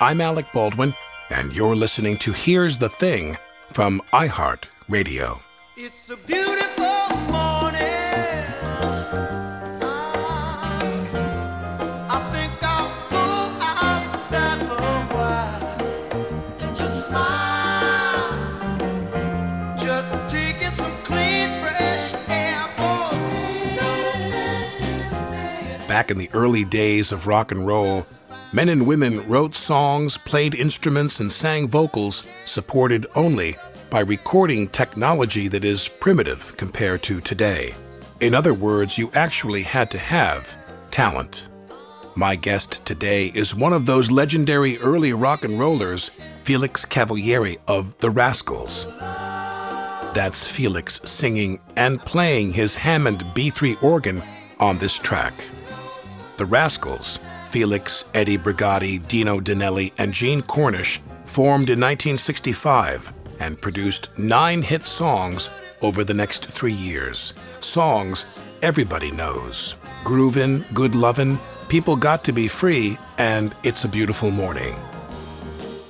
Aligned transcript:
I'm 0.00 0.20
Alec 0.20 0.46
Baldwin, 0.52 0.94
and 1.28 1.52
you're 1.52 1.74
listening 1.74 2.18
to 2.18 2.32
Here's 2.32 2.78
the 2.78 2.88
Thing 2.88 3.36
from 3.72 4.00
iHeart 4.12 4.66
Radio. 4.88 5.40
It's 5.76 6.08
a 6.08 6.16
beautiful 6.16 7.16
morning. 7.26 7.82
I 12.08 12.30
think 12.32 12.52
I'll 12.62 13.10
go 13.10 13.56
outside 13.60 14.60
for 14.68 14.74
a 14.76 15.02
while 15.16 15.66
and 16.60 16.76
just 16.76 17.08
smile. 17.08 18.38
Just 19.80 20.12
taking 20.30 20.70
some 20.70 20.96
clean, 21.02 21.60
fresh 21.60 22.14
air. 22.28 22.68
Back 25.88 26.12
in 26.12 26.18
the 26.18 26.30
early 26.34 26.62
days 26.64 27.10
of 27.10 27.26
rock 27.26 27.50
and 27.50 27.66
roll, 27.66 28.06
men 28.52 28.68
and 28.70 28.86
women 28.86 29.26
wrote 29.28 29.54
songs, 29.54 30.16
played 30.16 30.54
instruments, 30.54 31.20
and 31.20 31.30
sang 31.30 31.68
vocals 31.68 32.26
supported 32.44 33.06
only 33.14 33.56
by 33.90 34.00
recording 34.00 34.68
technology 34.68 35.48
that 35.48 35.64
is 35.64 35.88
primitive 35.88 36.56
compared 36.56 37.02
to 37.02 37.20
today. 37.20 37.74
In 38.20 38.34
other 38.34 38.54
words, 38.54 38.98
you 38.98 39.10
actually 39.14 39.62
had 39.62 39.90
to 39.90 39.98
have 39.98 40.56
talent. 40.90 41.48
My 42.14 42.34
guest 42.34 42.84
today 42.84 43.26
is 43.28 43.54
one 43.54 43.72
of 43.72 43.86
those 43.86 44.10
legendary 44.10 44.78
early 44.78 45.12
rock 45.12 45.44
and 45.44 45.58
rollers, 45.58 46.10
Felix 46.42 46.84
Cavaliere 46.84 47.58
of 47.68 47.96
The 47.98 48.10
Rascals. 48.10 48.86
That's 50.14 50.48
Felix 50.48 51.00
singing 51.04 51.60
and 51.76 52.00
playing 52.00 52.52
his 52.52 52.74
Hammond 52.74 53.20
B3 53.34 53.82
organ 53.82 54.22
on 54.58 54.78
this 54.78 54.98
track. 54.98 55.34
The 56.38 56.46
Rascals, 56.46 57.20
Felix, 57.48 58.04
Eddie 58.12 58.38
Brigati, 58.38 59.06
Dino 59.08 59.40
Danelli, 59.40 59.92
and 59.98 60.12
Gene 60.12 60.42
Cornish, 60.42 61.00
formed 61.24 61.70
in 61.70 61.80
1965 61.80 63.12
and 63.40 63.60
produced 63.60 64.10
nine 64.18 64.62
hit 64.62 64.84
songs 64.84 65.48
over 65.80 66.04
the 66.04 66.14
next 66.14 66.50
three 66.50 66.72
years. 66.72 67.32
Songs 67.60 68.26
everybody 68.62 69.10
knows 69.10 69.74
Groovin', 70.04 70.64
Good 70.74 70.94
Lovin', 70.94 71.38
People 71.68 71.96
Got 71.96 72.24
to 72.24 72.32
Be 72.32 72.48
Free, 72.48 72.98
and 73.18 73.54
It's 73.62 73.84
a 73.84 73.88
Beautiful 73.88 74.30
Morning. 74.30 74.74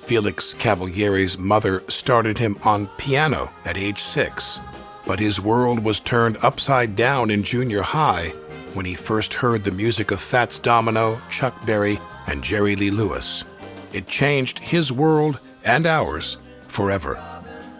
Felix 0.03 0.55
Cavaliere's 0.55 1.39
mother 1.39 1.83
started 1.89 2.39
him 2.39 2.59
on 2.63 2.87
piano 2.99 3.51
at 3.65 3.77
age 3.77 4.01
six, 4.01 4.61
but 5.07 5.19
his 5.19 5.41
world 5.41 5.79
was 5.79 6.01
turned 6.01 6.39
upside 6.43 6.97
down 6.97 7.31
in 7.31 7.43
junior 7.43 7.83
high 7.83 8.33
when 8.75 8.87
he 8.87 8.95
first 8.95 9.35
heard 9.35 9.65
the 9.65 9.71
music 9.71 10.11
of 10.11 10.21
Fats 10.21 10.59
Domino, 10.59 11.21
Chuck 11.31 11.55
Berry, 11.67 11.99
and 12.27 12.43
Jerry 12.43 12.77
Lee 12.77 12.91
Lewis. 12.91 13.45
It 13.93 14.07
changed 14.07 14.59
his 14.59 14.93
world 14.93 15.39
and 15.65 15.87
ours 15.87 16.37
forever. 16.63 17.23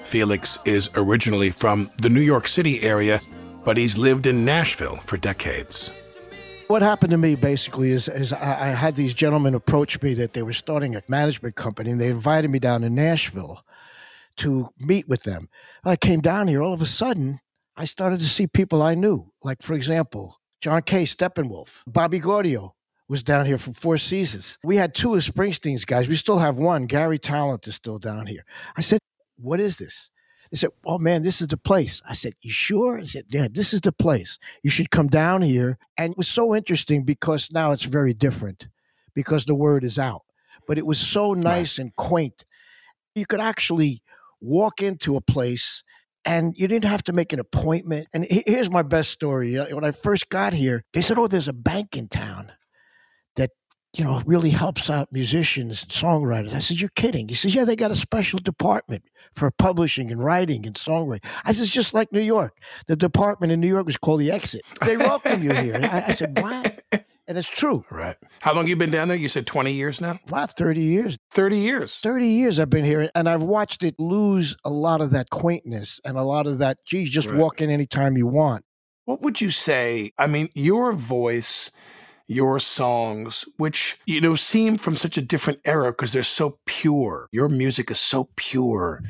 Felix 0.05 0.59
is 0.65 0.89
originally 0.95 1.51
from 1.51 1.91
the 2.01 2.09
New 2.09 2.23
York 2.23 2.49
City 2.49 2.83
area, 2.83 3.21
but 3.65 3.77
he's 3.77 3.99
lived 3.99 4.27
in 4.27 4.45
Nashville 4.45 4.97
for 5.05 5.17
decades. 5.19 5.91
What 6.69 6.83
happened 6.83 7.11
to 7.11 7.19
me 7.19 7.35
basically 7.35 7.91
is, 7.91 8.09
is 8.09 8.33
I, 8.33 8.71
I 8.71 8.75
had 8.75 8.97
these 8.97 9.15
gentlemen 9.15 9.55
approach 9.55 10.01
me 10.03 10.15
that 10.15 10.33
they 10.33 10.43
were 10.43 10.53
starting 10.53 10.97
a 10.97 11.03
management 11.09 11.57
company 11.57 11.91
and 11.91 12.01
they 12.01 12.09
invited 12.09 12.51
me 12.51 12.59
down 12.59 12.83
to 12.83 12.91
Nashville 12.91 13.63
to 14.37 14.69
meet 14.79 15.09
with 15.09 15.25
them. 15.25 15.49
I 15.85 15.97
came 15.97 16.21
down 16.21 16.49
here, 16.49 16.63
all 16.63 16.73
of 16.73 16.83
a 16.83 16.87
sudden, 16.87 17.41
I 17.77 17.85
started 17.85 18.21
to 18.21 18.29
see 18.29 18.47
people 18.47 18.83
I 18.83 18.95
knew. 18.95 19.31
Like, 19.43 19.63
for 19.63 19.75
example, 19.75 20.38
John 20.61 20.83
Kay 20.83 21.05
Steppenwolf, 21.05 21.83
Bobby 21.87 22.19
Gaudio 22.19 22.73
was 23.09 23.23
down 23.23 23.47
here 23.47 23.59
for 23.59 23.73
four 23.73 23.97
seasons. 23.97 24.59
We 24.65 24.77
had 24.77 24.95
two 24.95 25.15
of 25.15 25.21
Springsteen's 25.21 25.85
guys. 25.85 26.09
We 26.09 26.17
still 26.17 26.39
have 26.39 26.57
one. 26.57 26.87
Garry 26.87 27.19
Tallent 27.19 27.67
is 27.69 27.77
still 27.77 27.99
down 27.99 28.27
here. 28.27 28.45
I 28.77 28.81
said, 28.81 28.99
What 29.37 29.61
is 29.61 29.79
this? 29.79 30.11
They 30.51 30.57
said, 30.57 30.71
Oh 30.85 30.99
man, 30.99 31.23
this 31.23 31.41
is 31.41 31.49
the 31.49 31.57
place. 31.57 32.03
I 32.09 32.15
said, 32.15 32.35
You 32.43 32.51
sure? 32.51 32.99
I 32.99 33.05
said, 33.05 33.27
Yeah, 33.29 33.47
this 33.51 33.73
is 33.73 33.81
the 33.81 33.93
place. 33.93 34.39
You 34.63 34.71
should 34.71 34.91
come 34.91 35.07
down 35.07 35.43
here. 35.43 35.79
And 35.97 36.13
it 36.13 36.19
was 36.19 36.29
so 36.29 36.55
interesting 36.55 37.05
because 37.05 37.51
now 37.53 37.73
it's 37.73 37.85
very 37.85 38.13
different 38.13 38.69
because 39.15 39.45
the 39.45 39.55
word 39.55 39.85
is 39.85 39.99
out. 39.99 40.23
But 40.67 40.77
it 40.77 40.87
was 40.87 40.99
so 40.99 41.35
nice 41.35 41.79
and 41.79 41.95
quaint. 41.97 42.45
You 43.15 43.27
could 43.27 43.41
actually 43.41 44.03
walk 44.41 44.83
into 44.83 45.17
a 45.17 45.21
place 45.21 45.83
and 46.29 46.55
you 46.59 46.69
didn't 46.69 46.85
have 46.85 47.03
to 47.05 47.15
make 47.15 47.33
an 47.33 47.41
appointment. 47.41 48.07
And 48.13 48.27
here's 48.31 48.71
my 48.71 48.83
best 48.83 49.11
story. 49.11 49.59
Uh, 49.59 49.75
When 49.75 49.85
I 49.85 49.93
first 49.93 50.29
got 50.29 50.53
here, 50.53 50.85
they 50.93 51.01
said, 51.01 51.19
Oh, 51.19 51.27
there's 51.27 51.49
a 51.49 51.55
bank 51.55 51.97
in 51.97 52.07
town 52.09 52.53
that 53.37 53.51
you 53.97 54.05
know 54.05 54.21
really 54.27 54.51
helps 54.51 54.91
out 54.91 55.09
musicians 55.11 55.83
and 55.83 55.91
songwriters. 55.91 56.53
I 56.53 56.59
said, 56.59 56.81
You're 56.81 56.91
kidding. 56.95 57.29
He 57.29 57.35
says, 57.35 57.55
Yeah, 57.55 57.65
they 57.65 57.77
got 57.77 57.91
a 57.91 57.97
special 57.97 58.39
department 58.39 59.05
for 59.35 59.51
publishing 59.51 60.13
and 60.13 60.23
writing 60.23 60.67
and 60.67 60.77
songwriting. 60.77 61.25
I 61.47 61.53
said, 61.53 61.63
It's 61.63 61.73
just 61.73 61.95
like 61.95 62.13
New 62.13 62.21
York. 62.21 62.59
The 62.89 62.97
department 62.97 63.51
in 63.51 63.61
New 63.61 63.69
York 63.69 63.87
was 63.87 63.97
called 63.97 64.21
the 64.21 64.31
Exit. 64.31 64.63
They 64.85 64.99
welcome 64.99 65.43
you 65.43 65.55
here. 65.55 65.77
I, 65.83 66.05
I 66.09 66.13
said, 66.13 66.39
What? 66.39 66.85
And 67.29 67.37
it's 67.37 67.49
true. 67.49 67.85
Right. 67.91 68.17
How 68.41 68.55
long 68.55 68.67
you 68.67 68.75
been 68.75 68.91
down 68.91 69.09
there? 69.09 69.17
You 69.17 69.29
said 69.29 69.47
20 69.47 69.71
years 69.71 70.01
now? 70.01 70.19
About 70.27 70.51
30 70.51 70.81
years. 70.81 71.19
30 71.35 71.59
years. 71.59 71.95
30 71.97 72.27
years 72.27 72.59
I've 72.59 72.71
been 72.71 72.87
here 72.87 73.11
and 73.15 73.29
I've 73.29 73.43
watched 73.43 73.83
it 73.85 73.95
lose 73.99 74.57
a 74.65 74.71
lot 74.71 75.03
of 75.03 75.11
that 75.11 75.29
quaintness 75.29 76.01
and 76.07 76.17
a 76.17 76.23
lot 76.23 76.47
of 76.47 76.59
that, 76.61 76.79
geez, 76.87 77.11
just 77.11 77.29
Right. 77.29 77.39
walk 77.39 77.61
in 77.61 77.69
anytime 77.69 78.17
you 78.17 78.27
want. 78.27 78.65
What 79.05 79.21
would 79.21 79.43
you 79.43 79.51
say? 79.51 80.11
I 80.19 80.27
mean, 80.27 80.49
your 80.55 80.93
voice, 80.93 81.71
your 82.29 82.61
songs, 82.61 83.47
which, 83.57 83.99
you 84.07 84.21
know, 84.21 84.35
seem 84.35 84.77
from 84.77 84.97
such 84.97 85.17
a 85.17 85.23
different 85.23 85.59
era 85.65 85.91
because 85.91 86.13
they're 86.13 86.23
so 86.23 86.59
pure. 86.67 87.27
Your 87.33 87.49
music 87.49 87.91
is 87.91 87.99
so 87.99 88.29
pure. 88.37 89.03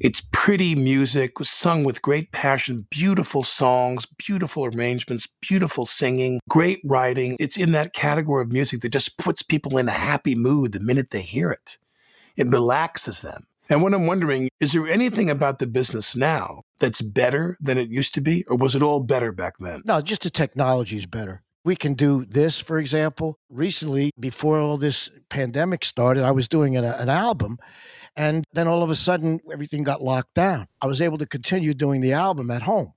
It's 0.00 0.22
pretty 0.30 0.74
music, 0.76 1.32
sung 1.42 1.82
with 1.82 2.02
great 2.02 2.30
passion, 2.30 2.86
beautiful 2.88 3.42
songs, 3.42 4.06
beautiful 4.16 4.64
arrangements, 4.64 5.28
beautiful 5.40 5.84
singing, 5.84 6.40
great 6.48 6.80
writing. 6.84 7.36
It's 7.40 7.56
in 7.56 7.72
that 7.72 7.92
category 7.92 8.42
of 8.42 8.52
music 8.52 8.80
that 8.82 8.92
just 8.92 9.18
puts 9.18 9.42
people 9.42 9.76
in 9.76 9.88
a 9.88 9.92
happy 9.92 10.36
mood 10.36 10.72
the 10.72 10.80
minute 10.80 11.10
they 11.10 11.20
hear 11.20 11.50
it. 11.50 11.78
It 12.36 12.48
relaxes 12.48 13.22
them. 13.22 13.46
And 13.68 13.82
what 13.82 13.94
I'm 13.94 14.06
wondering, 14.06 14.48
is 14.60 14.72
there 14.72 14.86
anything 14.86 15.30
about 15.30 15.58
the 15.58 15.66
business 15.66 16.14
now 16.14 16.62
that's 16.78 17.00
better 17.00 17.56
than 17.60 17.78
it 17.78 17.90
used 17.90 18.14
to 18.14 18.20
be, 18.20 18.44
or 18.46 18.56
was 18.56 18.74
it 18.74 18.82
all 18.82 19.00
better 19.00 19.32
back 19.32 19.54
then? 19.58 19.82
No, 19.84 20.00
just 20.00 20.22
the 20.22 20.30
technology 20.30 20.96
is 20.96 21.06
better. 21.06 21.42
We 21.64 21.76
can 21.76 21.94
do 21.94 22.24
this, 22.24 22.60
for 22.60 22.78
example. 22.78 23.38
Recently, 23.48 24.10
before 24.18 24.58
all 24.58 24.76
this 24.76 25.08
pandemic 25.28 25.84
started, 25.84 26.24
I 26.24 26.32
was 26.32 26.48
doing 26.48 26.76
an, 26.76 26.84
an 26.84 27.08
album, 27.08 27.58
and 28.16 28.44
then 28.52 28.66
all 28.66 28.82
of 28.82 28.90
a 28.90 28.94
sudden, 28.94 29.40
everything 29.52 29.84
got 29.84 30.02
locked 30.02 30.34
down. 30.34 30.66
I 30.80 30.86
was 30.86 31.00
able 31.00 31.18
to 31.18 31.26
continue 31.26 31.72
doing 31.72 32.00
the 32.00 32.12
album 32.12 32.50
at 32.50 32.62
home. 32.62 32.92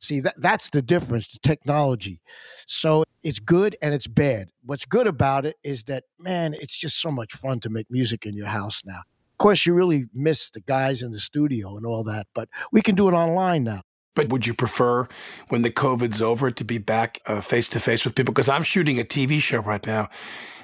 See, 0.00 0.20
that, 0.20 0.34
that's 0.36 0.68
the 0.70 0.82
difference, 0.82 1.28
the 1.28 1.38
technology. 1.38 2.20
So 2.66 3.04
it's 3.22 3.38
good 3.38 3.76
and 3.80 3.94
it's 3.94 4.08
bad. 4.08 4.48
What's 4.64 4.84
good 4.84 5.06
about 5.06 5.46
it 5.46 5.56
is 5.62 5.84
that, 5.84 6.04
man, 6.18 6.54
it's 6.54 6.76
just 6.76 7.00
so 7.00 7.10
much 7.10 7.34
fun 7.34 7.60
to 7.60 7.70
make 7.70 7.90
music 7.90 8.26
in 8.26 8.34
your 8.34 8.48
house 8.48 8.82
now. 8.84 8.98
Of 8.98 9.38
course, 9.38 9.64
you 9.64 9.74
really 9.74 10.06
miss 10.12 10.50
the 10.50 10.60
guys 10.60 11.02
in 11.02 11.12
the 11.12 11.20
studio 11.20 11.76
and 11.76 11.86
all 11.86 12.04
that, 12.04 12.26
but 12.34 12.48
we 12.72 12.82
can 12.82 12.94
do 12.94 13.08
it 13.08 13.12
online 13.12 13.64
now. 13.64 13.82
But 14.14 14.28
would 14.28 14.46
you 14.46 14.54
prefer 14.54 15.08
when 15.48 15.62
the 15.62 15.70
COVID's 15.70 16.20
over 16.20 16.50
to 16.50 16.64
be 16.64 16.78
back 16.78 17.20
face 17.40 17.68
to 17.70 17.80
face 17.80 18.04
with 18.04 18.14
people? 18.14 18.34
Because 18.34 18.48
I'm 18.48 18.62
shooting 18.62 19.00
a 19.00 19.04
TV 19.04 19.40
show 19.40 19.60
right 19.60 19.86
now. 19.86 20.08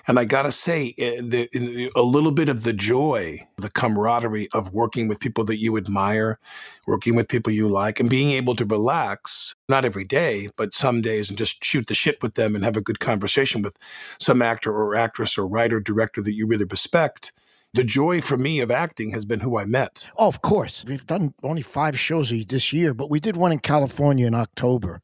And 0.09 0.19
I 0.19 0.25
got 0.25 0.43
to 0.43 0.51
say, 0.51 0.95
eh, 0.97 1.21
the, 1.21 1.91
a 1.95 2.01
little 2.01 2.33
bit 2.33 2.49
of 2.49 2.65
the 2.65 2.73
joy, 2.73 3.47
the 3.59 3.69
camaraderie 3.69 4.49
of 4.53 4.73
working 4.73 5.07
with 5.07 5.21
people 5.21 5.45
that 5.45 5.59
you 5.59 5.77
admire, 5.77 6.39
working 6.87 7.15
with 7.15 7.29
people 7.29 7.53
you 7.53 7.69
like, 7.69 8.01
and 8.01 8.09
being 8.09 8.31
able 8.31 8.57
to 8.57 8.65
relax, 8.65 9.55
not 9.69 9.85
every 9.85 10.05
day, 10.05 10.49
but 10.57 10.75
some 10.75 11.03
days, 11.03 11.29
and 11.29 11.37
just 11.37 11.63
shoot 11.63 11.89
the 11.89 11.95
shit 11.95 12.23
with 12.23 12.35
them 12.35 12.55
and 12.55 12.65
have 12.65 12.77
a 12.77 12.81
good 12.81 13.01
conversation 13.01 13.61
with 13.61 13.77
some 14.19 14.41
actor 14.41 14.73
or 14.73 14.97
actress 14.97 15.37
or 15.37 15.47
writer, 15.47 15.79
director 15.79 16.23
that 16.23 16.33
you 16.33 16.47
really 16.47 16.65
respect 16.65 17.33
the 17.75 17.85
joy 17.85 18.21
for 18.21 18.37
me 18.37 18.61
of 18.61 18.71
acting 18.71 19.11
has 19.11 19.25
been 19.25 19.41
who 19.41 19.59
I 19.59 19.67
met. 19.67 20.11
Oh, 20.17 20.29
of 20.29 20.41
course. 20.41 20.85
We've 20.87 21.07
done 21.07 21.35
only 21.43 21.63
five 21.63 21.99
shows 21.99 22.31
this 22.31 22.73
year, 22.73 22.95
but 22.95 23.11
we 23.11 23.21
did 23.21 23.37
one 23.37 23.53
in 23.53 23.59
California 23.59 24.27
in 24.27 24.35
October. 24.35 25.03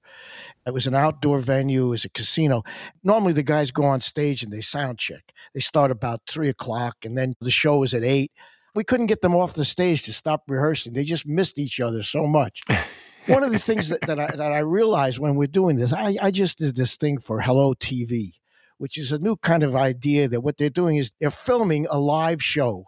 It 0.66 0.72
was 0.72 0.86
an 0.86 0.94
outdoor 0.94 1.40
venue, 1.40 1.86
it 1.86 1.90
was 1.90 2.04
a 2.06 2.08
casino. 2.08 2.62
Normally, 3.02 3.34
the 3.34 3.42
guys 3.42 3.70
go 3.70 3.84
on 3.84 4.00
stage 4.00 4.42
and 4.42 4.50
they 4.50 4.62
sound 4.62 4.98
check. 4.98 5.32
They 5.52 5.60
start 5.60 5.90
about 5.90 6.22
three 6.26 6.48
o'clock, 6.48 7.04
and 7.04 7.18
then 7.18 7.34
the 7.40 7.50
show 7.50 7.82
is 7.82 7.92
at 7.92 8.02
eight. 8.02 8.32
We 8.74 8.82
couldn't 8.82 9.06
get 9.06 9.20
them 9.20 9.36
off 9.36 9.54
the 9.54 9.64
stage 9.64 10.02
to 10.04 10.12
stop 10.12 10.44
rehearsing. 10.48 10.94
They 10.94 11.04
just 11.04 11.26
missed 11.26 11.58
each 11.58 11.80
other 11.80 12.02
so 12.02 12.24
much. 12.24 12.62
One 13.26 13.42
of 13.42 13.52
the 13.52 13.58
things 13.58 13.88
that, 13.88 14.00
that, 14.02 14.18
I, 14.18 14.26
that 14.26 14.52
I 14.52 14.58
realized 14.58 15.18
when 15.18 15.34
we're 15.34 15.46
doing 15.46 15.76
this, 15.76 15.92
I, 15.92 16.16
I 16.20 16.30
just 16.30 16.58
did 16.58 16.76
this 16.76 16.96
thing 16.96 17.18
for 17.18 17.40
Hello 17.40 17.72
TV 17.74 18.32
which 18.78 18.98
is 18.98 19.12
a 19.12 19.18
new 19.18 19.36
kind 19.36 19.62
of 19.62 19.74
idea 19.74 20.28
that 20.28 20.40
what 20.40 20.56
they're 20.56 20.70
doing 20.70 20.96
is 20.96 21.12
they're 21.20 21.30
filming 21.30 21.86
a 21.90 21.98
live 21.98 22.42
show 22.42 22.84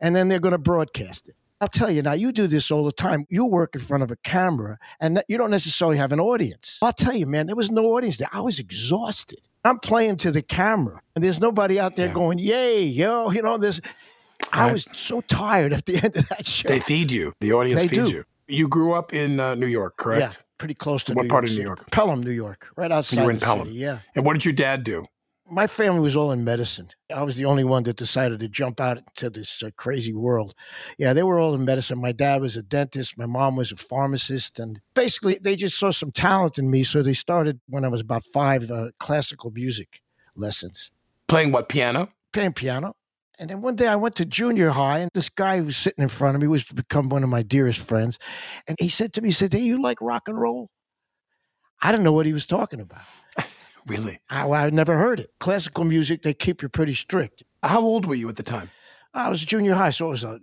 and 0.00 0.14
then 0.14 0.28
they're 0.28 0.40
going 0.40 0.52
to 0.52 0.58
broadcast 0.58 1.28
it. 1.28 1.34
I'll 1.60 1.68
tell 1.68 1.90
you 1.90 2.02
now, 2.02 2.12
you 2.12 2.30
do 2.30 2.46
this 2.46 2.70
all 2.70 2.84
the 2.84 2.92
time. 2.92 3.26
You 3.28 3.44
work 3.44 3.74
in 3.74 3.80
front 3.80 4.04
of 4.04 4.12
a 4.12 4.16
camera 4.16 4.78
and 5.00 5.22
you 5.26 5.36
don't 5.36 5.50
necessarily 5.50 5.96
have 5.96 6.12
an 6.12 6.20
audience. 6.20 6.78
I'll 6.80 6.92
tell 6.92 7.16
you, 7.16 7.26
man, 7.26 7.46
there 7.46 7.56
was 7.56 7.70
no 7.70 7.96
audience 7.96 8.16
there. 8.18 8.28
I 8.32 8.40
was 8.40 8.60
exhausted. 8.60 9.40
I'm 9.64 9.80
playing 9.80 10.18
to 10.18 10.30
the 10.30 10.42
camera 10.42 11.02
and 11.16 11.24
there's 11.24 11.40
nobody 11.40 11.80
out 11.80 11.96
there 11.96 12.06
yeah. 12.06 12.14
going, 12.14 12.38
yay, 12.38 12.84
yo, 12.84 13.30
you 13.30 13.42
know, 13.42 13.58
this. 13.58 13.80
I 14.52 14.70
was 14.70 14.86
so 14.92 15.20
tired 15.22 15.72
at 15.72 15.84
the 15.86 15.96
end 15.96 16.16
of 16.16 16.28
that 16.28 16.46
show. 16.46 16.68
They 16.68 16.78
feed 16.78 17.10
you. 17.10 17.32
The 17.40 17.52
audience 17.52 17.82
they 17.82 17.88
feeds 17.88 18.10
do. 18.10 18.18
you. 18.18 18.24
You 18.46 18.68
grew 18.68 18.94
up 18.94 19.12
in 19.12 19.40
uh, 19.40 19.56
New 19.56 19.66
York, 19.66 19.96
correct? 19.96 20.20
Yeah, 20.20 20.42
pretty 20.58 20.74
close 20.74 21.02
to 21.04 21.14
what 21.14 21.22
New 21.22 21.28
part 21.28 21.44
York 21.44 21.50
of 21.50 21.56
New 21.56 21.62
York? 21.62 21.90
Pelham, 21.90 22.22
New 22.22 22.30
York, 22.30 22.68
right 22.76 22.92
outside. 22.92 23.20
You 23.20 23.24
were 23.24 23.30
in 23.30 23.40
Pelham. 23.40 23.68
City, 23.68 23.78
yeah. 23.78 24.00
And 24.14 24.26
what 24.26 24.34
did 24.34 24.44
your 24.44 24.54
dad 24.54 24.84
do? 24.84 25.06
my 25.50 25.66
family 25.66 26.00
was 26.00 26.16
all 26.16 26.32
in 26.32 26.44
medicine. 26.44 26.88
I 27.14 27.22
was 27.22 27.36
the 27.36 27.44
only 27.44 27.64
one 27.64 27.82
that 27.84 27.96
decided 27.96 28.40
to 28.40 28.48
jump 28.48 28.80
out 28.80 28.98
into 28.98 29.30
this 29.30 29.62
uh, 29.62 29.70
crazy 29.76 30.12
world. 30.12 30.54
Yeah, 30.98 31.12
they 31.12 31.22
were 31.22 31.38
all 31.38 31.54
in 31.54 31.64
medicine. 31.64 32.00
My 32.00 32.12
dad 32.12 32.40
was 32.40 32.56
a 32.56 32.62
dentist. 32.62 33.16
My 33.16 33.26
mom 33.26 33.56
was 33.56 33.72
a 33.72 33.76
pharmacist. 33.76 34.58
And 34.58 34.80
basically, 34.94 35.38
they 35.42 35.56
just 35.56 35.78
saw 35.78 35.90
some 35.90 36.10
talent 36.10 36.58
in 36.58 36.70
me. 36.70 36.82
So 36.82 37.02
they 37.02 37.14
started 37.14 37.60
when 37.68 37.84
I 37.84 37.88
was 37.88 38.00
about 38.00 38.24
five 38.24 38.70
uh, 38.70 38.90
classical 38.98 39.50
music 39.50 40.02
lessons. 40.36 40.90
Playing 41.26 41.52
what, 41.52 41.68
piano? 41.68 42.10
Playing 42.32 42.52
piano. 42.52 42.94
And 43.38 43.50
then 43.50 43.60
one 43.60 43.76
day 43.76 43.86
I 43.86 43.96
went 43.96 44.16
to 44.16 44.24
junior 44.24 44.70
high, 44.70 44.98
and 44.98 45.10
this 45.14 45.28
guy 45.28 45.58
who 45.58 45.66
was 45.66 45.76
sitting 45.76 46.02
in 46.02 46.08
front 46.08 46.34
of 46.34 46.40
me 46.40 46.48
was 46.48 46.64
become 46.64 47.08
one 47.08 47.22
of 47.22 47.28
my 47.28 47.42
dearest 47.42 47.78
friends. 47.78 48.18
And 48.66 48.76
he 48.80 48.88
said 48.88 49.12
to 49.12 49.20
me, 49.22 49.28
he 49.28 49.32
said, 49.32 49.52
Hey, 49.52 49.60
you 49.60 49.80
like 49.80 50.00
rock 50.00 50.28
and 50.28 50.40
roll? 50.40 50.70
I 51.80 51.92
didn't 51.92 52.04
know 52.04 52.12
what 52.12 52.26
he 52.26 52.32
was 52.32 52.46
talking 52.46 52.80
about. 52.80 53.02
Really? 53.86 54.20
I, 54.28 54.46
I 54.46 54.68
never 54.68 54.98
heard 54.98 55.18
it. 55.18 55.30
Classical 55.40 55.82
music, 55.82 56.20
they 56.20 56.34
keep 56.34 56.60
you 56.60 56.68
pretty 56.68 56.92
strict. 56.92 57.42
How 57.62 57.80
old 57.80 58.04
were 58.04 58.14
you 58.14 58.28
at 58.28 58.36
the 58.36 58.42
time? 58.42 58.70
I 59.14 59.30
was 59.30 59.42
junior 59.42 59.74
high, 59.74 59.90
so 59.90 60.06
it 60.06 60.10
was 60.10 60.24
uh, 60.24 60.38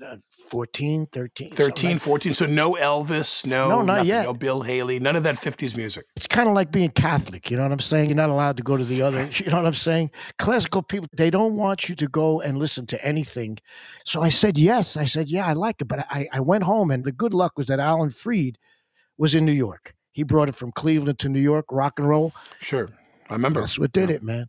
14, 0.50 1.06
13. 1.06 1.52
13, 1.52 1.92
like 1.92 2.00
14. 2.00 2.34
So 2.34 2.46
no 2.48 2.74
Elvis, 2.74 3.46
no, 3.46 3.70
no, 3.70 3.76
not 3.78 3.86
nothing, 3.86 4.08
yet. 4.08 4.24
no 4.24 4.34
Bill 4.34 4.62
Haley, 4.62 5.00
none 5.00 5.16
of 5.16 5.24
that 5.24 5.36
50s 5.36 5.78
music. 5.78 6.06
It's 6.16 6.26
kind 6.26 6.50
of 6.50 6.56
like 6.56 6.72
being 6.72 6.90
Catholic. 6.90 7.52
You 7.52 7.58
know 7.58 7.64
what 7.64 7.72
I'm 7.72 7.80
saying? 7.80 8.10
You're 8.10 8.16
not 8.16 8.32
allowed 8.32 8.58
to 8.58 8.64
go 8.64 8.76
to 8.76 8.84
the 8.84 9.02
other. 9.02 9.30
You 9.46 9.52
know 9.52 9.58
what 9.58 9.68
I'm 9.68 9.74
saying? 9.74 10.10
Classical 10.40 10.82
people, 10.82 11.08
they 11.16 11.30
don't 11.30 11.56
want 11.56 11.88
you 11.88 11.96
to 11.96 12.08
go 12.08 12.42
and 12.42 12.58
listen 12.58 12.88
to 12.88 13.06
anything. 13.06 13.60
So 14.06 14.24
I 14.24 14.30
said 14.30 14.58
yes. 14.58 14.98
I 14.98 15.06
said, 15.06 15.30
yeah, 15.30 15.46
I 15.46 15.54
like 15.54 15.82
it. 15.82 15.88
But 15.88 16.08
I, 16.10 16.28
I 16.34 16.40
went 16.40 16.64
home, 16.64 16.90
and 16.90 17.06
the 17.06 17.12
good 17.12 17.34
luck 17.34 17.58
was 17.58 17.68
that 17.68 17.80
Alan 17.80 18.10
Freed 18.10 18.58
was 19.18 19.36
in 19.36 19.46
New 19.46 19.52
York. 19.52 19.94
He 20.14 20.24
brought 20.24 20.50
it 20.50 20.56
from 20.56 20.72
Cleveland 20.72 21.20
to 21.20 21.30
New 21.30 21.40
York, 21.40 21.66
rock 21.72 22.00
and 22.00 22.08
roll. 22.08 22.34
Sure. 22.60 22.90
I 23.30 23.34
remember. 23.34 23.60
That's 23.60 23.78
what 23.78 23.92
did 23.92 24.10
yeah. 24.10 24.16
it, 24.16 24.24
man. 24.24 24.48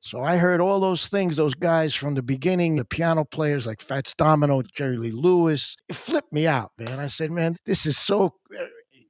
So 0.00 0.22
I 0.22 0.36
heard 0.36 0.60
all 0.60 0.78
those 0.78 1.08
things, 1.08 1.36
those 1.36 1.54
guys 1.54 1.94
from 1.94 2.14
the 2.14 2.22
beginning, 2.22 2.76
the 2.76 2.84
piano 2.84 3.24
players 3.24 3.66
like 3.66 3.80
Fats 3.80 4.14
Domino, 4.14 4.62
Jerry 4.62 4.96
Lee 4.98 5.10
Lewis. 5.10 5.76
It 5.88 5.96
flipped 5.96 6.32
me 6.32 6.46
out, 6.46 6.70
man. 6.78 7.00
I 7.00 7.08
said, 7.08 7.30
man, 7.30 7.56
this 7.66 7.86
is 7.86 7.98
so 7.98 8.34
uh, 8.58 8.64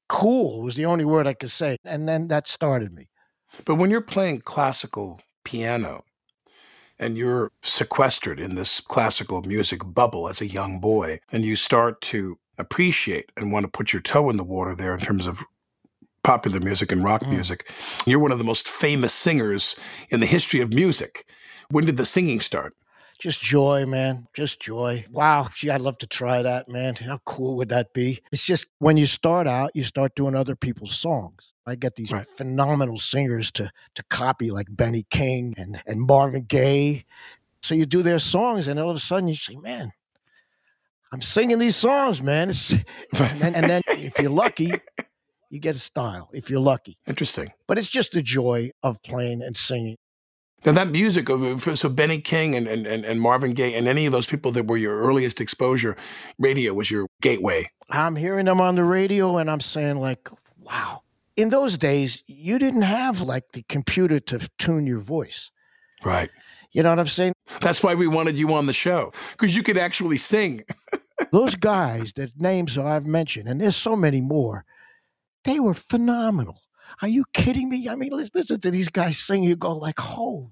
cool, 0.08 0.62
was 0.62 0.76
the 0.76 0.86
only 0.86 1.04
word 1.04 1.26
I 1.26 1.34
could 1.34 1.50
say. 1.50 1.76
And 1.84 2.08
then 2.08 2.28
that 2.28 2.46
started 2.46 2.92
me. 2.92 3.08
But 3.64 3.74
when 3.74 3.90
you're 3.90 4.00
playing 4.00 4.40
classical 4.42 5.20
piano 5.44 6.04
and 6.98 7.18
you're 7.18 7.52
sequestered 7.62 8.40
in 8.40 8.54
this 8.54 8.80
classical 8.80 9.42
music 9.42 9.82
bubble 9.84 10.28
as 10.28 10.40
a 10.40 10.46
young 10.46 10.80
boy, 10.80 11.20
and 11.30 11.44
you 11.44 11.56
start 11.56 12.00
to 12.00 12.38
appreciate 12.58 13.30
and 13.36 13.52
want 13.52 13.64
to 13.64 13.70
put 13.70 13.92
your 13.92 14.00
toe 14.00 14.30
in 14.30 14.38
the 14.38 14.44
water 14.44 14.74
there 14.74 14.94
in 14.94 15.00
terms 15.00 15.26
of 15.26 15.44
popular 16.26 16.58
music 16.58 16.90
and 16.90 17.04
rock 17.04 17.22
mm. 17.22 17.30
music. 17.30 17.70
You're 18.04 18.18
one 18.18 18.32
of 18.32 18.38
the 18.38 18.44
most 18.44 18.66
famous 18.66 19.14
singers 19.14 19.76
in 20.10 20.18
the 20.18 20.26
history 20.26 20.60
of 20.60 20.72
music. 20.72 21.24
When 21.70 21.86
did 21.86 21.96
the 21.96 22.04
singing 22.04 22.40
start? 22.40 22.74
Just 23.20 23.40
joy, 23.40 23.86
man. 23.86 24.26
Just 24.34 24.60
joy. 24.60 25.04
Wow. 25.12 25.46
Gee, 25.54 25.70
I'd 25.70 25.80
love 25.80 25.98
to 25.98 26.06
try 26.08 26.42
that, 26.42 26.68
man. 26.68 26.96
How 26.96 27.18
cool 27.24 27.56
would 27.58 27.68
that 27.68 27.94
be? 27.94 28.22
It's 28.32 28.44
just 28.44 28.66
when 28.80 28.96
you 28.96 29.06
start 29.06 29.46
out, 29.46 29.70
you 29.74 29.84
start 29.84 30.16
doing 30.16 30.34
other 30.34 30.56
people's 30.56 30.96
songs. 30.96 31.52
I 31.64 31.76
get 31.76 31.94
these 31.94 32.10
right. 32.10 32.26
phenomenal 32.26 32.98
singers 32.98 33.52
to 33.52 33.70
to 33.94 34.02
copy, 34.10 34.50
like 34.50 34.66
Benny 34.68 35.06
King 35.10 35.54
and, 35.56 35.80
and 35.86 36.00
Marvin 36.00 36.42
Gaye. 36.42 37.04
So 37.62 37.76
you 37.76 37.86
do 37.86 38.02
their 38.02 38.18
songs, 38.18 38.66
and 38.66 38.80
all 38.80 38.90
of 38.90 38.96
a 38.96 39.00
sudden 39.00 39.28
you 39.28 39.36
say, 39.36 39.56
man, 39.56 39.92
I'm 41.12 41.22
singing 41.22 41.58
these 41.58 41.76
songs, 41.76 42.20
man. 42.20 42.48
and, 43.12 43.40
then, 43.40 43.54
and 43.54 43.70
then 43.70 43.82
if 43.88 44.18
you're 44.18 44.30
lucky, 44.30 44.72
you 45.50 45.58
get 45.58 45.76
a 45.76 45.78
style 45.78 46.30
if 46.32 46.50
you're 46.50 46.60
lucky. 46.60 46.96
Interesting. 47.06 47.52
But 47.66 47.78
it's 47.78 47.88
just 47.88 48.12
the 48.12 48.22
joy 48.22 48.70
of 48.82 49.02
playing 49.02 49.42
and 49.42 49.56
singing. 49.56 49.96
Now 50.64 50.72
that 50.72 50.88
music 50.88 51.28
of 51.28 51.68
uh, 51.68 51.74
so 51.76 51.88
Benny 51.88 52.20
King 52.20 52.56
and, 52.56 52.66
and, 52.66 52.86
and 52.86 53.20
Marvin 53.20 53.52
Gaye 53.52 53.74
and 53.74 53.86
any 53.86 54.06
of 54.06 54.12
those 54.12 54.26
people 54.26 54.50
that 54.52 54.66
were 54.66 54.76
your 54.76 54.98
earliest 55.00 55.40
exposure, 55.40 55.96
radio 56.38 56.74
was 56.74 56.90
your 56.90 57.06
gateway. 57.20 57.70
I'm 57.90 58.16
hearing 58.16 58.46
them 58.46 58.60
on 58.60 58.74
the 58.74 58.84
radio 58.84 59.36
and 59.36 59.50
I'm 59.50 59.60
saying 59.60 59.96
like, 59.96 60.28
wow. 60.58 61.02
In 61.36 61.50
those 61.50 61.76
days, 61.76 62.22
you 62.26 62.58
didn't 62.58 62.82
have 62.82 63.20
like 63.20 63.52
the 63.52 63.62
computer 63.68 64.18
to 64.20 64.48
tune 64.58 64.86
your 64.86 65.00
voice. 65.00 65.50
Right. 66.04 66.30
You 66.72 66.82
know 66.82 66.90
what 66.90 66.98
I'm 66.98 67.06
saying? 67.06 67.34
That's 67.60 67.82
why 67.82 67.94
we 67.94 68.06
wanted 68.06 68.38
you 68.38 68.52
on 68.52 68.66
the 68.66 68.72
show 68.72 69.12
because 69.32 69.54
you 69.54 69.62
could 69.62 69.78
actually 69.78 70.16
sing. 70.16 70.62
those 71.30 71.54
guys 71.54 72.12
that 72.14 72.38
names 72.40 72.76
I've 72.76 73.06
mentioned, 73.06 73.48
and 73.48 73.60
there's 73.60 73.76
so 73.76 73.96
many 73.96 74.20
more, 74.20 74.64
they 75.46 75.60
were 75.60 75.74
phenomenal. 75.74 76.60
Are 77.02 77.08
you 77.08 77.24
kidding 77.32 77.68
me? 77.68 77.88
I 77.88 77.94
mean, 77.94 78.12
listen 78.12 78.60
to 78.60 78.70
these 78.70 78.88
guys 78.88 79.18
sing. 79.18 79.42
You 79.42 79.56
go 79.56 79.76
like, 79.76 79.98
"Holy!" 79.98 80.50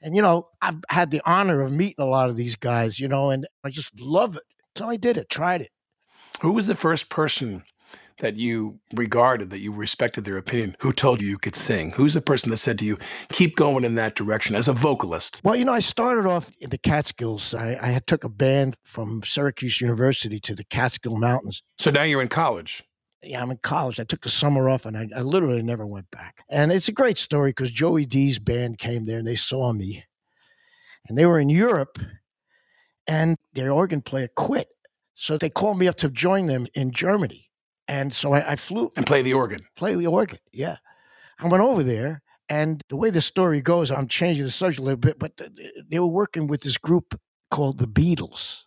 And 0.00 0.16
you 0.16 0.22
know, 0.22 0.48
I've 0.62 0.80
had 0.88 1.10
the 1.10 1.20
honor 1.26 1.60
of 1.60 1.72
meeting 1.72 1.96
a 1.98 2.06
lot 2.06 2.30
of 2.30 2.36
these 2.36 2.56
guys. 2.56 2.98
You 2.98 3.08
know, 3.08 3.30
and 3.30 3.46
I 3.64 3.70
just 3.70 3.98
love 4.00 4.36
it. 4.36 4.42
So 4.76 4.88
I 4.88 4.96
did 4.96 5.16
it, 5.16 5.28
tried 5.28 5.60
it. 5.60 5.70
Who 6.40 6.52
was 6.52 6.66
the 6.66 6.74
first 6.74 7.08
person 7.08 7.64
that 8.18 8.36
you 8.36 8.78
regarded, 8.94 9.50
that 9.50 9.58
you 9.58 9.72
respected 9.74 10.24
their 10.24 10.36
opinion, 10.36 10.76
who 10.80 10.92
told 10.92 11.20
you 11.20 11.28
you 11.28 11.38
could 11.38 11.56
sing? 11.56 11.90
Who's 11.92 12.14
the 12.14 12.20
person 12.20 12.50
that 12.50 12.58
said 12.58 12.78
to 12.78 12.84
you, 12.84 12.98
keep 13.30 13.56
going 13.56 13.84
in 13.84 13.94
that 13.96 14.14
direction 14.14 14.54
as 14.54 14.68
a 14.68 14.72
vocalist? 14.72 15.40
Well, 15.44 15.56
you 15.56 15.64
know, 15.64 15.72
I 15.72 15.80
started 15.80 16.26
off 16.26 16.50
in 16.60 16.70
the 16.70 16.78
Catskills. 16.78 17.54
I, 17.54 17.78
I 17.80 18.00
took 18.06 18.24
a 18.24 18.28
band 18.28 18.76
from 18.84 19.22
Syracuse 19.24 19.80
University 19.80 20.38
to 20.40 20.54
the 20.54 20.64
Catskill 20.64 21.16
Mountains. 21.16 21.62
So 21.78 21.90
now 21.90 22.02
you're 22.02 22.22
in 22.22 22.28
college 22.28 22.84
yeah, 23.26 23.42
I'm 23.42 23.50
in 23.50 23.58
college. 23.58 24.00
I 24.00 24.04
took 24.04 24.22
the 24.22 24.28
summer 24.28 24.68
off 24.68 24.86
and 24.86 24.96
I, 24.96 25.08
I 25.16 25.20
literally 25.20 25.62
never 25.62 25.86
went 25.86 26.10
back. 26.10 26.44
And 26.48 26.72
it's 26.72 26.88
a 26.88 26.92
great 26.92 27.18
story 27.18 27.50
because 27.50 27.70
Joey 27.70 28.04
D's 28.04 28.38
band 28.38 28.78
came 28.78 29.04
there 29.04 29.18
and 29.18 29.26
they 29.26 29.36
saw 29.36 29.72
me. 29.72 30.04
And 31.08 31.18
they 31.18 31.26
were 31.26 31.38
in 31.38 31.50
Europe 31.50 31.98
and 33.06 33.36
their 33.52 33.72
organ 33.72 34.00
player 34.00 34.28
quit. 34.34 34.68
So 35.14 35.36
they 35.38 35.50
called 35.50 35.78
me 35.78 35.88
up 35.88 35.96
to 35.96 36.08
join 36.08 36.46
them 36.46 36.66
in 36.74 36.90
Germany. 36.90 37.50
And 37.86 38.12
so 38.12 38.32
I, 38.32 38.52
I 38.52 38.56
flew. 38.56 38.92
And 38.96 39.06
play 39.06 39.22
the 39.22 39.34
organ. 39.34 39.60
Play 39.76 39.94
the 39.94 40.06
organ, 40.06 40.38
yeah. 40.52 40.76
I 41.38 41.48
went 41.48 41.62
over 41.62 41.82
there. 41.82 42.22
And 42.48 42.82
the 42.88 42.96
way 42.96 43.10
the 43.10 43.22
story 43.22 43.60
goes, 43.62 43.90
I'm 43.90 44.06
changing 44.06 44.44
the 44.44 44.50
subject 44.50 44.80
a 44.80 44.82
little 44.82 44.98
bit, 44.98 45.18
but 45.18 45.40
they 45.88 45.98
were 45.98 46.06
working 46.06 46.46
with 46.46 46.62
this 46.62 46.76
group 46.76 47.18
called 47.50 47.78
the 47.78 47.86
Beatles. 47.86 48.64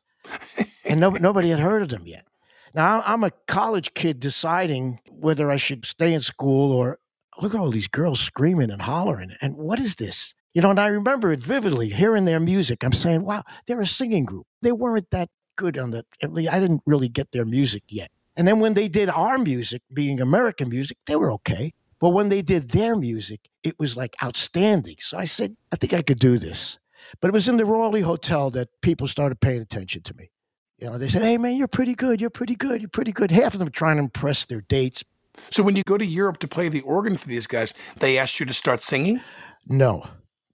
and 0.85 0.99
no, 0.99 1.11
nobody 1.11 1.49
had 1.49 1.59
heard 1.59 1.83
of 1.83 1.89
them 1.89 2.07
yet. 2.07 2.25
Now, 2.73 3.01
I'm 3.05 3.23
a 3.23 3.31
college 3.47 3.93
kid 3.93 4.19
deciding 4.19 4.99
whether 5.09 5.49
I 5.49 5.57
should 5.57 5.85
stay 5.85 6.13
in 6.13 6.21
school 6.21 6.71
or 6.73 6.99
look 7.41 7.53
at 7.53 7.59
all 7.59 7.71
these 7.71 7.87
girls 7.87 8.19
screaming 8.19 8.71
and 8.71 8.81
hollering. 8.81 9.31
And 9.41 9.55
what 9.55 9.79
is 9.79 9.95
this? 9.95 10.33
You 10.53 10.61
know, 10.61 10.71
and 10.71 10.79
I 10.79 10.87
remember 10.87 11.31
it 11.31 11.39
vividly 11.39 11.89
hearing 11.89 12.25
their 12.25 12.39
music. 12.39 12.83
I'm 12.83 12.93
saying, 12.93 13.23
wow, 13.23 13.43
they're 13.65 13.81
a 13.81 13.87
singing 13.87 14.25
group. 14.25 14.47
They 14.61 14.71
weren't 14.71 15.09
that 15.11 15.29
good 15.55 15.77
on 15.77 15.91
the, 15.91 16.03
I 16.23 16.59
didn't 16.59 16.81
really 16.85 17.09
get 17.09 17.31
their 17.31 17.45
music 17.45 17.83
yet. 17.89 18.11
And 18.35 18.47
then 18.47 18.59
when 18.59 18.73
they 18.73 18.87
did 18.87 19.09
our 19.09 19.37
music, 19.37 19.81
being 19.91 20.21
American 20.21 20.69
music, 20.69 20.97
they 21.05 21.15
were 21.15 21.31
okay. 21.33 21.73
But 21.99 22.09
when 22.09 22.29
they 22.29 22.43
did 22.43 22.69
their 22.69 22.95
music, 22.95 23.49
it 23.63 23.79
was 23.79 23.97
like 23.97 24.15
outstanding. 24.23 24.97
So 24.99 25.17
I 25.17 25.25
said, 25.25 25.57
I 25.71 25.75
think 25.75 25.93
I 25.93 26.03
could 26.03 26.19
do 26.19 26.37
this. 26.37 26.77
But 27.19 27.29
it 27.29 27.33
was 27.33 27.49
in 27.49 27.57
the 27.57 27.65
Raleigh 27.65 28.01
Hotel 28.01 28.49
that 28.51 28.69
people 28.81 29.07
started 29.07 29.39
paying 29.39 29.61
attention 29.61 30.03
to 30.03 30.15
me. 30.15 30.29
You 30.77 30.89
know, 30.89 30.97
they 30.97 31.09
said, 31.09 31.23
"Hey, 31.23 31.37
man, 31.37 31.55
you're 31.55 31.67
pretty 31.67 31.95
good. 31.95 32.21
You're 32.21 32.29
pretty 32.29 32.55
good. 32.55 32.81
You're 32.81 32.89
pretty 32.89 33.11
good." 33.11 33.31
Half 33.31 33.53
of 33.53 33.59
them 33.59 33.71
trying 33.71 33.97
to 33.97 34.03
impress 34.03 34.45
their 34.45 34.61
dates. 34.61 35.03
So 35.49 35.63
when 35.63 35.75
you 35.75 35.83
go 35.83 35.97
to 35.97 36.05
Europe 36.05 36.37
to 36.39 36.47
play 36.47 36.69
the 36.69 36.81
organ 36.81 37.17
for 37.17 37.27
these 37.27 37.47
guys, 37.47 37.73
they 37.97 38.17
asked 38.17 38.39
you 38.39 38.45
to 38.45 38.53
start 38.53 38.83
singing? 38.83 39.21
No, 39.67 40.07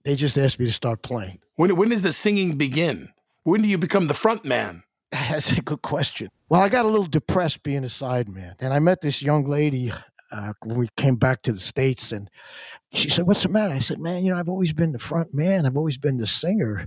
they 0.04 0.14
just 0.14 0.36
asked 0.36 0.58
me 0.58 0.66
to 0.66 0.72
start 0.72 1.02
playing. 1.02 1.40
When, 1.56 1.74
when 1.76 1.88
does 1.90 2.02
the 2.02 2.12
singing 2.12 2.56
begin? 2.56 3.10
When 3.42 3.62
do 3.62 3.68
you 3.68 3.78
become 3.78 4.06
the 4.06 4.14
front 4.14 4.44
man? 4.44 4.82
That's 5.12 5.52
a 5.52 5.62
good 5.62 5.82
question. 5.82 6.28
Well, 6.48 6.60
I 6.60 6.68
got 6.68 6.84
a 6.84 6.88
little 6.88 7.06
depressed 7.06 7.62
being 7.62 7.84
a 7.84 7.88
side 7.88 8.28
man, 8.28 8.56
and 8.60 8.72
I 8.72 8.78
met 8.78 9.00
this 9.00 9.22
young 9.22 9.46
lady 9.46 9.92
uh, 10.32 10.52
when 10.62 10.78
we 10.78 10.88
came 10.96 11.16
back 11.16 11.42
to 11.42 11.52
the 11.52 11.58
states, 11.58 12.12
and 12.12 12.30
she 12.92 13.08
said, 13.10 13.26
"What's 13.26 13.42
the 13.42 13.48
matter?" 13.48 13.74
I 13.74 13.78
said, 13.78 13.98
"Man, 13.98 14.24
you 14.24 14.30
know, 14.30 14.38
I've 14.38 14.48
always 14.48 14.72
been 14.72 14.92
the 14.92 14.98
front 14.98 15.34
man. 15.34 15.66
I've 15.66 15.76
always 15.76 15.98
been 15.98 16.18
the 16.18 16.26
singer, 16.26 16.86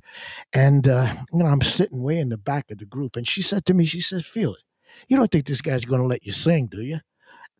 and 0.53 0.87
uh, 0.87 1.13
you 1.31 1.39
know, 1.39 1.45
I'm 1.45 1.61
sitting 1.61 2.01
way 2.01 2.19
in 2.19 2.29
the 2.29 2.37
back 2.37 2.71
of 2.71 2.77
the 2.79 2.85
group." 2.85 3.15
And 3.15 3.27
she 3.27 3.41
said 3.41 3.65
to 3.65 3.73
me, 3.73 3.85
"She 3.85 4.01
says, 4.01 4.25
feel 4.25 4.53
it. 4.53 4.63
You 5.07 5.17
don't 5.17 5.31
think 5.31 5.45
this 5.45 5.61
guy's 5.61 5.85
going 5.85 6.01
to 6.01 6.07
let 6.07 6.25
you 6.25 6.31
sing, 6.31 6.67
do 6.67 6.81
you?" 6.81 6.99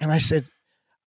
and 0.00 0.12
I 0.12 0.18
said, 0.18 0.48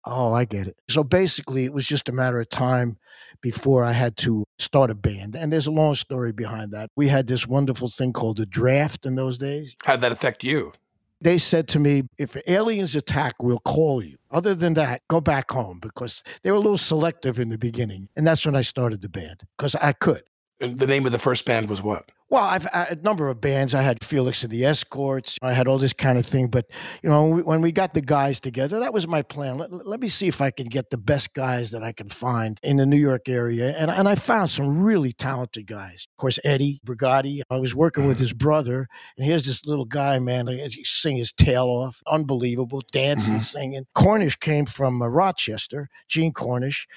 Oh, 0.05 0.33
I 0.33 0.45
get 0.45 0.67
it. 0.67 0.77
So 0.89 1.03
basically, 1.03 1.65
it 1.65 1.73
was 1.73 1.85
just 1.85 2.09
a 2.09 2.13
matter 2.13 2.39
of 2.39 2.49
time 2.49 2.97
before 3.41 3.83
I 3.83 3.91
had 3.91 4.17
to 4.17 4.45
start 4.57 4.89
a 4.89 4.95
band. 4.95 5.35
And 5.35 5.51
there's 5.51 5.67
a 5.67 5.71
long 5.71 5.95
story 5.95 6.31
behind 6.31 6.71
that. 6.71 6.89
We 6.95 7.09
had 7.09 7.27
this 7.27 7.45
wonderful 7.45 7.89
thing 7.89 8.13
called 8.13 8.37
the 8.37 8.45
draft 8.45 9.05
in 9.05 9.15
those 9.15 9.37
days. 9.37 9.75
How'd 9.83 10.01
that 10.01 10.11
affect 10.11 10.43
you? 10.43 10.73
They 11.21 11.37
said 11.37 11.67
to 11.69 11.79
me, 11.79 12.03
if 12.17 12.37
aliens 12.47 12.95
attack, 12.95 13.43
we'll 13.43 13.59
call 13.59 14.03
you. 14.03 14.17
Other 14.31 14.55
than 14.55 14.73
that, 14.75 15.01
go 15.09 15.19
back 15.19 15.51
home 15.51 15.79
because 15.79 16.23
they 16.43 16.51
were 16.51 16.57
a 16.57 16.61
little 16.61 16.77
selective 16.77 17.39
in 17.39 17.49
the 17.49 17.57
beginning. 17.57 18.09
And 18.15 18.25
that's 18.25 18.45
when 18.45 18.55
I 18.55 18.61
started 18.61 19.01
the 19.01 19.09
band 19.09 19.43
because 19.57 19.75
I 19.75 19.93
could. 19.93 20.23
And 20.61 20.79
the 20.79 20.87
name 20.87 21.05
of 21.05 21.11
the 21.11 21.19
first 21.19 21.45
band 21.45 21.69
was 21.69 21.81
what? 21.81 22.09
Well, 22.31 22.43
I've 22.43 22.67
I, 22.67 22.87
a 22.91 22.95
number 22.95 23.27
of 23.27 23.41
bands. 23.41 23.73
I 23.73 23.81
had 23.81 24.03
Felix 24.03 24.43
and 24.43 24.51
the 24.51 24.63
Escorts. 24.63 25.39
I 25.41 25.53
had 25.53 25.67
all 25.67 25.79
this 25.79 25.93
kind 25.93 26.19
of 26.19 26.25
thing. 26.27 26.47
But 26.47 26.69
you 27.01 27.09
know, 27.09 27.41
when 27.41 27.61
we, 27.61 27.71
got 27.71 27.93
the 27.93 28.01
guys 28.01 28.39
together, 28.39 28.79
that 28.79 28.93
was 28.93 29.07
my 29.07 29.21
plan. 29.21 29.57
Let, 29.57 29.71
let, 29.87 29.99
me 29.99 30.07
see 30.07 30.27
if 30.27 30.41
I 30.41 30.51
can 30.51 30.67
get 30.67 30.89
the 30.89 30.97
best 30.97 31.33
guys 31.33 31.71
that 31.71 31.83
I 31.83 31.91
can 31.91 32.09
find 32.09 32.59
in 32.61 32.77
the 32.77 32.85
New 32.85 32.97
York 32.97 33.29
area. 33.29 33.75
And 33.77 33.89
and 33.89 34.07
I 34.07 34.15
found 34.15 34.49
some 34.49 34.81
really 34.81 35.11
talented 35.11 35.65
guys. 35.65 36.07
Of 36.11 36.21
course, 36.21 36.39
Eddie 36.43 36.81
Brigati. 36.85 37.41
I 37.49 37.57
was 37.57 37.73
working 37.73 38.05
with 38.05 38.19
his 38.19 38.33
brother, 38.33 38.87
and 39.17 39.25
here's 39.25 39.45
this 39.45 39.65
little 39.65 39.85
guy, 39.85 40.19
man. 40.19 40.47
He 40.47 40.83
sing 40.83 41.17
his 41.17 41.31
tail 41.31 41.65
off, 41.65 42.01
unbelievable, 42.07 42.81
dancing, 42.91 43.35
mm-hmm. 43.35 43.39
singing. 43.39 43.85
Cornish 43.95 44.35
came 44.35 44.65
from 44.65 45.01
uh, 45.01 45.07
Rochester, 45.07 45.89
Gene 46.07 46.33
Cornish, 46.33 46.87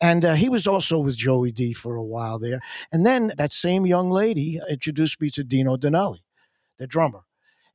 and 0.00 0.24
uh, 0.24 0.34
he 0.34 0.48
was 0.48 0.66
also 0.66 0.98
with 0.98 1.16
Joey 1.16 1.52
D 1.52 1.72
for 1.72 1.96
a 1.96 2.04
while 2.04 2.38
there. 2.38 2.60
And 2.92 3.04
then 3.04 3.32
that 3.36 3.52
same 3.52 3.86
young 3.86 4.10
lady 4.10 4.60
introduced 4.78 5.20
me 5.20 5.28
to 5.30 5.42
Dino 5.42 5.76
Danelli, 5.76 6.20
the 6.78 6.86
drummer. 6.86 7.24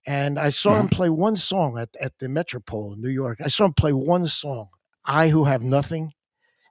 And 0.07 0.39
I 0.39 0.49
saw 0.49 0.75
him 0.75 0.87
mm-hmm. 0.87 0.95
play 0.95 1.09
one 1.09 1.35
song 1.35 1.77
at, 1.77 1.89
at 1.99 2.19
the 2.19 2.29
Metropole 2.29 2.93
in 2.93 3.01
New 3.01 3.09
York. 3.09 3.39
I 3.43 3.49
saw 3.49 3.65
him 3.65 3.73
play 3.73 3.91
one 3.91 4.25
song, 4.27 4.69
I 5.03 5.27
Who 5.27 5.43
Have 5.43 5.61
Nothing. 5.61 6.13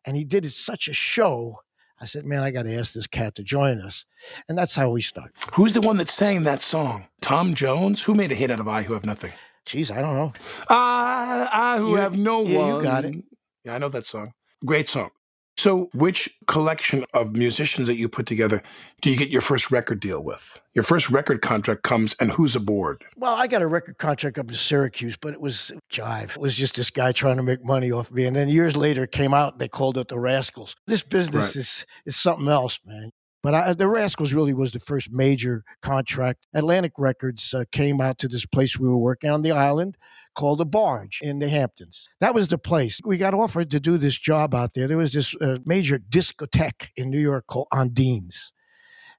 And 0.06 0.16
he 0.16 0.24
did 0.24 0.46
it 0.46 0.52
such 0.52 0.88
a 0.88 0.94
show. 0.94 1.58
I 2.00 2.06
said, 2.06 2.24
man, 2.24 2.42
I 2.42 2.50
got 2.50 2.62
to 2.62 2.74
ask 2.74 2.94
this 2.94 3.06
cat 3.06 3.34
to 3.34 3.42
join 3.42 3.80
us. 3.82 4.06
And 4.48 4.56
that's 4.56 4.74
how 4.74 4.90
we 4.90 5.02
started. 5.02 5.32
Who's 5.52 5.74
the 5.74 5.82
one 5.82 5.98
that 5.98 6.08
sang 6.08 6.44
that 6.44 6.62
song? 6.62 7.08
Tom 7.20 7.52
Jones? 7.54 8.02
Who 8.02 8.14
made 8.14 8.32
a 8.32 8.34
hit 8.34 8.50
out 8.50 8.58
of 8.58 8.66
I 8.66 8.82
Who 8.82 8.94
Have 8.94 9.04
Nothing? 9.04 9.32
Geez, 9.66 9.90
I 9.90 10.00
don't 10.00 10.14
know. 10.14 10.32
I, 10.68 11.48
I 11.52 11.78
Who 11.78 11.90
you, 11.90 11.96
Have 11.96 12.16
No 12.16 12.42
yeah, 12.42 12.58
One. 12.58 12.74
You 12.76 12.82
got 12.82 13.04
it. 13.04 13.22
Yeah, 13.64 13.74
I 13.74 13.78
know 13.78 13.90
that 13.90 14.06
song. 14.06 14.32
Great 14.64 14.88
song. 14.88 15.10
So, 15.56 15.90
which 15.92 16.38
collection 16.46 17.04
of 17.12 17.36
musicians 17.36 17.86
that 17.88 17.96
you 17.96 18.08
put 18.08 18.26
together 18.26 18.62
do 19.02 19.10
you 19.10 19.16
get 19.16 19.28
your 19.28 19.42
first 19.42 19.70
record 19.70 20.00
deal 20.00 20.22
with? 20.22 20.60
Your 20.74 20.82
first 20.82 21.10
record 21.10 21.42
contract 21.42 21.82
comes, 21.82 22.14
and 22.18 22.32
who's 22.32 22.56
aboard? 22.56 23.04
Well, 23.16 23.34
I 23.34 23.46
got 23.46 23.60
a 23.62 23.66
record 23.66 23.98
contract 23.98 24.38
up 24.38 24.48
in 24.48 24.56
Syracuse, 24.56 25.16
but 25.16 25.34
it 25.34 25.40
was 25.40 25.70
jive. 25.90 26.30
It 26.30 26.38
was 26.38 26.56
just 26.56 26.76
this 26.76 26.90
guy 26.90 27.12
trying 27.12 27.36
to 27.36 27.42
make 27.42 27.64
money 27.64 27.92
off 27.92 28.10
me. 28.10 28.24
And 28.24 28.34
then 28.34 28.48
years 28.48 28.76
later, 28.76 29.04
it 29.04 29.12
came 29.12 29.34
out 29.34 29.54
and 29.54 29.60
they 29.60 29.68
called 29.68 29.98
it 29.98 30.08
the 30.08 30.18
Rascals. 30.18 30.74
This 30.86 31.02
business 31.02 31.54
right. 31.54 31.60
is 31.60 31.86
is 32.06 32.16
something 32.16 32.48
else, 32.48 32.80
man. 32.86 33.10
But 33.42 33.54
I, 33.54 33.72
the 33.74 33.88
Rascals 33.88 34.32
really 34.32 34.54
was 34.54 34.72
the 34.72 34.80
first 34.80 35.10
major 35.10 35.64
contract. 35.82 36.46
Atlantic 36.54 36.92
Records 36.96 37.52
uh, 37.52 37.64
came 37.72 38.00
out 38.00 38.18
to 38.18 38.28
this 38.28 38.46
place 38.46 38.78
we 38.78 38.88
were 38.88 38.98
working 38.98 39.30
on 39.30 39.42
the 39.42 39.50
island 39.50 39.96
called 40.34 40.58
the 40.58 40.66
Barge 40.66 41.20
in 41.22 41.38
the 41.38 41.48
Hamptons. 41.48 42.08
That 42.20 42.34
was 42.34 42.48
the 42.48 42.58
place. 42.58 43.00
We 43.04 43.18
got 43.18 43.34
offered 43.34 43.70
to 43.70 43.80
do 43.80 43.98
this 43.98 44.18
job 44.18 44.54
out 44.54 44.74
there. 44.74 44.88
There 44.88 44.96
was 44.96 45.12
this 45.12 45.34
uh, 45.40 45.58
major 45.64 45.98
discotheque 45.98 46.90
in 46.96 47.10
New 47.10 47.20
York 47.20 47.46
called 47.46 47.68
Ondine's. 47.72 48.52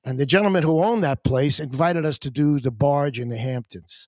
And 0.05 0.19
the 0.19 0.25
gentleman 0.25 0.63
who 0.63 0.83
owned 0.83 1.03
that 1.03 1.23
place 1.23 1.59
invited 1.59 2.05
us 2.05 2.17
to 2.19 2.29
do 2.29 2.59
the 2.59 2.71
Barge 2.71 3.19
in 3.19 3.29
the 3.29 3.37
Hamptons 3.37 4.07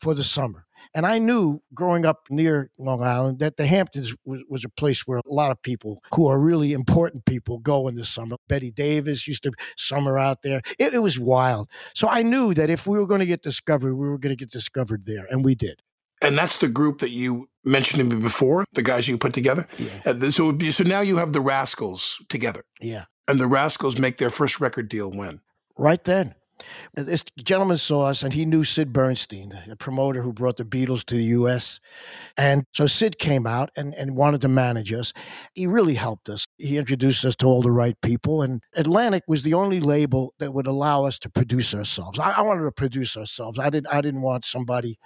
for 0.00 0.14
the 0.14 0.24
summer. 0.24 0.66
And 0.94 1.06
I 1.06 1.18
knew 1.18 1.60
growing 1.72 2.04
up 2.04 2.26
near 2.30 2.70
Long 2.78 3.02
Island 3.02 3.38
that 3.38 3.56
the 3.56 3.66
Hamptons 3.66 4.14
was, 4.24 4.40
was, 4.48 4.64
a 4.64 4.68
place 4.68 5.06
where 5.06 5.18
a 5.18 5.32
lot 5.32 5.52
of 5.52 5.62
people 5.62 6.02
who 6.14 6.26
are 6.26 6.40
really 6.40 6.72
important 6.72 7.26
people 7.26 7.58
go 7.58 7.86
in 7.86 7.94
the 7.94 8.04
summer. 8.04 8.36
Bette 8.48 8.70
Davis 8.72 9.28
used 9.28 9.44
to 9.44 9.52
summer 9.76 10.18
out 10.18 10.42
there. 10.42 10.62
It, 10.78 10.94
it 10.94 10.98
was 10.98 11.18
wild. 11.18 11.68
So 11.94 12.08
I 12.08 12.22
knew 12.22 12.54
that 12.54 12.70
if 12.70 12.86
we 12.86 12.98
were 12.98 13.06
going 13.06 13.20
to 13.20 13.26
get 13.26 13.42
discovered, 13.42 13.94
we 13.94 14.08
were 14.08 14.18
going 14.18 14.36
to 14.36 14.42
get 14.42 14.50
discovered 14.50 15.04
there. 15.06 15.26
And 15.30 15.44
we 15.44 15.54
did. 15.54 15.80
And 16.20 16.36
that's 16.36 16.58
the 16.58 16.68
group 16.68 16.98
that 16.98 17.10
you 17.10 17.48
mentioned 17.64 18.10
to 18.10 18.16
me 18.16 18.22
before, 18.22 18.64
the 18.72 18.82
guys 18.82 19.08
you 19.08 19.18
put 19.18 19.32
together. 19.32 19.66
Yeah. 19.78 19.88
Uh, 20.04 20.30
so, 20.30 20.56
so 20.70 20.84
now 20.84 21.00
you 21.00 21.16
have 21.16 21.32
the 21.32 21.40
Rascals 21.40 22.22
together. 22.28 22.64
Yeah. 22.80 23.04
And 23.28 23.40
the 23.40 23.46
Rascals 23.46 23.98
make 23.98 24.18
their 24.18 24.30
first 24.30 24.60
record 24.60 24.88
deal 24.88 25.10
when? 25.10 25.40
Right 25.78 26.02
then. 26.04 26.34
Uh, 26.96 27.04
this 27.04 27.24
gentleman 27.42 27.76
saw 27.76 28.06
us 28.06 28.22
and 28.22 28.34
he 28.34 28.44
knew 28.44 28.64
Sid 28.64 28.92
Bernstein, 28.92 29.58
the 29.66 29.76
promoter 29.76 30.22
who 30.22 30.32
brought 30.32 30.56
the 30.56 30.64
Beatles 30.64 31.04
to 31.04 31.14
the 31.14 31.24
US. 31.24 31.80
And 32.36 32.64
so 32.72 32.86
Sid 32.86 33.18
came 33.18 33.46
out 33.46 33.70
and, 33.76 33.94
and 33.94 34.16
wanted 34.16 34.40
to 34.42 34.48
manage 34.48 34.92
us. 34.92 35.12
He 35.54 35.66
really 35.66 35.94
helped 35.94 36.28
us. 36.28 36.44
He 36.58 36.76
introduced 36.76 37.24
us 37.24 37.36
to 37.36 37.46
all 37.46 37.62
the 37.62 37.70
right 37.70 37.98
people. 38.02 38.42
And 38.42 38.62
Atlantic 38.74 39.22
was 39.26 39.42
the 39.42 39.54
only 39.54 39.80
label 39.80 40.34
that 40.38 40.52
would 40.52 40.66
allow 40.66 41.04
us 41.04 41.18
to 41.20 41.30
produce 41.30 41.74
ourselves. 41.74 42.18
I, 42.18 42.32
I 42.32 42.42
wanted 42.42 42.64
to 42.64 42.72
produce 42.72 43.16
ourselves. 43.16 43.58
I 43.58 43.70
didn't 43.70 43.92
I 43.92 44.00
didn't 44.00 44.22
want 44.22 44.44
somebody 44.44 44.98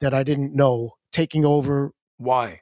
that 0.00 0.14
I 0.14 0.22
didn't 0.22 0.54
know 0.54 0.94
taking 1.12 1.44
over. 1.44 1.92
Why? 2.16 2.60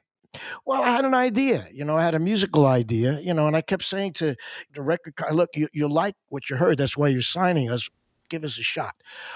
Well, 0.65 0.83
I 0.83 0.91
had 0.91 1.05
an 1.05 1.13
idea, 1.13 1.65
you 1.73 1.85
know, 1.85 1.97
I 1.97 2.03
had 2.03 2.15
a 2.15 2.19
musical 2.19 2.65
idea, 2.65 3.19
you 3.21 3.33
know, 3.33 3.47
and 3.47 3.55
I 3.55 3.61
kept 3.61 3.83
saying 3.83 4.13
to 4.13 4.35
the 4.73 4.81
record, 4.81 5.13
look, 5.31 5.49
you, 5.55 5.67
you 5.73 5.87
like 5.87 6.15
what 6.29 6.49
you 6.49 6.57
heard. 6.57 6.77
That's 6.77 6.97
why 6.97 7.07
you're 7.07 7.21
signing 7.21 7.69
us. 7.69 7.89
Give 8.29 8.43
us 8.43 8.59
a 8.59 8.61
shot. 8.61 8.95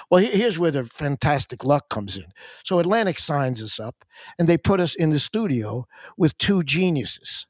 Well, 0.09 0.21
here's 0.21 0.59
where 0.59 0.69
the 0.71 0.83
fantastic 0.83 1.63
luck 1.63 1.87
comes 1.89 2.17
in. 2.17 2.25
So 2.65 2.79
Atlantic 2.79 3.19
signs 3.19 3.63
us 3.63 3.79
up 3.79 4.03
and 4.37 4.49
they 4.49 4.57
put 4.57 4.81
us 4.81 4.95
in 4.95 5.11
the 5.11 5.19
studio 5.19 5.87
with 6.17 6.37
two 6.37 6.61
geniuses, 6.61 7.47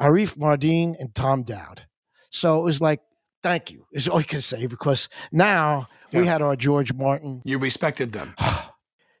Arif 0.00 0.36
Mardin 0.36 0.96
and 0.98 1.14
Tom 1.14 1.44
Dowd. 1.44 1.86
So 2.30 2.58
it 2.58 2.64
was 2.64 2.80
like, 2.80 3.00
thank 3.44 3.70
you, 3.70 3.86
is 3.92 4.08
all 4.08 4.20
you 4.20 4.26
can 4.26 4.40
say, 4.40 4.66
because 4.66 5.08
now 5.30 5.86
yeah. 6.10 6.20
we 6.20 6.26
had 6.26 6.42
our 6.42 6.56
George 6.56 6.92
Martin. 6.92 7.42
You 7.44 7.58
respected 7.58 8.12
them. 8.12 8.34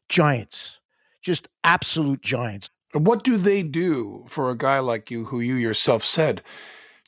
giants, 0.08 0.80
just 1.22 1.48
absolute 1.64 2.22
giants. 2.22 2.70
What 2.92 3.24
do 3.24 3.36
they 3.36 3.62
do 3.62 4.24
for 4.28 4.50
a 4.50 4.56
guy 4.56 4.78
like 4.78 5.10
you, 5.10 5.26
who 5.26 5.40
you 5.40 5.54
yourself 5.54 6.04
said 6.04 6.42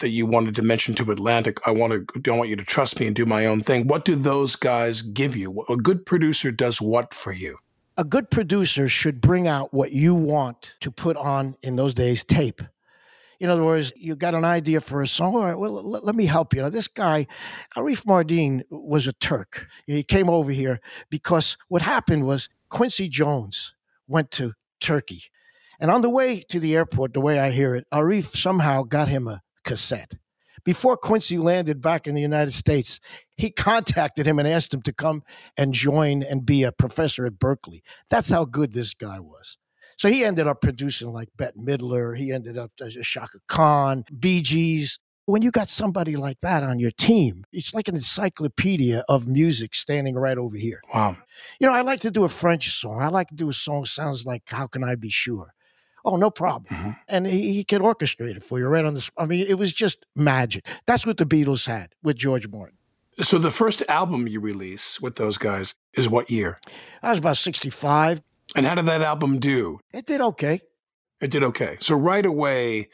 that 0.00 0.11
you 0.11 0.26
wanted 0.26 0.55
to 0.57 0.62
mention 0.62 0.95
to 0.97 1.11
Atlantic? 1.11 1.59
I 1.67 1.71
want 1.71 1.93
to, 1.93 2.21
don't 2.21 2.38
want 2.38 2.50
you 2.50 2.57
to 2.57 2.64
trust 2.64 3.00
me 3.00 3.07
and 3.07 3.17
do 3.17 3.25
my 3.25 3.47
own 3.47 3.62
thing. 3.62 3.87
What 3.87 4.05
do 4.05 4.14
those 4.14 4.55
guys 4.57 5.02
give 5.02 5.37
you? 5.37 5.64
A 5.69 5.76
good 5.76 6.05
producer 6.05 6.50
does 6.50 6.81
what 6.81 7.14
for 7.14 7.33
you? 7.33 7.59
A 7.97 8.05
good 8.05 8.31
producer 8.31 8.88
should 8.88 9.21
bring 9.21 9.49
out 9.49 9.73
what 9.73 9.93
you 9.93 10.14
want 10.14 10.76
to 10.81 10.90
put 10.90 11.17
on 11.17 11.57
in 11.62 11.76
those 11.76 11.95
days 11.95 12.23
tape. 12.23 12.62
In 13.40 13.50
other 13.50 13.64
words, 13.64 13.93
you 13.97 14.17
got 14.17 14.35
an 14.35 14.45
idea 14.45 14.81
for 14.81 15.00
a 15.00 15.07
song. 15.07 15.37
All 15.37 15.45
right, 15.45 15.59
well, 15.59 15.73
let, 15.83 16.05
let 16.05 16.14
me 16.17 16.26
help 16.26 16.55
you. 16.55 16.62
Now, 16.62 16.71
this 16.71 16.88
guy, 16.88 17.26
Arif 17.76 18.05
Mardin, 18.05 18.62
was 18.71 19.07
a 19.07 19.12
Turk. 19.12 19.69
He 19.87 20.02
came 20.02 20.28
over 20.28 20.50
here 20.50 20.81
because 21.09 21.57
what 21.69 21.83
happened 21.83 22.26
was 22.26 22.49
Quincy 22.68 23.08
Jones 23.08 23.75
went 24.06 24.30
to 24.32 24.52
Turkey. 24.80 25.22
And 25.80 25.90
on 25.90 26.02
the 26.02 26.10
way 26.10 26.40
to 26.48 26.58
the 26.58 26.75
airport, 26.75 27.14
the 27.14 27.20
way 27.20 27.38
I 27.38 27.50
hear 27.50 27.75
it, 27.75 27.87
Arif 27.92 28.37
somehow 28.37 28.82
got 28.82 29.08
him 29.08 29.28
a 29.28 29.42
cassette. 29.64 30.14
Before 30.64 30.96
Quincy 30.96 31.38
landed 31.38 31.80
back 31.80 32.06
in 32.06 32.14
the 32.14 32.20
United 32.20 32.52
States, 32.52 33.00
he 33.37 33.50
contacted 33.56 34.26
him 34.26 34.38
and 34.38 34.48
asked 34.48 34.75
him 34.75 34.82
to 34.82 34.92
come 34.92 35.22
and 35.56 35.72
join 35.72 36.22
and 36.22 36.44
be 36.44 36.62
a 36.64 36.72
professor 36.72 37.25
at 37.26 37.34
Berklee. 37.34 37.80
That's 38.10 38.30
how 38.30 38.44
good 38.44 38.72
this 38.72 38.94
guy 38.94 39.20
was. 39.20 39.56
So 39.96 40.08
he 40.08 40.25
ended 40.25 40.46
up 40.46 40.60
producing 40.60 41.12
like 41.12 41.28
Bette 41.37 41.58
Midler. 41.58 42.16
He 42.16 42.32
ended 42.32 42.58
up 42.58 42.72
as 42.80 42.94
Chaka 42.94 43.38
Khan, 43.48 44.04
Bee 44.18 44.42
Gees. 44.42 44.98
When 45.28 45.42
you 45.42 45.50
got 45.50 45.68
somebody 45.68 46.16
like 46.16 46.40
that 46.40 46.62
on 46.62 46.78
your 46.78 46.90
team, 46.90 47.44
it's 47.52 47.75
like 47.75 47.87
an 47.87 47.94
encyclopedia 47.94 49.04
of 49.11 49.28
music 49.28 49.75
standing 49.75 50.14
right 50.14 50.38
over 50.38 50.56
here. 50.56 50.80
Wow. 50.94 51.18
You 51.61 51.66
know, 51.66 51.75
I 51.75 51.82
like 51.82 52.00
to 52.00 52.11
do 52.11 52.25
a 52.25 52.30
French 52.30 52.70
song. 52.70 53.02
I 53.02 53.08
like 53.08 53.28
to 53.28 53.35
do 53.35 53.50
a 53.50 53.52
song 53.52 53.85
sounds 53.85 54.25
like 54.25 54.44
"How 54.47 54.66
Can 54.66 54.82
I 54.82 54.94
Be 54.94 55.11
Sure." 55.11 55.52
Oh, 56.02 56.16
no 56.16 56.30
problem. 56.30 56.75
Mhm. 56.75 56.97
And 57.08 57.26
he, 57.26 57.52
he 57.52 57.62
can 57.62 57.82
orchestrate 57.82 58.37
it 58.37 58.42
for 58.42 58.58
you 58.58 58.68
right 58.68 58.87
on 58.87 58.94
the. 58.94 59.02
sp- 59.04 59.18
I 59.18 59.26
mean, 59.26 59.44
it 59.47 59.58
was 59.58 59.75
just 59.75 60.06
magic. 60.16 60.66
That's 60.87 61.04
what 61.04 61.18
the 61.18 61.26
Beatles 61.26 61.66
had 61.66 61.94
with 62.02 62.16
George 62.16 62.49
Martin. 62.49 62.78
So 63.20 63.37
the 63.37 63.50
first 63.50 63.82
album 63.87 64.28
you 64.28 64.40
release 64.40 64.99
with 64.99 65.16
those 65.16 65.37
guys 65.37 65.75
is 65.92 66.08
what 66.08 66.30
year? 66.30 66.56
I 67.02 67.11
was 67.11 67.18
about 67.18 67.37
sixty-five. 67.37 68.23
And 68.56 68.64
how 68.64 68.76
did 68.76 68.87
that 68.87 69.02
album 69.02 69.40
do? 69.40 69.80
It 69.92 70.06
did 70.06 70.23
okay. 70.23 70.62
It 71.20 71.30
did 71.30 71.42
okay. 71.42 71.76
So 71.80 71.97
right 71.97 72.25
away, 72.25 72.88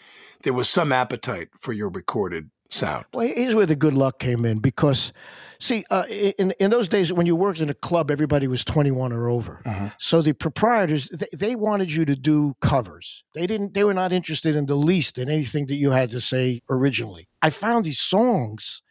there 0.44 0.52
was 0.52 0.68
some 0.68 0.92
appetite 0.92 1.48
for 1.58 1.72
your 1.72 1.88
recorded 1.88 2.50
sound. 2.70 3.06
Well, 3.12 3.26
here's 3.26 3.54
where 3.54 3.66
the 3.66 3.76
good 3.76 3.94
luck 3.94 4.18
came 4.18 4.44
in 4.44 4.58
because, 4.58 5.12
see, 5.58 5.84
uh, 5.90 6.04
in 6.08 6.52
in 6.60 6.70
those 6.70 6.88
days 6.88 7.12
when 7.12 7.26
you 7.26 7.36
worked 7.36 7.60
in 7.60 7.70
a 7.70 7.74
club, 7.74 8.10
everybody 8.10 8.46
was 8.46 8.64
21 8.64 9.12
or 9.12 9.28
over. 9.28 9.62
Uh-huh. 9.64 9.90
So 9.98 10.22
the 10.22 10.32
proprietors 10.34 11.08
they, 11.08 11.28
they 11.32 11.54
wanted 11.56 11.92
you 11.92 12.04
to 12.04 12.16
do 12.16 12.54
covers. 12.60 13.24
They 13.34 13.46
didn't. 13.46 13.74
They 13.74 13.84
were 13.84 13.94
not 13.94 14.12
interested 14.12 14.54
in 14.54 14.66
the 14.66 14.76
least 14.76 15.18
in 15.18 15.28
anything 15.28 15.66
that 15.66 15.76
you 15.76 15.90
had 15.90 16.10
to 16.10 16.20
say 16.20 16.60
originally. 16.68 17.28
I 17.42 17.50
found 17.50 17.84
these 17.84 18.00
songs 18.00 18.82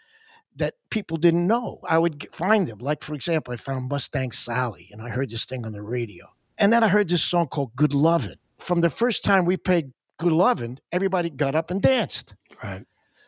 that 0.55 0.75
people 0.89 1.17
didn't 1.17 1.47
know. 1.47 1.79
I 1.87 1.97
would 1.97 2.27
find 2.31 2.67
them. 2.67 2.79
Like 2.79 3.03
for 3.03 3.13
example, 3.13 3.53
I 3.53 3.57
found 3.57 3.89
Mustang 3.89 4.31
Sally, 4.31 4.89
and 4.91 5.01
I 5.01 5.09
heard 5.09 5.29
this 5.29 5.45
thing 5.45 5.65
on 5.65 5.73
the 5.73 5.83
radio, 5.83 6.25
and 6.57 6.71
then 6.73 6.83
I 6.83 6.87
heard 6.87 7.09
this 7.09 7.23
song 7.23 7.47
called 7.47 7.75
Good 7.75 7.93
Lovin'. 7.93 8.37
From 8.59 8.81
the 8.81 8.89
first 8.89 9.23
time 9.23 9.45
we 9.45 9.57
played 9.57 9.91
Good 10.17 10.31
Lovin', 10.31 10.79
everybody 10.91 11.29
got 11.29 11.55
up 11.55 11.71
and 11.71 11.81
danced. 11.81 12.35
Right. 12.63 12.85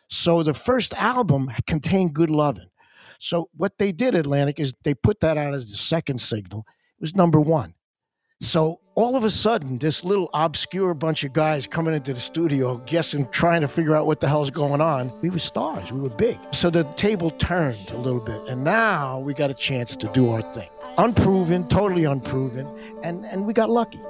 So 0.08 0.42
the 0.42 0.54
first 0.54 0.94
album 0.94 1.50
contained 1.66 2.14
Good 2.14 2.30
Lovin'. 2.30 2.70
So 3.18 3.48
what 3.54 3.78
they 3.78 3.92
did, 3.92 4.14
Atlantic, 4.14 4.60
is 4.60 4.74
they 4.84 4.94
put 4.94 5.20
that 5.20 5.36
out 5.36 5.54
as 5.54 5.70
the 5.70 5.76
second 5.76 6.20
signal. 6.20 6.64
It 6.98 7.00
was 7.00 7.14
number 7.14 7.40
one. 7.40 7.74
So 8.40 8.80
all 8.94 9.16
of 9.16 9.24
a 9.24 9.30
sudden, 9.30 9.78
this 9.78 10.04
little 10.04 10.28
obscure 10.34 10.92
bunch 10.94 11.24
of 11.24 11.32
guys 11.32 11.66
coming 11.66 11.94
into 11.94 12.12
the 12.12 12.20
studio, 12.20 12.78
guessing, 12.86 13.26
trying 13.30 13.62
to 13.62 13.68
figure 13.68 13.96
out 13.96 14.06
what 14.06 14.20
the 14.20 14.28
hell's 14.28 14.50
going 14.50 14.80
on. 14.80 15.12
We 15.22 15.30
were 15.30 15.38
stars. 15.38 15.90
We 15.90 16.00
were 16.00 16.10
big. 16.10 16.38
So 16.52 16.68
the 16.68 16.84
table 16.94 17.30
turned 17.30 17.90
a 17.92 17.96
little 17.96 18.20
bit, 18.20 18.40
and 18.48 18.62
now 18.62 19.20
we 19.20 19.32
got 19.32 19.50
a 19.50 19.54
chance 19.54 19.96
to 19.96 20.08
do 20.08 20.30
our 20.30 20.42
thing. 20.52 20.68
Unproven, 20.98 21.66
totally 21.68 22.04
unproven, 22.04 22.68
and 23.02 23.24
and 23.24 23.46
we 23.46 23.52
got 23.54 23.70
lucky. 23.70 24.00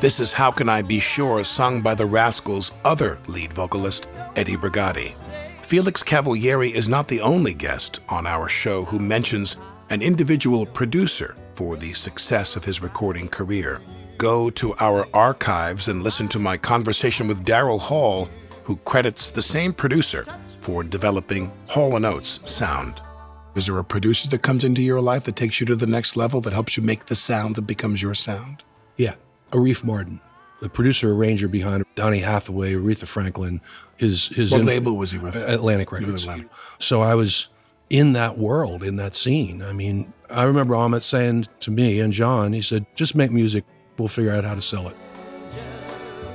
This 0.00 0.18
is 0.18 0.32
How 0.32 0.50
Can 0.50 0.70
I 0.70 0.80
Be 0.80 0.98
Sure, 0.98 1.44
sung 1.44 1.82
by 1.82 1.94
the 1.94 2.06
Rascals' 2.06 2.72
other 2.86 3.18
lead 3.26 3.52
vocalist, 3.52 4.08
Eddie 4.34 4.56
Brigati. 4.56 5.12
Felix 5.60 6.02
Cavaliere 6.02 6.72
is 6.72 6.88
not 6.88 7.06
the 7.06 7.20
only 7.20 7.52
guest 7.52 8.00
on 8.08 8.26
our 8.26 8.48
show 8.48 8.86
who 8.86 8.98
mentions 8.98 9.56
an 9.90 10.00
individual 10.00 10.64
producer 10.64 11.36
for 11.52 11.76
the 11.76 11.92
success 11.92 12.56
of 12.56 12.64
his 12.64 12.80
recording 12.80 13.28
career. 13.28 13.82
Go 14.16 14.48
to 14.48 14.74
our 14.76 15.06
archives 15.12 15.88
and 15.88 16.02
listen 16.02 16.28
to 16.28 16.38
my 16.38 16.56
conversation 16.56 17.28
with 17.28 17.44
Daryl 17.44 17.78
Hall, 17.78 18.30
who 18.64 18.76
credits 18.76 19.30
the 19.30 19.42
same 19.42 19.74
producer 19.74 20.24
for 20.62 20.82
developing 20.82 21.52
Hall 21.68 22.02
& 22.04 22.06
Oates 22.06 22.40
sound. 22.50 23.02
Is 23.54 23.66
there 23.66 23.76
a 23.76 23.84
producer 23.84 24.30
that 24.30 24.40
comes 24.40 24.64
into 24.64 24.80
your 24.80 25.02
life 25.02 25.24
that 25.24 25.36
takes 25.36 25.60
you 25.60 25.66
to 25.66 25.76
the 25.76 25.86
next 25.86 26.16
level 26.16 26.40
that 26.40 26.54
helps 26.54 26.78
you 26.78 26.82
make 26.82 27.04
the 27.04 27.14
sound 27.14 27.56
that 27.56 27.66
becomes 27.66 28.00
your 28.00 28.14
sound? 28.14 28.64
Yeah, 28.96 29.16
Arif 29.52 29.82
Mardin, 29.84 30.20
the 30.60 30.68
producer 30.68 31.12
arranger 31.12 31.48
behind 31.48 31.84
Donny 31.94 32.18
Hathaway, 32.20 32.74
Aretha 32.74 33.06
Franklin. 33.06 33.60
His 33.96 34.28
his 34.28 34.52
What 34.52 34.60
in- 34.62 34.66
label 34.66 34.96
was 34.96 35.12
he 35.12 35.18
with? 35.18 35.36
Atlantic 35.36 35.92
Records. 35.92 36.22
Atlantic. 36.22 36.48
So 36.78 37.00
I 37.00 37.14
was 37.14 37.48
in 37.88 38.12
that 38.12 38.38
world, 38.38 38.82
in 38.82 38.96
that 38.96 39.14
scene. 39.14 39.62
I 39.62 39.72
mean, 39.72 40.12
I 40.30 40.44
remember 40.44 40.74
Ahmet 40.76 41.02
saying 41.02 41.46
to 41.60 41.70
me 41.70 42.00
and 42.00 42.12
John, 42.12 42.52
he 42.52 42.62
said, 42.62 42.86
"Just 42.94 43.14
make 43.14 43.30
music. 43.30 43.64
We'll 43.98 44.08
figure 44.08 44.32
out 44.32 44.44
how 44.44 44.54
to 44.54 44.60
sell 44.62 44.88
it." 44.88 44.96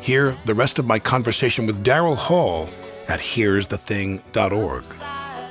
Hear 0.01 0.35
the 0.45 0.53
rest 0.53 0.77
of 0.77 0.85
my 0.85 0.99
conversation 0.99 1.65
with 1.65 1.83
Daryl 1.83 2.15
Hall 2.15 2.69
at 3.07 3.19
here'sthething.org. 3.19 4.83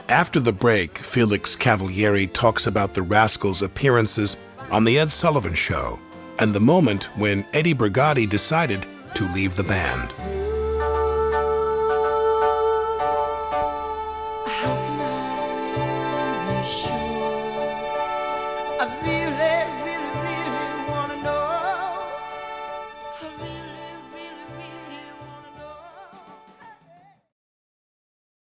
After 0.09 0.39
the 0.39 0.53
break, 0.53 0.99
Felix 0.99 1.57
Cavaliere 1.57 2.27
talks 2.33 2.67
about 2.67 2.95
the 2.95 3.03
Rascals' 3.03 3.63
appearances 3.63 4.37
on 4.71 4.85
The 4.85 4.99
Ed 4.99 5.11
Sullivan 5.11 5.55
Show 5.55 5.99
and 6.39 6.53
the 6.53 6.61
moment 6.61 7.05
when 7.17 7.47
Eddie 7.53 7.75
Brigati 7.75 8.29
decided 8.29 8.87
to 9.15 9.33
leave 9.33 9.57
the 9.57 9.65
band. 9.65 10.13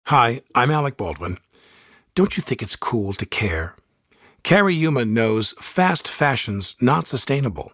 Hi, 0.09 0.41
I'm 0.55 0.71
Alec 0.71 0.97
Baldwin. 0.97 1.37
Don't 2.15 2.35
you 2.35 2.41
think 2.41 2.63
it's 2.63 2.75
cool 2.75 3.13
to 3.13 3.27
care? 3.27 3.75
Cariuma 4.43 5.07
knows 5.07 5.53
fast 5.59 6.07
fashion's 6.07 6.75
not 6.81 7.07
sustainable 7.07 7.71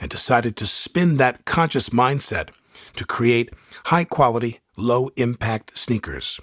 and 0.00 0.10
decided 0.10 0.56
to 0.56 0.66
spin 0.66 1.16
that 1.16 1.44
conscious 1.44 1.90
mindset 1.90 2.50
to 2.96 3.04
create 3.04 3.50
high 3.86 4.04
quality, 4.04 4.60
low 4.76 5.10
impact 5.16 5.76
sneakers. 5.76 6.40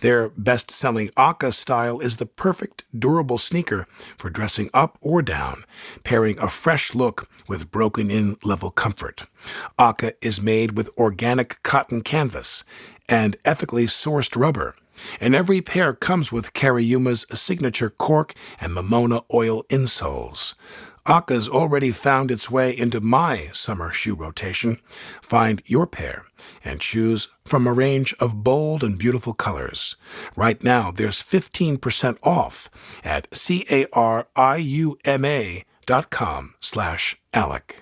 Their 0.00 0.28
best 0.30 0.70
selling 0.70 1.10
Aka 1.16 1.50
style 1.52 2.00
is 2.00 2.16
the 2.16 2.26
perfect 2.26 2.84
durable 2.96 3.38
sneaker 3.38 3.86
for 4.18 4.30
dressing 4.30 4.70
up 4.74 4.98
or 5.00 5.22
down, 5.22 5.64
pairing 6.04 6.38
a 6.38 6.48
fresh 6.48 6.94
look 6.94 7.28
with 7.48 7.70
broken 7.70 8.10
in 8.10 8.36
level 8.44 8.70
comfort. 8.70 9.24
Aka 9.78 10.12
is 10.20 10.40
made 10.40 10.76
with 10.76 10.90
organic 10.96 11.62
cotton 11.62 12.02
canvas 12.02 12.64
and 13.08 13.36
ethically 13.44 13.86
sourced 13.86 14.38
rubber. 14.38 14.74
And 15.20 15.34
every 15.34 15.60
pair 15.60 15.92
comes 15.94 16.30
with 16.32 16.52
Cariuma's 16.52 17.26
signature 17.32 17.90
cork 17.90 18.34
and 18.60 18.72
mamona 18.72 19.24
oil 19.32 19.64
insoles. 19.64 20.54
Aka's 21.06 21.48
already 21.48 21.90
found 21.90 22.30
its 22.30 22.48
way 22.48 22.76
into 22.76 23.00
my 23.00 23.48
summer 23.52 23.90
shoe 23.90 24.14
rotation. 24.14 24.78
Find 25.20 25.60
your 25.66 25.86
pair 25.86 26.26
and 26.64 26.80
choose 26.80 27.26
from 27.44 27.66
a 27.66 27.72
range 27.72 28.14
of 28.20 28.44
bold 28.44 28.84
and 28.84 28.96
beautiful 28.98 29.34
colors. 29.34 29.96
Right 30.36 30.62
now, 30.62 30.92
there's 30.92 31.20
15% 31.20 32.18
off 32.22 32.70
at 33.02 33.26
C-A-R-I-U-M-A 33.34 33.74
dot 35.86 36.10
com 36.10 36.54
slash 36.60 37.16
Alec. 37.34 37.81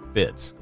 ue.com/fits. 0.15 0.53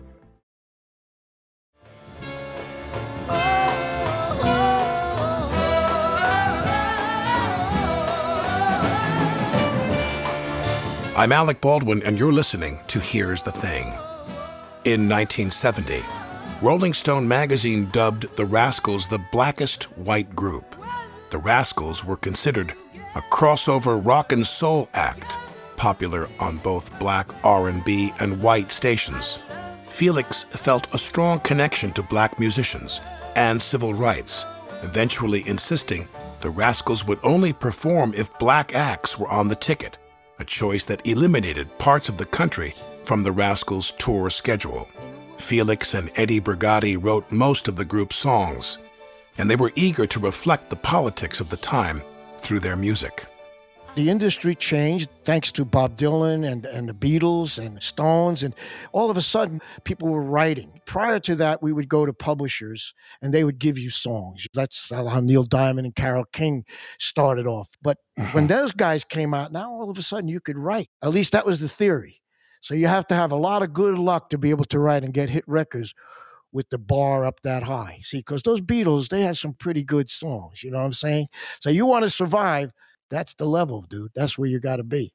I'm 11.15 11.33
Alec 11.33 11.59
Baldwin, 11.59 12.01
and 12.03 12.17
you're 12.17 12.31
listening 12.31 12.79
to 12.88 12.99
Here's 12.99 13.41
the 13.41 13.51
Thing. 13.51 13.88
In 14.85 15.09
1970, 15.09 16.01
Rolling 16.62 16.93
Stone 16.93 17.27
magazine 17.27 17.89
dubbed 17.91 18.33
the 18.38 18.45
Rascals 18.45 19.09
the 19.09 19.21
blackest 19.29 19.83
white 19.97 20.33
group. 20.33 20.77
The 21.31 21.38
Rascals 21.38 22.05
were 22.05 22.15
considered 22.15 22.73
a 23.15 23.21
crossover 23.33 23.99
rock 24.05 24.31
and 24.31 24.47
soul 24.47 24.88
act, 24.93 25.38
popular 25.79 26.29
on 26.39 26.57
both 26.57 26.97
black 26.99 27.27
R&B 27.43 28.13
and 28.19 28.43
white 28.43 28.71
stations. 28.71 29.39
Felix 29.89 30.43
felt 30.43 30.93
a 30.93 30.97
strong 30.97 31.39
connection 31.39 31.91
to 31.93 32.03
black 32.03 32.37
musicians 32.39 32.99
and 33.35 33.59
civil 33.59 33.93
rights, 33.93 34.45
eventually 34.83 35.47
insisting 35.47 36.07
the 36.41 36.49
Rascals 36.49 37.05
would 37.05 37.19
only 37.23 37.53
perform 37.53 38.13
if 38.13 38.37
black 38.37 38.75
acts 38.75 39.17
were 39.17 39.29
on 39.29 39.47
the 39.47 39.55
ticket, 39.55 39.97
a 40.39 40.43
choice 40.43 40.85
that 40.85 41.05
eliminated 41.07 41.77
parts 41.77 42.09
of 42.09 42.17
the 42.17 42.25
country 42.25 42.73
from 43.05 43.23
the 43.23 43.31
Rascals' 43.31 43.91
tour 43.97 44.29
schedule. 44.29 44.87
Felix 45.37 45.93
and 45.93 46.11
Eddie 46.15 46.41
Brigati 46.41 47.01
wrote 47.01 47.31
most 47.31 47.67
of 47.69 47.77
the 47.77 47.85
group's 47.85 48.17
songs, 48.17 48.77
and 49.37 49.49
they 49.49 49.55
were 49.55 49.71
eager 49.75 50.05
to 50.07 50.19
reflect 50.19 50.69
the 50.69 50.75
politics 50.75 51.39
of 51.39 51.49
the 51.49 51.57
time 51.57 52.01
through 52.39 52.59
their 52.59 52.75
music. 52.75 53.25
The 53.99 54.09
industry 54.09 54.55
changed 54.55 55.09
thanks 55.25 55.51
to 55.51 55.65
Bob 55.65 55.97
Dylan 55.97 56.49
and, 56.49 56.65
and 56.65 56.88
the 56.88 56.93
Beatles 56.93 57.59
and 57.59 57.75
the 57.75 57.81
Stones. 57.81 58.43
And 58.43 58.55
all 58.93 59.09
of 59.09 59.17
a 59.17 59.21
sudden, 59.21 59.62
people 59.83 60.07
were 60.07 60.21
writing. 60.21 60.79
Prior 60.85 61.19
to 61.19 61.35
that, 61.35 61.62
we 61.62 61.73
would 61.73 61.89
go 61.89 62.05
to 62.05 62.13
publishers 62.13 62.93
and 63.21 63.33
they 63.33 63.43
would 63.43 63.59
give 63.59 63.77
you 63.77 63.89
songs. 63.89 64.47
That's 64.53 64.89
how 64.89 65.19
Neil 65.19 65.43
Diamond 65.43 65.85
and 65.85 65.93
Carole 65.93 66.23
King 66.31 66.63
started 66.97 67.45
off. 67.45 67.67
But 67.81 67.97
mm-hmm. 68.17 68.31
when 68.31 68.47
those 68.47 68.71
guys 68.71 69.03
came 69.03 69.33
out, 69.33 69.51
now 69.51 69.69
all 69.69 69.89
of 69.89 69.97
a 69.97 70.01
sudden 70.01 70.29
you 70.29 70.39
could 70.39 70.57
write. 70.57 70.88
At 71.03 71.09
least 71.09 71.33
that 71.33 71.45
was 71.45 71.59
the 71.59 71.67
theory. 71.67 72.21
So 72.62 72.75
you 72.75 72.88
have 72.88 73.05
to 73.07 73.15
have 73.15 73.33
a 73.33 73.35
lot 73.35 73.63
of 73.63 73.73
good 73.73 73.99
luck 73.99 74.29
to 74.29 74.38
be 74.38 74.51
able 74.51 74.63
to 74.63 74.79
write 74.79 75.03
and 75.03 75.13
get 75.13 75.29
hit 75.29 75.43
records 75.45 75.93
with 76.53 76.69
the 76.69 76.79
bar 76.79 77.25
up 77.25 77.41
that 77.41 77.63
high. 77.63 77.99
See, 78.03 78.19
because 78.19 78.43
those 78.43 78.62
Beatles, 78.62 79.09
they 79.09 79.23
had 79.23 79.35
some 79.35 79.55
pretty 79.55 79.83
good 79.83 80.09
songs. 80.09 80.63
You 80.63 80.71
know 80.71 80.77
what 80.77 80.85
I'm 80.85 80.93
saying? 80.93 81.27
So 81.59 81.69
you 81.69 81.85
want 81.85 82.03
to 82.03 82.09
survive, 82.09 82.71
that's 83.09 83.33
the 83.33 83.45
level, 83.45 83.85
dude. 83.89 84.11
That's 84.15 84.37
where 84.37 84.49
you 84.49 84.59
got 84.59 84.77
to 84.77 84.83
be. 84.83 85.13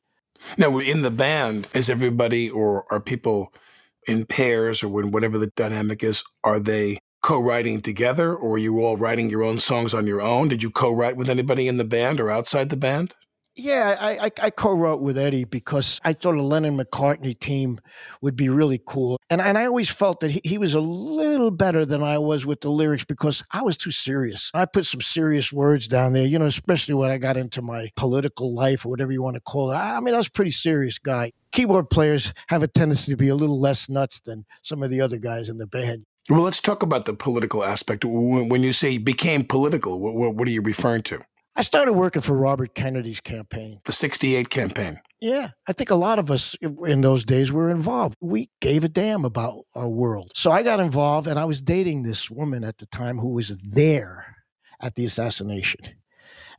Now, 0.59 0.79
in 0.79 1.03
the 1.03 1.11
band, 1.11 1.69
is 1.75 1.89
everybody 1.89 2.51
or 2.51 2.85
are 2.93 3.01
people 3.01 3.53
in 4.07 4.27
pairs 4.27 4.83
or 4.83 4.89
when 4.89 5.11
whatever 5.11 5.39
the 5.39 5.51
dynamic 5.57 6.03
is, 6.03 6.23
are 6.43 6.61
they 6.61 6.99
co-writing 7.23 7.81
together 7.81 8.35
or 8.35 8.57
are 8.57 8.59
you 8.59 8.85
all 8.85 8.97
writing 8.97 9.31
your 9.31 9.43
own 9.43 9.59
songs 9.59 9.95
on 9.95 10.07
your 10.07 10.21
own? 10.21 10.49
Did 10.49 10.63
you 10.63 10.71
co-write 10.71 11.17
with 11.17 11.31
anybody 11.31 11.69
in 11.69 11.79
the 11.79 11.85
band 11.85 12.21
or 12.21 12.31
outside 12.31 12.69
the 12.69 12.77
band? 12.77 13.15
Yeah, 13.57 13.97
I, 14.01 14.27
I, 14.27 14.31
I 14.43 14.51
co-wrote 14.51 15.01
with 15.01 15.17
Eddie 15.17 15.45
because 15.45 16.01
I 16.05 16.13
thought 16.13 16.35
a 16.35 16.43
Lennon 16.43 16.77
McCartney 16.77 17.39
team 17.39 17.79
would 18.21 18.35
be 18.35 18.49
really 18.49 18.81
cool, 18.85 19.21
and 19.31 19.41
and 19.41 19.57
I 19.57 19.67
always 19.67 19.89
felt 19.91 20.21
that 20.21 20.33
he, 20.33 20.41
he 20.43 20.59
was 20.59 20.75
a 20.75 20.81
little 20.81 21.53
better 21.53 21.87
than 21.87 22.03
I 22.03 22.19
was 22.19 22.45
with 22.45 22.63
the 22.63 22.71
lyrics 22.71 23.05
because 23.05 23.45
I 23.53 23.63
was 23.63 23.77
too 23.77 23.93
serious. 23.93 24.51
I 24.55 24.65
put 24.67 24.87
some 24.87 25.01
serious 25.01 25.53
words 25.53 25.87
down 25.87 26.15
there, 26.15 26.27
you 26.27 26.37
know, 26.37 26.47
especially 26.47 26.95
when 26.95 27.13
I 27.13 27.19
got 27.19 27.37
into 27.37 27.63
my 27.63 27.91
political 27.95 28.53
life 28.53 28.85
or 28.85 28.89
whatever 28.89 29.13
you 29.13 29.23
want 29.23 29.35
to 29.37 29.41
call 29.41 29.71
it. 29.71 29.77
I, 29.77 29.99
I 29.99 30.01
mean, 30.01 30.15
I 30.15 30.19
was 30.19 30.27
a 30.27 30.33
pretty 30.33 30.51
serious 30.51 30.99
guy. 30.99 31.31
Keyboard 31.53 31.91
players 31.91 32.33
have 32.49 32.65
a 32.65 32.69
tendency 32.69 33.13
to 33.13 33.17
be 33.17 33.29
a 33.29 33.37
little 33.37 33.61
less 33.61 33.89
nuts 33.89 34.19
than 34.19 34.47
some 34.63 34.83
of 34.83 34.91
the 34.91 35.01
other 35.01 35.17
guys 35.17 35.49
in 35.49 35.59
the 35.59 35.67
band. 35.67 36.07
Well, 36.29 36.41
let's 36.41 36.61
talk 36.61 36.83
about 36.83 37.05
the 37.05 37.15
political 37.15 37.63
aspect. 37.63 38.05
When 38.05 38.63
you 38.65 38.73
say 38.73 38.99
became 38.99 39.45
political, 39.45 40.01
what, 40.01 40.35
what 40.35 40.49
are 40.49 40.51
you 40.51 40.63
referring 40.63 41.03
to? 41.05 41.21
I 41.57 41.63
started 41.63 41.93
working 41.93 42.23
for 42.23 42.37
Robert 42.37 42.75
Kennedy's 42.75 43.21
campaign. 43.21 43.81
The 43.85 43.93
68 43.93 44.51
campaign. 44.51 45.01
Yeah, 45.21 45.51
I 45.67 45.73
think 45.73 45.91
a 45.91 45.95
lot 45.95 46.19
of 46.19 46.31
us 46.31 46.55
in 46.85 47.01
those 47.01 47.25
days 47.25 47.51
were 47.51 47.71
involved. 47.71 48.17
We 48.21 48.51
gave 48.61 48.85
a 48.85 48.89
damn 48.89 49.25
about 49.25 49.63
our 49.75 49.89
world. 49.89 50.33
So 50.35 50.51
I 50.51 50.63
got 50.63 50.81
involved 50.81 51.27
and 51.29 51.39
I 51.39 51.45
was 51.45 51.63
dating 51.63 52.03
this 52.03 52.31
woman 52.31 52.65
at 52.65 52.79
the 52.79 52.87
time 52.87 53.19
who 53.19 53.29
was 53.29 53.57
there 53.63 54.37
at 54.83 54.97
the 54.97 55.05
assassination. 55.05 55.81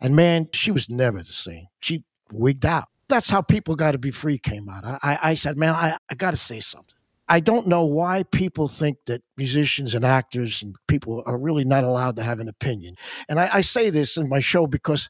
And 0.01 0.15
man, 0.15 0.47
she 0.53 0.71
was 0.71 0.89
never 0.89 1.19
the 1.19 1.25
same. 1.25 1.67
She 1.81 2.03
wigged 2.31 2.65
out. 2.65 2.85
That's 3.07 3.29
how 3.29 3.41
People 3.41 3.75
Gotta 3.75 3.99
Be 3.99 4.11
Free 4.11 4.39
came 4.39 4.67
out. 4.67 4.83
I, 4.83 4.97
I, 5.03 5.19
I 5.21 5.33
said, 5.35 5.57
man, 5.57 5.75
I, 5.75 5.97
I 6.09 6.15
got 6.15 6.31
to 6.31 6.37
say 6.37 6.59
something. 6.59 6.94
I 7.27 7.39
don't 7.39 7.67
know 7.67 7.83
why 7.83 8.23
people 8.23 8.67
think 8.67 8.97
that 9.07 9.23
musicians 9.35 9.95
and 9.95 10.03
actors 10.03 10.61
and 10.61 10.75
people 10.87 11.23
are 11.25 11.37
really 11.37 11.65
not 11.65 11.83
allowed 11.83 12.17
to 12.17 12.23
have 12.23 12.39
an 12.39 12.47
opinion. 12.47 12.95
And 13.27 13.39
I, 13.39 13.49
I 13.53 13.61
say 13.61 13.89
this 13.89 14.15
in 14.15 14.29
my 14.29 14.39
show 14.39 14.67
because 14.67 15.09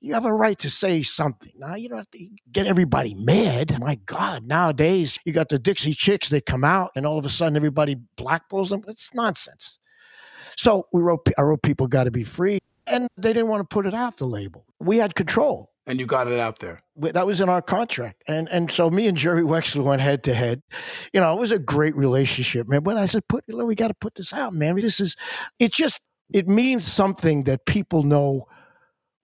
you 0.00 0.14
have 0.14 0.26
a 0.26 0.32
right 0.32 0.58
to 0.58 0.70
say 0.70 1.02
something. 1.02 1.52
Now, 1.56 1.74
you 1.74 1.88
don't 1.88 1.98
have 1.98 2.10
to 2.10 2.28
get 2.52 2.66
everybody 2.66 3.14
mad. 3.14 3.78
My 3.80 3.96
God, 4.06 4.44
nowadays 4.46 5.18
you 5.24 5.32
got 5.32 5.48
the 5.48 5.58
Dixie 5.58 5.94
Chicks, 5.94 6.28
they 6.28 6.40
come 6.40 6.64
out 6.64 6.90
and 6.94 7.06
all 7.06 7.18
of 7.18 7.24
a 7.24 7.30
sudden 7.30 7.56
everybody 7.56 7.96
blackballs 8.16 8.68
them. 8.68 8.82
It's 8.86 9.14
nonsense. 9.14 9.78
So 10.56 10.88
we 10.92 11.00
wrote, 11.00 11.26
I 11.38 11.42
wrote 11.42 11.62
People 11.62 11.86
Gotta 11.86 12.10
Be 12.10 12.24
Free, 12.24 12.58
and 12.86 13.08
they 13.16 13.32
didn't 13.32 13.48
want 13.48 13.62
to 13.62 13.74
put 13.74 13.86
it 13.86 13.94
out 13.94 14.18
the 14.18 14.26
label. 14.26 14.66
We 14.78 14.98
had 14.98 15.14
control 15.14 15.69
And 15.86 15.98
you 15.98 16.06
got 16.06 16.28
it 16.28 16.38
out 16.38 16.58
there. 16.58 16.82
that 16.96 17.26
was 17.26 17.40
in 17.40 17.48
our 17.48 17.62
contract. 17.62 18.22
And 18.28 18.48
and 18.50 18.70
so 18.70 18.90
me 18.90 19.06
and 19.08 19.16
Jerry 19.16 19.42
Wexler 19.42 19.82
went 19.82 20.00
head 20.02 20.22
to 20.24 20.34
head. 20.34 20.62
You 21.12 21.20
know, 21.20 21.32
it 21.32 21.40
was 21.40 21.52
a 21.52 21.58
great 21.58 21.96
relationship, 21.96 22.68
man. 22.68 22.82
But 22.82 22.96
I 22.96 23.06
said, 23.06 23.26
put 23.28 23.44
we 23.48 23.74
got 23.74 23.88
to 23.88 23.94
put 23.94 24.14
this 24.14 24.32
out, 24.32 24.52
man. 24.52 24.76
This 24.76 25.00
is 25.00 25.16
it 25.58 25.72
just 25.72 26.00
it 26.32 26.48
means 26.48 26.84
something 26.84 27.44
that 27.44 27.66
people 27.66 28.02
know 28.02 28.46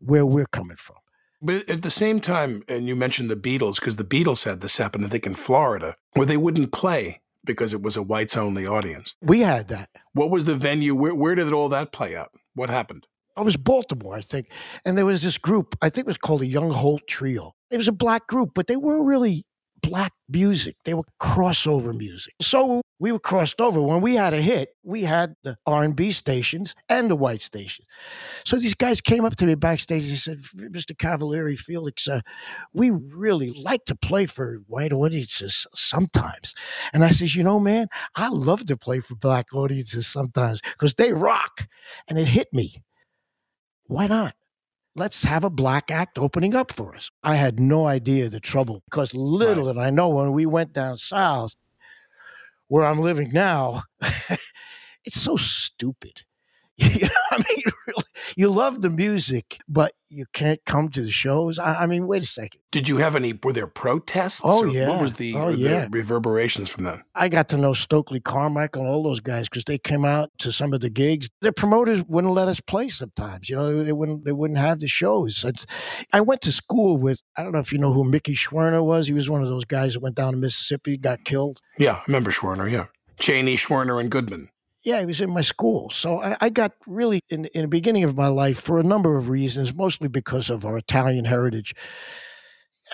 where 0.00 0.26
we're 0.26 0.46
coming 0.46 0.76
from. 0.76 0.96
But 1.42 1.68
at 1.68 1.82
the 1.82 1.90
same 1.90 2.20
time, 2.20 2.62
and 2.66 2.86
you 2.86 2.96
mentioned 2.96 3.30
the 3.30 3.36
Beatles, 3.36 3.76
because 3.76 3.96
the 3.96 4.04
Beatles 4.04 4.44
had 4.44 4.60
this 4.60 4.78
happen, 4.78 5.04
I 5.04 5.08
think, 5.08 5.26
in 5.26 5.34
Florida, 5.34 5.96
where 6.14 6.26
they 6.26 6.36
wouldn't 6.36 6.72
play 6.72 7.20
because 7.44 7.72
it 7.72 7.82
was 7.82 7.96
a 7.96 8.02
whites 8.02 8.36
only 8.36 8.66
audience. 8.66 9.16
We 9.22 9.40
had 9.40 9.68
that. 9.68 9.88
What 10.12 10.30
was 10.30 10.46
the 10.46 10.56
venue? 10.56 10.94
Where, 10.94 11.14
where 11.14 11.34
did 11.34 11.52
all 11.52 11.68
that 11.68 11.92
play 11.92 12.16
out? 12.16 12.32
What 12.54 12.70
happened? 12.70 13.06
I 13.36 13.42
was 13.42 13.56
Baltimore, 13.56 14.16
I 14.16 14.22
think. 14.22 14.50
And 14.84 14.96
there 14.96 15.06
was 15.06 15.22
this 15.22 15.38
group, 15.38 15.76
I 15.82 15.90
think 15.90 16.06
it 16.06 16.08
was 16.08 16.16
called 16.16 16.40
the 16.40 16.46
Young 16.46 16.70
Holt 16.70 17.06
Trio. 17.06 17.54
It 17.70 17.76
was 17.76 17.88
a 17.88 17.92
black 17.92 18.26
group, 18.26 18.50
but 18.54 18.66
they 18.66 18.76
weren't 18.76 19.04
really 19.04 19.44
black 19.82 20.12
music. 20.28 20.76
They 20.84 20.94
were 20.94 21.04
crossover 21.20 21.96
music. 21.96 22.34
So 22.40 22.80
we 22.98 23.12
were 23.12 23.18
crossed 23.18 23.60
over. 23.60 23.80
When 23.80 24.00
we 24.00 24.14
had 24.14 24.32
a 24.32 24.40
hit, 24.40 24.70
we 24.82 25.02
had 25.02 25.34
the 25.44 25.56
R&B 25.66 26.12
stations 26.12 26.74
and 26.88 27.10
the 27.10 27.16
white 27.16 27.40
stations. 27.40 27.86
So 28.44 28.56
these 28.56 28.74
guys 28.74 29.00
came 29.00 29.24
up 29.24 29.36
to 29.36 29.46
me 29.46 29.54
backstage 29.54 30.08
and 30.08 30.18
said, 30.18 30.38
Mr. 30.38 30.96
Cavaliere, 30.96 31.58
Felix, 31.58 32.08
uh, 32.08 32.20
we 32.72 32.90
really 32.90 33.50
like 33.50 33.84
to 33.84 33.94
play 33.94 34.26
for 34.26 34.62
white 34.66 34.92
audiences 34.92 35.66
sometimes. 35.74 36.54
And 36.92 37.04
I 37.04 37.10
says, 37.10 37.36
you 37.36 37.42
know, 37.42 37.60
man, 37.60 37.88
I 38.16 38.28
love 38.28 38.66
to 38.66 38.76
play 38.76 39.00
for 39.00 39.14
black 39.14 39.52
audiences 39.52 40.06
sometimes 40.06 40.60
because 40.62 40.94
they 40.94 41.12
rock. 41.12 41.68
And 42.08 42.18
it 42.18 42.28
hit 42.28 42.48
me 42.52 42.82
why 43.86 44.06
not? 44.06 44.34
Let's 44.94 45.24
have 45.24 45.44
a 45.44 45.50
black 45.50 45.90
act 45.90 46.18
opening 46.18 46.54
up 46.54 46.72
for 46.72 46.94
us. 46.94 47.10
I 47.22 47.36
had 47.36 47.60
no 47.60 47.86
idea 47.86 48.28
the 48.28 48.40
trouble 48.40 48.82
because 48.86 49.14
little 49.14 49.66
did 49.66 49.78
I 49.78 49.90
know 49.90 50.08
when 50.08 50.32
we 50.32 50.46
went 50.46 50.72
down 50.72 50.96
south, 50.96 51.54
where 52.68 52.84
I'm 52.84 53.00
living 53.00 53.30
now, 53.32 53.82
it's 55.04 55.20
so 55.20 55.36
stupid. 55.36 56.22
You 56.96 57.06
know, 57.06 57.08
I 57.30 57.36
mean, 57.38 57.62
really, 57.86 58.04
you 58.36 58.50
love 58.50 58.80
the 58.82 58.90
music, 58.90 59.58
but 59.68 59.92
you 60.08 60.24
can't 60.32 60.60
come 60.66 60.88
to 60.90 61.02
the 61.02 61.10
shows. 61.10 61.58
I, 61.58 61.82
I 61.82 61.86
mean, 61.86 62.06
wait 62.06 62.22
a 62.22 62.26
second. 62.26 62.60
Did 62.70 62.88
you 62.88 62.98
have 62.98 63.16
any? 63.16 63.38
Were 63.42 63.52
there 63.52 63.66
protests? 63.66 64.40
Oh, 64.44 64.64
or 64.64 64.68
yeah. 64.68 64.88
What 64.88 65.00
was 65.00 65.14
the, 65.14 65.34
Oh, 65.34 65.46
or 65.48 65.52
the 65.52 65.58
yeah. 65.58 65.88
reverberations 65.90 66.68
from 66.70 66.84
that? 66.84 67.00
I 67.14 67.28
got 67.28 67.48
to 67.50 67.56
know 67.58 67.72
Stokely 67.72 68.20
Carmichael 68.20 68.82
and 68.82 68.90
all 68.90 69.02
those 69.02 69.20
guys 69.20 69.48
because 69.48 69.64
they 69.64 69.78
came 69.78 70.04
out 70.04 70.30
to 70.38 70.52
some 70.52 70.72
of 70.72 70.80
the 70.80 70.90
gigs. 70.90 71.28
The 71.40 71.52
promoters 71.52 72.02
wouldn't 72.04 72.34
let 72.34 72.48
us 72.48 72.60
play 72.60 72.88
sometimes. 72.88 73.48
You 73.50 73.56
know, 73.56 73.82
they 73.82 73.92
wouldn't 73.92 74.24
they 74.24 74.32
wouldn't 74.32 74.58
have 74.58 74.80
the 74.80 74.88
shows. 74.88 75.44
It's, 75.44 75.66
I 76.12 76.20
went 76.20 76.40
to 76.42 76.52
school 76.52 76.96
with 76.98 77.22
I 77.36 77.42
don't 77.42 77.52
know 77.52 77.58
if 77.60 77.72
you 77.72 77.78
know 77.78 77.92
who 77.92 78.04
Mickey 78.04 78.34
Schwerner 78.34 78.84
was. 78.84 79.06
He 79.06 79.14
was 79.14 79.28
one 79.30 79.42
of 79.42 79.48
those 79.48 79.64
guys 79.64 79.94
that 79.94 80.00
went 80.00 80.14
down 80.16 80.32
to 80.32 80.38
Mississippi, 80.38 80.96
got 80.98 81.24
killed. 81.24 81.58
Yeah, 81.78 81.94
I 81.94 82.02
remember 82.06 82.30
Schwerner. 82.30 82.70
Yeah, 82.70 82.86
Cheney, 83.18 83.56
Schwerner, 83.56 83.98
and 84.00 84.10
Goodman. 84.10 84.50
Yeah, 84.86 85.00
he 85.00 85.06
was 85.06 85.20
in 85.20 85.30
my 85.30 85.40
school. 85.40 85.90
So 85.90 86.22
I, 86.22 86.36
I 86.42 86.48
got 86.48 86.70
really 86.86 87.18
in 87.28 87.46
in 87.46 87.62
the 87.62 87.68
beginning 87.68 88.04
of 88.04 88.16
my 88.16 88.28
life 88.28 88.60
for 88.60 88.78
a 88.78 88.84
number 88.84 89.18
of 89.18 89.28
reasons, 89.28 89.74
mostly 89.74 90.06
because 90.06 90.48
of 90.48 90.64
our 90.64 90.78
Italian 90.78 91.24
heritage. 91.24 91.74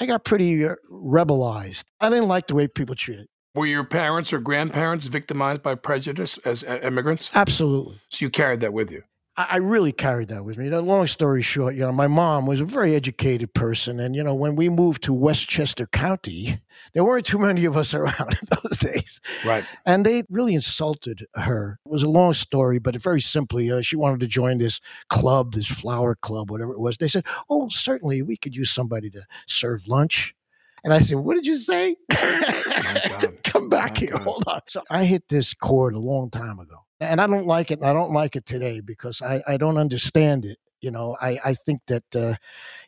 I 0.01 0.07
got 0.07 0.25
pretty 0.25 0.65
uh, 0.65 0.77
rebelized. 0.91 1.85
I 2.01 2.09
didn't 2.09 2.29
like 2.29 2.47
the 2.47 2.55
way 2.55 2.67
people 2.67 2.95
treated. 2.95 3.27
Were 3.55 3.67
your 3.67 3.85
parents 3.85 4.33
or 4.33 4.41
grandparents 4.41 5.07
victimized 5.07 5.63
by 5.63 5.75
prejudice 5.75 6.39
as 6.39 6.63
immigrants? 6.63 7.31
Absolutely. 7.35 8.01
So 8.09 8.25
you 8.25 8.31
carried 8.31 8.61
that 8.61 8.73
with 8.73 8.91
you. 8.91 9.03
I 9.51 9.57
really 9.57 9.93
carried 9.93 10.29
that 10.29 10.45
with 10.45 10.59
me. 10.59 10.65
You 10.65 10.71
know, 10.71 10.81
long 10.81 11.07
story 11.07 11.43
short, 11.43 11.75
you 11.75 11.81
know, 11.81 11.93
my 11.93 12.07
mom 12.07 12.47
was 12.47 12.61
a 12.61 12.65
very 12.65 12.95
educated 12.95 13.55
person. 13.55 14.01
And, 14.01 14.15
you 14.15 14.23
know, 14.23 14.35
when 14.35 14.57
we 14.57 14.69
moved 14.69 15.03
to 15.05 15.13
Westchester 15.13 15.87
County, 15.87 16.61
there 16.93 17.05
weren't 17.05 17.27
too 17.27 17.39
many 17.39 17.65
of 17.65 17.77
us 17.77 17.95
around 17.95 18.33
in 18.33 18.49
those 18.63 18.79
days. 18.79 19.21
Right. 19.45 19.65
And 19.87 20.05
they 20.05 20.25
really 20.31 20.55
insulted 20.55 21.27
her. 21.35 21.79
It 21.87 21.91
was 21.91 22.03
a 22.03 22.09
long 22.09 22.35
story, 22.35 22.79
but 22.79 22.97
very 22.97 23.21
simply, 23.21 23.71
uh, 23.71 23.81
she 23.81 23.97
wanted 23.97 24.21
to 24.21 24.27
join 24.27 24.59
this 24.59 24.81
club, 25.09 25.55
this 25.55 25.69
flower 25.69 26.15
club, 26.15 26.51
whatever 26.51 26.73
it 26.73 26.81
was. 26.81 26.97
They 26.97 27.09
said, 27.09 27.25
Oh, 27.49 27.69
certainly, 27.71 28.23
we 28.23 28.37
could 28.37 28.57
use 28.57 28.71
somebody 28.71 29.11
to 29.11 29.23
serve 29.47 29.87
lunch. 29.87 30.35
And 30.85 30.93
I 30.93 31.01
said, 31.01 31.19
What 31.19 31.35
did 31.35 31.47
you 31.47 31.57
say? 31.57 31.97
Come 33.45 33.69
back 33.69 33.95
My 33.95 34.01
here. 34.01 34.11
God. 34.13 34.23
Hold 34.23 34.45
on. 34.47 34.61
So 34.69 34.83
I 34.91 35.05
hit 35.05 35.29
this 35.29 35.55
chord 35.55 35.95
a 35.95 35.99
long 35.99 36.31
time 36.31 36.59
ago. 36.59 36.85
And 37.03 37.21
I 37.21 37.27
don't 37.27 37.47
like 37.47 37.71
it. 37.71 37.81
And 37.81 37.89
I 37.89 37.93
don't 37.93 38.13
like 38.13 38.37
it 38.37 38.47
today 38.47 38.81
because 38.81 39.23
I, 39.23 39.43
I 39.47 39.57
don't 39.57 39.79
understand 39.79 40.45
it. 40.45 40.59
You 40.81 40.91
know, 40.91 41.17
I, 41.21 41.39
I 41.45 41.55
think 41.55 41.81
that, 41.87 42.17
uh, 42.17 42.35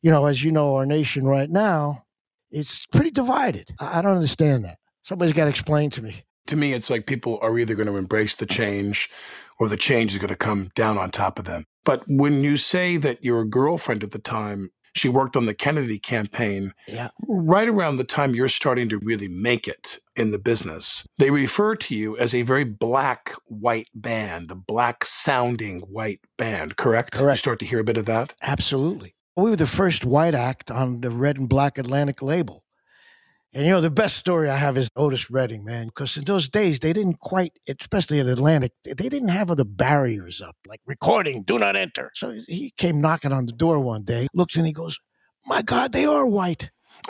you 0.03 0.11
know, 0.11 0.27
as 0.27 0.43
you 0.43 0.51
know, 0.51 0.75
our 0.75 0.87
nation 0.87 1.27
right 1.27 1.49
now, 1.49 2.05
it's 2.51 2.87
pretty 2.87 3.11
divided. 3.11 3.71
I, 3.81 3.99
I 3.99 4.03
don't 4.03 4.17
understand 4.17 4.65
that. 4.65 4.79
Somebody's 5.03 5.35
got 5.35 5.45
to 5.45 5.51
explain 5.51 5.91
to 5.91 6.03
me. 6.03 6.25
To 6.49 6.57
me, 6.57 6.73
it's 6.73 6.91
like 6.91 7.07
people 7.07 7.39
are 7.41 7.59
either 7.59 7.75
going 7.75 7.87
to 7.87 7.97
embrace 7.97 8.35
the 8.35 8.47
change 8.47 9.11
or 9.59 9.69
the 9.69 9.77
change 9.77 10.13
is 10.13 10.19
going 10.19 10.29
to 10.29 10.37
come 10.37 10.71
down 10.75 10.99
on 10.99 11.11
top 11.11 11.39
of 11.39 11.45
them. 11.45 11.65
But 11.85 12.03
when 12.07 12.43
you 12.43 12.57
say 12.57 12.97
that 12.97 13.23
your 13.23 13.45
girlfriend 13.45 14.03
at 14.03 14.11
the 14.11 14.19
time, 14.19 14.71
she 14.95 15.09
worked 15.09 15.37
on 15.37 15.47
the 15.47 15.55
Kennedy 15.55 15.99
campaign, 15.99 16.73
Yeah. 16.87 17.09
right 17.29 17.69
around 17.69 17.97
the 17.97 18.05
time 18.05 18.35
you're 18.35 18.49
starting 18.49 18.89
to 18.91 18.99
really 18.99 19.29
make 19.29 19.67
it 19.67 19.99
in 20.17 20.31
the 20.31 20.39
business, 20.39 21.07
they 21.19 21.31
refer 21.31 21.75
to 21.77 21.95
you 21.97 22.17
as 22.17 22.35
a 22.35 22.43
very 22.43 22.65
black 22.65 23.33
white 23.47 23.89
band, 23.95 24.51
a 24.51 24.55
black 24.55 25.05
sounding 25.05 25.81
white 25.81 26.21
band, 26.39 26.77
correct? 26.77 27.15
You 27.15 27.21
Correct. 27.21 27.39
start 27.41 27.59
to 27.61 27.67
hear 27.67 27.81
a 27.81 27.85
bit 27.85 27.97
of 27.97 28.07
that? 28.07 28.35
Absolutely. 28.43 29.15
We 29.37 29.51
were 29.51 29.57
the 29.57 29.67
first 29.67 30.05
white 30.05 30.35
act 30.35 30.71
on 30.71 31.01
the 31.01 31.11
red 31.11 31.39
and 31.39 31.49
black 31.49 31.77
Atlantic 31.77 32.23
label. 32.23 32.63
And 33.55 33.65
you 33.65 33.71
know, 33.71 33.81
the 33.81 33.91
best 33.91 34.17
story 34.17 34.51
I 34.51 34.57
have 34.57 34.77
is 34.77 34.89
Otis 34.97 35.31
Redding, 35.31 35.65
man, 35.65 35.87
because 35.87 36.17
in 36.17 36.25
those 36.25 36.49
days 36.49 36.81
they 36.81 36.93
didn't 36.93 37.21
quite, 37.21 37.53
especially 37.69 38.19
at 38.19 38.27
Atlantic, 38.27 38.73
they 38.83 39.09
didn't 39.09 39.29
have 39.29 39.49
all 39.49 39.55
the 39.55 39.65
barriers 39.65 40.43
up, 40.43 40.57
like 40.67 40.81
recording, 40.87 41.45
do 41.45 41.57
not 41.61 41.77
enter. 41.77 42.11
So 42.15 42.37
he 42.49 42.73
came 42.77 43.01
knocking 43.01 43.31
on 43.33 43.47
the 43.47 43.53
door 43.53 43.79
one 43.79 44.03
day, 44.03 44.27
looks 44.35 44.57
and 44.57 44.67
he 44.67 44.73
goes, 44.73 44.99
My 45.47 45.63
God, 45.63 45.93
they 45.93 46.05
are 46.05 46.27
white. 46.27 46.71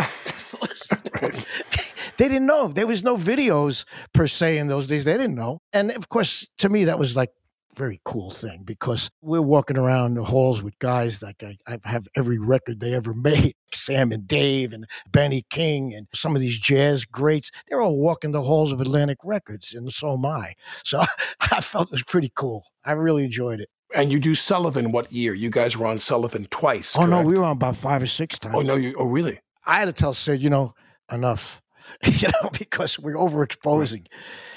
they 2.18 2.28
didn't 2.28 2.46
know. 2.46 2.68
There 2.68 2.86
was 2.86 3.02
no 3.02 3.16
videos 3.16 3.86
per 4.12 4.26
se 4.26 4.58
in 4.58 4.66
those 4.66 4.86
days. 4.86 5.04
They 5.04 5.16
didn't 5.16 5.36
know. 5.36 5.60
And 5.72 5.92
of 5.92 6.10
course, 6.10 6.46
to 6.58 6.68
me, 6.68 6.84
that 6.84 6.98
was 6.98 7.16
like 7.16 7.30
very 7.74 8.00
cool 8.04 8.30
thing 8.30 8.62
because 8.64 9.10
we're 9.20 9.42
walking 9.42 9.78
around 9.78 10.14
the 10.14 10.24
halls 10.24 10.62
with 10.62 10.78
guys 10.78 11.22
like 11.22 11.42
I, 11.42 11.56
I 11.66 11.78
have 11.84 12.06
every 12.16 12.38
record 12.38 12.80
they 12.80 12.94
ever 12.94 13.12
made 13.14 13.54
Sam 13.72 14.12
and 14.12 14.26
Dave 14.26 14.72
and 14.72 14.86
Benny 15.10 15.44
King 15.50 15.94
and 15.94 16.06
some 16.14 16.34
of 16.34 16.42
these 16.42 16.58
jazz 16.58 17.04
greats. 17.04 17.50
They're 17.66 17.80
all 17.80 17.96
walking 17.96 18.32
the 18.32 18.42
halls 18.42 18.72
of 18.72 18.80
Atlantic 18.80 19.18
Records, 19.24 19.74
and 19.74 19.92
so 19.92 20.14
am 20.14 20.26
I. 20.26 20.54
So 20.84 21.02
I 21.40 21.60
felt 21.60 21.88
it 21.88 21.92
was 21.92 22.02
pretty 22.02 22.30
cool. 22.34 22.64
I 22.84 22.92
really 22.92 23.24
enjoyed 23.24 23.60
it. 23.60 23.68
And 23.94 24.12
you 24.12 24.20
do 24.20 24.34
Sullivan 24.34 24.92
what 24.92 25.10
year? 25.12 25.34
You 25.34 25.50
guys 25.50 25.76
were 25.76 25.86
on 25.86 25.98
Sullivan 25.98 26.46
twice. 26.50 26.96
Oh, 26.98 27.06
no, 27.06 27.22
we 27.22 27.38
were 27.38 27.44
on 27.44 27.56
about 27.56 27.76
five 27.76 28.02
or 28.02 28.06
six 28.06 28.38
times. 28.38 28.54
Oh, 28.56 28.60
no, 28.60 28.74
you, 28.74 28.94
oh, 28.98 29.06
really? 29.06 29.40
I 29.64 29.78
had 29.78 29.86
to 29.86 29.92
tell 29.92 30.12
Sid, 30.12 30.42
you 30.42 30.50
know, 30.50 30.74
enough, 31.10 31.62
you 32.04 32.28
know, 32.28 32.50
because 32.58 32.98
we're 32.98 33.14
overexposing. 33.14 34.06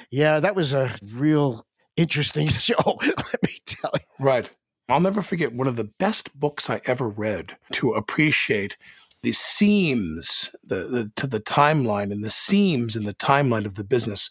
Yeah, 0.09 0.39
that 0.39 0.55
was 0.55 0.73
a 0.73 0.93
real 1.13 1.66
interesting 1.97 2.47
show. 2.47 2.75
Let 3.01 3.43
me 3.43 3.53
tell 3.65 3.91
you. 3.93 4.25
Right. 4.25 4.49
I'll 4.89 5.01
never 5.01 5.21
forget 5.21 5.53
one 5.53 5.67
of 5.67 5.75
the 5.75 5.83
best 5.83 6.37
books 6.39 6.69
I 6.69 6.79
ever 6.85 7.09
read 7.09 7.57
to 7.73 7.91
appreciate 7.91 8.77
the 9.21 9.33
seams 9.33 10.55
the, 10.63 10.75
the 10.75 11.11
to 11.15 11.27
the 11.27 11.39
timeline 11.41 12.11
and 12.11 12.23
the 12.23 12.29
seams 12.29 12.95
in 12.95 13.03
the 13.03 13.13
timeline 13.15 13.65
of 13.65 13.75
the 13.75 13.83
business 13.83 14.29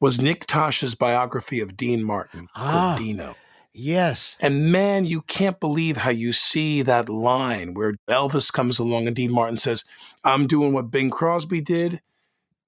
was 0.00 0.20
Nick 0.20 0.46
Tosches' 0.46 0.98
biography 0.98 1.60
of 1.60 1.76
Dean 1.76 2.02
Martin 2.02 2.48
Ah. 2.56 2.96
Dino. 2.98 3.36
Yes. 3.74 4.36
And 4.40 4.72
man, 4.72 5.04
you 5.04 5.22
can't 5.22 5.60
believe 5.60 5.98
how 5.98 6.10
you 6.10 6.32
see 6.32 6.82
that 6.82 7.08
line 7.08 7.74
where 7.74 7.94
Elvis 8.08 8.52
comes 8.52 8.78
along 8.78 9.06
and 9.06 9.14
Dean 9.14 9.30
Martin 9.32 9.56
says, 9.58 9.84
I'm 10.24 10.46
doing 10.46 10.72
what 10.72 10.90
Bing 10.90 11.10
Crosby 11.10 11.60
did. 11.60 12.00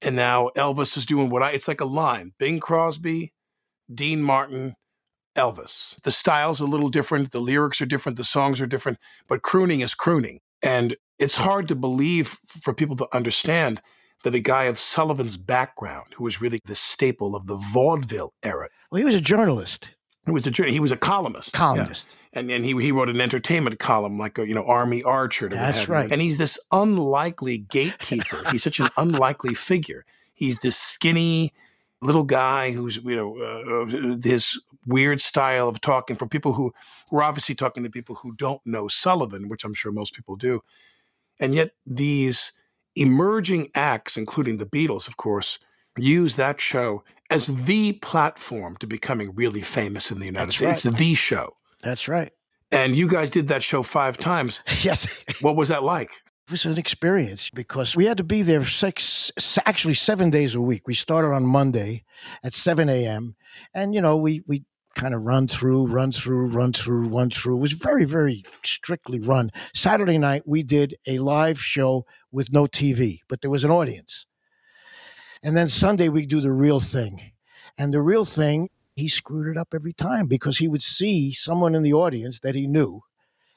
And 0.02 0.14
now 0.14 0.50
Elvis 0.56 0.96
is 0.96 1.04
doing 1.06 1.30
what 1.30 1.42
I, 1.42 1.50
it's 1.50 1.68
like 1.68 1.80
a 1.80 1.84
line 1.86 2.32
Bing 2.38 2.60
Crosby, 2.60 3.32
Dean 3.92 4.22
Martin, 4.22 4.74
Elvis. 5.36 6.00
The 6.02 6.10
style's 6.10 6.60
a 6.60 6.66
little 6.66 6.88
different. 6.88 7.30
The 7.32 7.40
lyrics 7.40 7.80
are 7.80 7.86
different. 7.86 8.16
The 8.18 8.24
songs 8.24 8.60
are 8.60 8.66
different, 8.66 8.98
but 9.28 9.42
crooning 9.42 9.80
is 9.80 9.94
crooning. 9.94 10.40
And 10.62 10.96
it's 11.18 11.36
hard 11.36 11.68
to 11.68 11.74
believe 11.74 12.28
for 12.46 12.74
people 12.74 12.96
to 12.96 13.08
understand 13.12 13.80
that 14.24 14.34
a 14.34 14.40
guy 14.40 14.64
of 14.64 14.78
Sullivan's 14.78 15.36
background, 15.36 16.14
who 16.16 16.24
was 16.24 16.40
really 16.40 16.60
the 16.64 16.74
staple 16.74 17.34
of 17.34 17.46
the 17.46 17.56
vaudeville 17.56 18.34
era, 18.42 18.68
Well, 18.90 18.98
he 18.98 19.04
was 19.04 19.14
a 19.14 19.20
journalist, 19.20 19.90
he 20.26 20.32
was 20.32 20.46
a, 20.46 20.50
jour- 20.50 20.66
he 20.66 20.80
was 20.80 20.92
a 20.92 20.96
columnist. 20.96 21.54
Yeah 21.54 21.58
columnist. 21.58 22.14
and 22.34 22.50
and 22.50 22.64
he 22.64 22.72
he 22.82 22.92
wrote 22.92 23.08
an 23.08 23.20
entertainment 23.20 23.78
column 23.78 24.18
like 24.18 24.38
a, 24.38 24.46
you 24.46 24.54
know 24.54 24.64
Army 24.66 25.02
Archerd. 25.02 25.52
That's 25.52 25.88
right. 25.88 26.12
And 26.12 26.20
he's 26.20 26.36
this 26.38 26.58
unlikely 26.70 27.58
gatekeeper. 27.70 28.42
he's 28.50 28.62
such 28.62 28.78
an 28.80 28.90
unlikely 28.98 29.54
figure. 29.54 30.04
He's 30.34 30.58
this 30.60 30.76
skinny 30.76 31.52
little 32.02 32.24
guy 32.24 32.72
who's 32.72 32.96
you 32.96 33.16
know 33.16 33.36
uh, 33.38 34.18
his 34.22 34.60
weird 34.86 35.20
style 35.20 35.68
of 35.68 35.80
talking 35.80 36.16
for 36.16 36.26
people 36.26 36.54
who 36.54 36.72
we're 37.10 37.22
obviously 37.22 37.54
talking 37.54 37.82
to 37.82 37.90
people 37.90 38.16
who 38.16 38.34
don't 38.34 38.60
know 38.64 38.88
Sullivan, 38.88 39.48
which 39.48 39.64
I'm 39.64 39.74
sure 39.74 39.92
most 39.92 40.14
people 40.14 40.36
do, 40.36 40.62
and 41.38 41.54
yet 41.54 41.72
these 41.86 42.52
emerging 42.96 43.70
acts, 43.74 44.16
including 44.16 44.58
the 44.58 44.66
Beatles, 44.66 45.06
of 45.08 45.16
course, 45.16 45.58
use 45.96 46.36
that 46.36 46.60
show 46.60 47.04
as 47.30 47.64
the 47.64 47.92
platform 47.94 48.76
to 48.78 48.86
becoming 48.86 49.32
really 49.34 49.60
famous 49.60 50.10
in 50.10 50.18
the 50.18 50.26
United 50.26 50.48
That's 50.48 50.56
States. 50.56 50.84
right. 50.84 50.90
It's 50.92 50.98
the 51.00 51.14
show. 51.14 51.56
That's 51.82 52.08
right. 52.08 52.32
And 52.72 52.96
you 52.96 53.08
guys 53.08 53.30
did 53.30 53.48
that 53.48 53.62
show 53.62 53.82
five 53.82 54.18
times. 54.18 54.60
Yes. 54.82 55.06
What 55.40 55.56
was 55.56 55.68
that 55.68 55.82
like? 55.82 56.22
It 56.50 56.54
was 56.54 56.66
an 56.66 56.78
experience 56.78 57.48
because 57.48 57.94
we 57.94 58.06
had 58.06 58.16
to 58.16 58.24
be 58.24 58.42
there 58.42 58.64
six, 58.64 59.30
actually 59.64 59.94
seven 59.94 60.30
days 60.30 60.52
a 60.52 60.60
week. 60.60 60.82
We 60.84 60.94
started 60.94 61.28
on 61.28 61.46
Monday 61.46 62.02
at 62.42 62.54
7 62.54 62.88
a.m. 62.88 63.36
And, 63.72 63.94
you 63.94 64.00
know, 64.00 64.16
we, 64.16 64.42
we 64.48 64.64
kind 64.96 65.14
of 65.14 65.24
run 65.24 65.46
through, 65.46 65.86
run 65.86 66.10
through, 66.10 66.48
run 66.48 66.72
through, 66.72 67.06
run 67.06 67.30
through. 67.30 67.58
It 67.58 67.60
was 67.60 67.74
very, 67.74 68.04
very 68.04 68.42
strictly 68.64 69.20
run. 69.20 69.52
Saturday 69.72 70.18
night, 70.18 70.42
we 70.44 70.64
did 70.64 70.96
a 71.06 71.20
live 71.20 71.62
show 71.62 72.04
with 72.32 72.52
no 72.52 72.64
TV, 72.64 73.20
but 73.28 73.42
there 73.42 73.50
was 73.52 73.62
an 73.62 73.70
audience. 73.70 74.26
And 75.44 75.56
then 75.56 75.68
Sunday, 75.68 76.08
we 76.08 76.26
do 76.26 76.40
the 76.40 76.50
real 76.50 76.80
thing. 76.80 77.30
And 77.78 77.94
the 77.94 78.02
real 78.02 78.24
thing, 78.24 78.70
he 78.96 79.06
screwed 79.06 79.46
it 79.46 79.56
up 79.56 79.68
every 79.72 79.92
time 79.92 80.26
because 80.26 80.58
he 80.58 80.66
would 80.66 80.82
see 80.82 81.30
someone 81.30 81.76
in 81.76 81.84
the 81.84 81.94
audience 81.94 82.40
that 82.40 82.56
he 82.56 82.66
knew. 82.66 83.02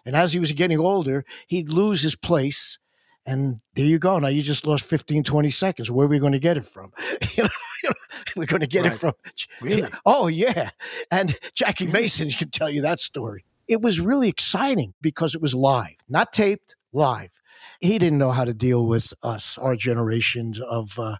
And 0.05 0.15
as 0.15 0.33
he 0.33 0.39
was 0.39 0.51
getting 0.51 0.79
older, 0.79 1.25
he'd 1.47 1.71
lose 1.71 2.03
his 2.03 2.15
place. 2.15 2.77
And 3.25 3.61
there 3.75 3.85
you 3.85 3.99
go. 3.99 4.19
Now 4.19 4.27
you 4.27 4.41
just 4.41 4.67
lost 4.67 4.85
15, 4.85 5.23
20 5.23 5.49
seconds. 5.49 5.89
Where 5.89 6.05
are 6.05 6.09
we 6.09 6.19
going 6.19 6.33
to 6.33 6.39
get 6.39 6.57
it 6.57 6.65
from? 6.65 6.91
you 7.35 7.43
know, 7.43 7.49
you 7.83 7.89
know, 7.89 7.95
we're 8.35 8.45
going 8.45 8.61
to 8.61 8.67
get 8.67 8.85
it 8.85 8.93
from. 8.93 9.13
Really? 9.61 9.89
Oh, 10.05 10.27
yeah. 10.27 10.71
And 11.09 11.37
Jackie 11.53 11.87
Mason 11.87 12.29
can 12.31 12.49
tell 12.49 12.69
you 12.69 12.81
that 12.81 12.99
story. 12.99 13.45
It 13.67 13.81
was 13.81 13.99
really 13.99 14.27
exciting 14.27 14.93
because 15.01 15.35
it 15.35 15.41
was 15.41 15.55
live, 15.55 15.95
not 16.09 16.33
taped, 16.33 16.75
live. 16.91 17.31
He 17.79 17.97
didn't 17.97 18.17
know 18.19 18.31
how 18.31 18.45
to 18.45 18.53
deal 18.53 18.85
with 18.85 19.13
us, 19.23 19.57
our 19.57 19.75
generations 19.75 20.59
of, 20.61 20.97
uh, 20.97 21.15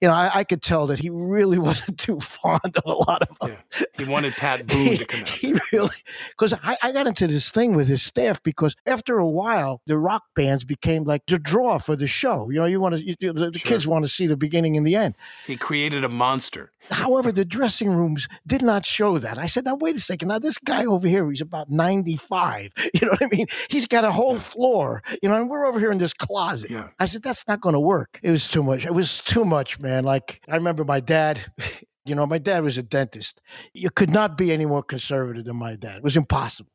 you 0.00 0.08
know, 0.08 0.14
I, 0.14 0.30
I 0.34 0.44
could 0.44 0.62
tell 0.62 0.86
that 0.88 0.98
he 0.98 1.10
really 1.10 1.58
wasn't 1.68 1.98
too 1.98 2.20
fond 2.20 2.60
of 2.76 2.82
a 2.84 2.92
lot 2.92 3.22
of 3.22 3.36
us. 3.40 3.58
Yeah. 3.78 3.84
He 4.04 4.10
wanted 4.10 4.32
Pat 4.32 4.66
Boone 4.66 4.96
to 4.96 5.04
come 5.04 5.20
out. 5.20 5.28
he 5.28 5.54
really, 5.72 5.94
because 6.30 6.52
I, 6.54 6.76
I 6.82 6.90
got 6.92 7.06
into 7.06 7.26
this 7.28 7.50
thing 7.52 7.74
with 7.76 7.86
his 7.86 8.02
staff 8.02 8.42
because 8.42 8.74
after 8.84 9.18
a 9.18 9.28
while, 9.28 9.80
the 9.86 9.96
rock 9.96 10.24
bands 10.34 10.64
became 10.64 11.04
like 11.04 11.22
the 11.26 11.38
draw 11.38 11.78
for 11.78 11.94
the 11.94 12.08
show. 12.08 12.50
You 12.50 12.58
know, 12.58 12.64
you 12.64 12.80
want 12.80 12.96
to, 12.96 13.16
the, 13.20 13.32
the 13.50 13.58
Sure. 13.58 13.68
kids 13.68 13.86
want 13.86 14.04
to 14.04 14.08
see 14.08 14.26
the 14.26 14.36
beginning 14.36 14.76
and 14.76 14.84
the 14.86 14.96
end. 14.96 15.14
He 15.46 15.56
created 15.56 16.02
a 16.04 16.08
monster. 16.08 16.72
However, 16.90 17.30
the 17.30 17.44
dressing 17.44 17.90
rooms 17.90 18.26
did 18.44 18.60
not 18.62 18.84
show 18.84 19.18
that. 19.18 19.38
I 19.38 19.46
said, 19.46 19.64
now, 19.66 19.76
wait 19.76 19.94
a 19.94 20.00
second. 20.00 20.28
Now, 20.28 20.40
this 20.40 20.58
guy 20.58 20.84
over 20.84 21.06
here, 21.06 21.30
he's 21.30 21.40
about 21.40 21.70
95. 21.70 22.72
You 22.94 23.06
know 23.06 23.12
what 23.12 23.22
I 23.22 23.28
mean? 23.36 23.46
He's 23.70 23.86
got 23.86 24.04
a 24.04 24.10
whole 24.12 24.36
floor, 24.38 25.02
you 25.22 25.28
know, 25.28 25.36
and 25.40 25.48
we're 25.48 25.64
over 25.66 25.78
here 25.82 25.92
in 25.92 25.98
this 25.98 26.14
closet. 26.14 26.70
Yeah. 26.70 26.88
I 27.00 27.06
said, 27.06 27.22
that's 27.22 27.46
not 27.48 27.60
going 27.60 27.72
to 27.72 27.80
work. 27.80 28.20
It 28.22 28.30
was 28.30 28.48
too 28.48 28.62
much. 28.62 28.86
It 28.86 28.94
was 28.94 29.20
too 29.20 29.44
much, 29.44 29.80
man. 29.80 30.04
Like, 30.04 30.40
I 30.48 30.56
remember 30.56 30.84
my 30.84 31.00
dad, 31.00 31.40
you 32.04 32.14
know, 32.14 32.24
my 32.24 32.38
dad 32.38 32.62
was 32.62 32.78
a 32.78 32.82
dentist. 32.82 33.42
You 33.74 33.90
could 33.90 34.10
not 34.10 34.38
be 34.38 34.52
any 34.52 34.64
more 34.64 34.82
conservative 34.82 35.44
than 35.44 35.56
my 35.56 35.74
dad. 35.74 35.96
It 35.96 36.04
was 36.04 36.16
impossible. 36.16 36.70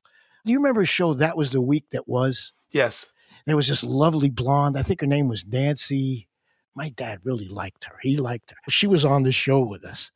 Do 0.46 0.52
you 0.52 0.60
remember 0.60 0.82
a 0.82 0.86
show 0.86 1.14
that 1.14 1.38
was 1.38 1.52
the 1.52 1.62
week 1.62 1.90
that 1.92 2.08
was? 2.08 2.52
Yes. 2.72 3.12
There 3.46 3.56
was 3.56 3.70
this 3.70 3.84
lovely 3.84 4.30
blonde. 4.30 4.78
I 4.78 4.84
think 4.84 5.00
her 5.00 5.08
name 5.08 5.30
was 5.30 5.48
Nancy. 5.48 6.28
My 6.76 6.90
dad 6.90 7.20
really 7.24 7.48
liked 7.48 7.86
her. 7.86 7.96
He 8.02 8.18
liked 8.18 8.52
her. 8.52 8.58
She 8.70 8.88
was 8.88 9.06
on 9.06 9.24
the 9.24 9.32
show 9.32 9.62
with 9.62 9.86
us. 9.86 10.12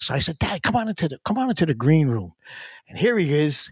So 0.00 0.14
I 0.14 0.18
said, 0.18 0.38
Dad, 0.38 0.62
come 0.62 0.76
on 0.76 0.88
into 0.88 1.08
the 1.08 1.18
come 1.24 1.38
on 1.38 1.50
into 1.50 1.66
the 1.66 1.74
green 1.74 2.08
room. 2.08 2.32
And 2.88 2.98
here 2.98 3.16
he 3.18 3.32
is, 3.32 3.70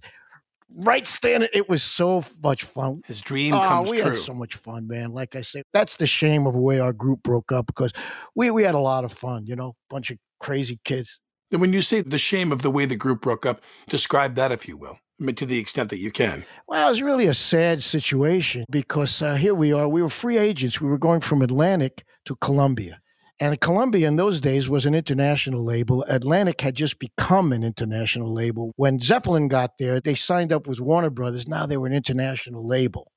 right 0.74 1.04
standing. 1.06 1.48
It 1.52 1.68
was 1.68 1.82
so 1.82 2.24
much 2.42 2.64
fun. 2.64 3.02
His 3.06 3.20
dream 3.20 3.54
Oh, 3.54 3.60
comes 3.60 3.90
we 3.90 3.98
true. 3.98 4.06
had 4.10 4.16
so 4.16 4.34
much 4.34 4.54
fun, 4.56 4.86
man. 4.86 5.12
Like 5.12 5.36
I 5.36 5.40
said, 5.40 5.62
that's 5.72 5.96
the 5.96 6.06
shame 6.06 6.46
of 6.46 6.54
the 6.54 6.60
way 6.60 6.80
our 6.80 6.92
group 6.92 7.22
broke 7.22 7.52
up 7.52 7.66
because 7.66 7.92
we 8.34 8.50
we 8.50 8.62
had 8.64 8.74
a 8.74 8.78
lot 8.80 9.04
of 9.04 9.12
fun, 9.12 9.46
you 9.46 9.56
know, 9.56 9.74
bunch 9.90 10.10
of 10.10 10.18
crazy 10.40 10.78
kids. 10.84 11.20
And 11.50 11.60
when 11.60 11.72
you 11.72 11.80
say 11.82 12.02
the 12.02 12.18
shame 12.18 12.52
of 12.52 12.62
the 12.62 12.70
way 12.70 12.84
the 12.84 12.96
group 12.96 13.22
broke 13.22 13.46
up, 13.46 13.62
describe 13.88 14.34
that 14.34 14.52
if 14.52 14.68
you 14.68 14.76
will. 14.76 14.98
I 15.20 15.24
mean, 15.24 15.34
to 15.36 15.46
the 15.46 15.58
extent 15.58 15.90
that 15.90 15.98
you 15.98 16.12
can. 16.12 16.44
Well, 16.68 16.86
it 16.86 16.90
was 16.90 17.02
really 17.02 17.26
a 17.26 17.34
sad 17.34 17.82
situation 17.82 18.64
because 18.70 19.20
uh, 19.22 19.34
here 19.34 19.54
we 19.54 19.72
are. 19.72 19.88
We 19.88 20.00
were 20.02 20.08
free 20.10 20.38
agents. 20.38 20.80
We 20.80 20.88
were 20.88 20.98
going 20.98 21.22
from 21.22 21.42
Atlantic 21.42 22.04
to 22.26 22.36
Columbia. 22.36 23.00
And 23.40 23.60
Columbia 23.60 24.08
in 24.08 24.16
those 24.16 24.40
days 24.40 24.68
was 24.68 24.84
an 24.84 24.96
international 24.96 25.64
label. 25.64 26.04
Atlantic 26.08 26.60
had 26.60 26.74
just 26.74 26.98
become 26.98 27.52
an 27.52 27.62
international 27.62 28.32
label. 28.32 28.72
When 28.76 28.98
Zeppelin 28.98 29.46
got 29.46 29.78
there, 29.78 30.00
they 30.00 30.16
signed 30.16 30.52
up 30.52 30.66
with 30.66 30.80
Warner 30.80 31.10
Brothers. 31.10 31.46
Now 31.46 31.64
they 31.64 31.76
were 31.76 31.86
an 31.86 31.92
international 31.92 32.66
label. 32.66 33.12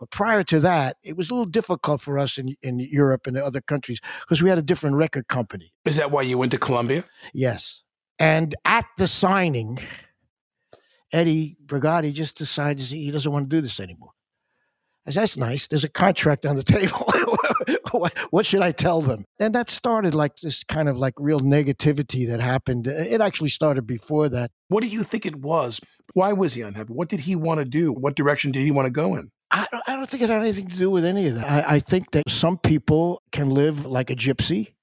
But 0.00 0.10
prior 0.10 0.42
to 0.44 0.58
that, 0.60 0.96
it 1.04 1.16
was 1.16 1.30
a 1.30 1.34
little 1.34 1.46
difficult 1.46 2.00
for 2.00 2.18
us 2.18 2.38
in, 2.38 2.56
in 2.62 2.80
Europe 2.80 3.26
and 3.26 3.36
other 3.36 3.60
countries 3.60 4.00
because 4.22 4.42
we 4.42 4.48
had 4.48 4.58
a 4.58 4.62
different 4.62 4.96
record 4.96 5.28
company. 5.28 5.72
Is 5.84 5.96
that 5.96 6.10
why 6.10 6.22
you 6.22 6.38
went 6.38 6.52
to 6.52 6.58
Columbia? 6.58 7.04
Yes. 7.32 7.82
And 8.18 8.56
at 8.64 8.86
the 8.96 9.06
signing, 9.06 9.78
Eddie 11.12 11.56
Brigati 11.64 12.12
just 12.12 12.36
decides 12.36 12.90
he 12.90 13.10
doesn't 13.10 13.30
want 13.30 13.44
to 13.44 13.56
do 13.56 13.60
this 13.60 13.78
anymore. 13.78 14.12
I 15.06 15.10
said, 15.10 15.22
That's 15.22 15.36
nice. 15.36 15.66
There's 15.66 15.84
a 15.84 15.88
contract 15.88 16.46
on 16.46 16.56
the 16.56 16.62
table. 16.64 17.06
what, 17.92 18.16
what 18.30 18.46
should 18.46 18.62
I 18.62 18.72
tell 18.72 19.00
them? 19.00 19.24
And 19.38 19.54
that 19.54 19.68
started 19.68 20.14
like 20.14 20.36
this 20.36 20.64
kind 20.64 20.88
of 20.88 20.98
like 20.98 21.14
real 21.18 21.40
negativity 21.40 22.26
that 22.28 22.40
happened. 22.40 22.86
It 22.86 23.20
actually 23.20 23.48
started 23.50 23.86
before 23.86 24.28
that. 24.28 24.50
What 24.68 24.82
do 24.82 24.88
you 24.88 25.02
think 25.02 25.26
it 25.26 25.36
was? 25.36 25.80
Why 26.14 26.32
was 26.32 26.54
he 26.54 26.62
unhappy? 26.62 26.92
What 26.92 27.08
did 27.08 27.20
he 27.20 27.36
want 27.36 27.58
to 27.58 27.64
do? 27.64 27.92
What 27.92 28.16
direction 28.16 28.52
did 28.52 28.64
he 28.64 28.70
want 28.70 28.86
to 28.86 28.90
go 28.90 29.14
in? 29.16 29.30
I 29.50 29.66
don't, 29.70 29.82
I 29.86 29.94
don't 29.96 30.08
think 30.08 30.22
it 30.22 30.30
had 30.30 30.40
anything 30.42 30.68
to 30.68 30.76
do 30.76 30.90
with 30.90 31.04
any 31.04 31.26
of 31.28 31.34
that. 31.36 31.68
I, 31.68 31.76
I 31.76 31.78
think 31.80 32.12
that 32.12 32.28
some 32.28 32.56
people 32.58 33.22
can 33.32 33.50
live 33.50 33.84
like 33.84 34.10
a 34.10 34.14
gypsy 34.14 34.74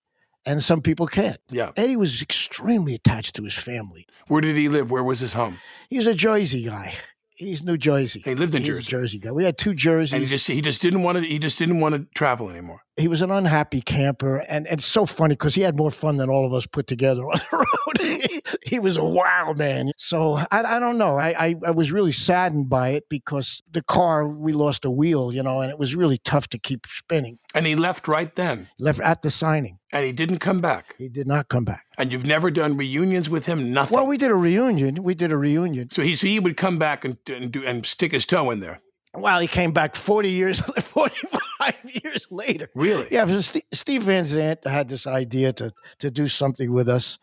and 0.45 0.62
some 0.62 0.82
people 0.82 1.08
can't. 1.08 1.39
Yeah. 1.51 1.71
Eddie 1.77 1.95
was 1.95 2.21
extremely 2.21 2.93
attached 2.95 3.36
to 3.36 3.43
his 3.43 3.53
family. 3.56 4.06
Where 4.27 4.41
did 4.41 4.56
he 4.56 4.67
live? 4.69 4.91
Where 4.91 5.03
was 5.03 5.19
his 5.21 5.34
home? 5.34 5.60
He 5.89 5.97
was 5.97 6.08
a 6.08 6.13
Jersey 6.13 6.63
guy. 6.65 6.93
He's 7.38 7.63
New 7.63 7.78
Jersey. 7.78 8.21
He 8.26 8.34
lived 8.34 8.56
in 8.56 8.63
He's 8.63 8.67
Jersey. 8.69 8.80
a 8.80 8.89
Jersey 8.89 9.19
guy. 9.19 9.32
We 9.32 9.45
had 9.45 9.58
two 9.60 9.76
jerseys. 9.76 10.13
And 10.13 10.23
he 10.23 10.28
just 10.28 10.47
he 10.47 10.60
just 10.60 10.82
didn't 10.82 11.04
want 11.04 11.19
to 11.19 11.23
he 11.23 11.38
just 11.39 11.58
didn't 11.60 11.80
want 11.80 11.93
to 11.95 12.06
travel 12.15 12.50
anymore. 12.50 12.82
He 12.97 13.07
was 13.07 13.21
an 13.21 13.31
unhappy 13.31 13.81
camper, 13.81 14.38
and, 14.38 14.65
and 14.67 14.79
it's 14.79 14.86
so 14.86 15.05
funny 15.05 15.33
because 15.33 15.55
he 15.55 15.62
had 15.62 15.75
more 15.75 15.91
fun 15.91 16.17
than 16.17 16.29
all 16.29 16.45
of 16.45 16.53
us 16.53 16.65
put 16.65 16.88
together 16.88 17.23
on 17.23 17.39
the 17.51 17.57
road. 17.57 18.53
he 18.65 18.79
was 18.79 18.97
a 18.97 19.03
wild 19.03 19.57
man. 19.57 19.91
So 19.97 20.33
I, 20.36 20.45
I 20.51 20.79
don't 20.79 20.97
know. 20.97 21.17
I, 21.17 21.29
I, 21.47 21.55
I 21.67 21.71
was 21.71 21.91
really 21.91 22.12
saddened 22.12 22.69
by 22.69 22.89
it 22.89 23.07
because 23.10 23.62
the 23.71 23.83
car 23.83 24.27
we 24.27 24.51
lost 24.51 24.86
a 24.86 24.89
wheel, 24.91 25.33
you 25.33 25.43
know, 25.43 25.62
and 25.62 25.71
it 25.71 25.79
was 25.79 25.95
really 25.95 26.17
tough 26.17 26.47
to 26.49 26.57
keep 26.60 26.86
spinning. 26.88 27.39
And 27.53 27.65
he 27.65 27.75
left 27.75 28.07
right 28.07 28.33
then. 28.36 28.67
Left 28.79 28.99
at 29.01 29.21
the 29.21 29.29
signing, 29.29 29.79
And 29.91 30.05
he 30.05 30.12
didn't 30.12 30.39
come 30.39 30.60
back. 30.60 30.95
he 30.97 31.07
did 31.10 31.27
not 31.27 31.47
come 31.49 31.65
back. 31.65 31.86
And 31.97 32.12
you've 32.12 32.25
never 32.25 32.51
done 32.51 32.77
reunions 32.77 33.29
with 33.29 33.45
him, 33.45 33.73
nothing. 33.73 33.95
Well, 33.95 34.05
we 34.07 34.17
did 34.17 34.29
a 34.31 34.36
reunion. 34.36 35.01
We 35.03 35.15
did 35.15 35.31
a 35.31 35.38
reunion. 35.38 35.89
so 35.91 36.01
he 36.01 36.15
so 36.15 36.27
he 36.27 36.39
would 36.39 36.57
come 36.57 36.77
back 36.77 37.05
and 37.05 37.17
and 37.27 37.51
do 37.51 37.65
and 37.65 37.86
stick 37.86 38.12
his 38.12 38.25
toe 38.25 38.51
in 38.51 38.60
there. 38.60 38.79
Well, 39.17 39.39
he 39.39 39.47
came 39.47 39.71
back 39.71 39.95
forty 39.95 40.30
years, 40.30 40.60
forty-five 40.82 41.75
years 42.03 42.27
later. 42.30 42.69
Really? 42.75 43.08
Yeah, 43.12 43.25
so 43.25 43.39
Steve, 43.41 43.63
Steve 43.71 44.03
Van 44.03 44.25
Zandt 44.25 44.65
had 44.65 44.89
this 44.89 45.08
idea 45.08 45.53
to 45.53 45.73
to 45.99 46.12
do 46.12 46.27
something 46.27 46.71
with 46.71 46.88
us, 46.88 47.17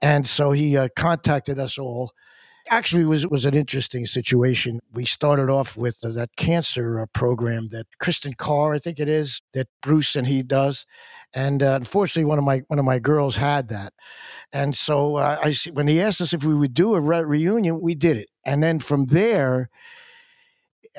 and 0.00 0.26
so 0.26 0.52
he 0.52 0.76
uh, 0.76 0.88
contacted 0.96 1.58
us 1.58 1.78
all. 1.78 2.12
Actually, 2.70 3.02
it 3.02 3.08
was 3.08 3.24
it 3.24 3.30
was 3.30 3.44
an 3.44 3.54
interesting 3.54 4.06
situation. 4.06 4.80
We 4.92 5.04
started 5.04 5.50
off 5.50 5.76
with 5.76 6.02
uh, 6.02 6.08
that 6.12 6.34
cancer 6.36 6.98
uh, 7.00 7.06
program 7.12 7.68
that 7.72 7.86
Kristen 8.00 8.32
Carr, 8.32 8.72
I 8.72 8.78
think 8.78 8.98
it 8.98 9.08
is, 9.08 9.42
that 9.52 9.68
Bruce 9.82 10.16
and 10.16 10.26
he 10.26 10.42
does, 10.42 10.86
and 11.34 11.62
uh, 11.62 11.74
unfortunately, 11.76 12.24
one 12.24 12.38
of 12.38 12.44
my 12.44 12.62
one 12.68 12.78
of 12.78 12.86
my 12.86 12.98
girls 12.98 13.36
had 13.36 13.68
that, 13.68 13.92
and 14.50 14.74
so 14.74 15.16
uh, 15.16 15.38
I 15.42 15.54
when 15.72 15.88
he 15.88 16.00
asked 16.00 16.22
us 16.22 16.32
if 16.32 16.42
we 16.42 16.54
would 16.54 16.72
do 16.72 16.94
a 16.94 17.00
re- 17.00 17.22
reunion, 17.22 17.82
we 17.82 17.94
did 17.94 18.16
it, 18.16 18.28
and 18.46 18.62
then 18.62 18.80
from 18.80 19.06
there. 19.06 19.68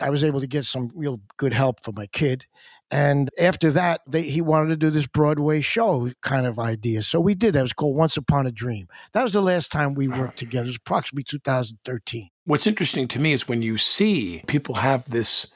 I 0.02 0.10
was 0.10 0.24
able 0.24 0.40
to 0.40 0.48
get 0.48 0.66
some 0.66 0.90
real 0.94 1.22
good 1.38 1.54
help 1.54 1.84
for 1.84 1.92
my 1.96 2.08
kid. 2.08 2.46
And 2.92 3.30
after 3.40 3.72
that, 3.72 4.02
they, 4.08 4.22
he 4.24 4.42
wanted 4.42 4.70
to 4.70 4.76
do 4.76 4.90
this 4.90 5.08
Broadway 5.08 5.62
show 5.62 6.10
kind 6.22 6.46
of 6.46 6.60
idea. 6.60 7.02
So 7.02 7.20
we 7.20 7.34
did 7.34 7.54
that. 7.54 7.64
Was 7.64 7.74
called 7.74 7.98
Once 7.98 8.16
Upon 8.16 8.46
a 8.46 8.52
Dream. 8.52 8.88
That 9.14 9.24
was 9.24 9.34
the 9.34 9.42
last 9.42 9.72
time 9.72 9.96
we 9.96 10.08
worked 10.08 10.38
together. 10.38 10.66
It 10.66 10.70
was 10.70 10.78
approximately 10.78 11.24
2013. 11.24 12.30
What's 12.46 12.68
interesting 12.68 13.08
to 13.10 13.20
me 13.20 13.34
is 13.34 13.48
when 13.48 13.64
you 13.64 13.78
see 13.78 14.44
people 14.48 14.76
have 14.76 15.10
this 15.10 15.48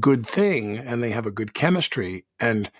good 0.00 0.26
thing 0.26 0.76
and 0.78 1.02
they 1.02 1.10
have 1.10 1.26
a 1.26 1.30
good 1.30 1.54
chemistry 1.54 2.24
and 2.40 2.70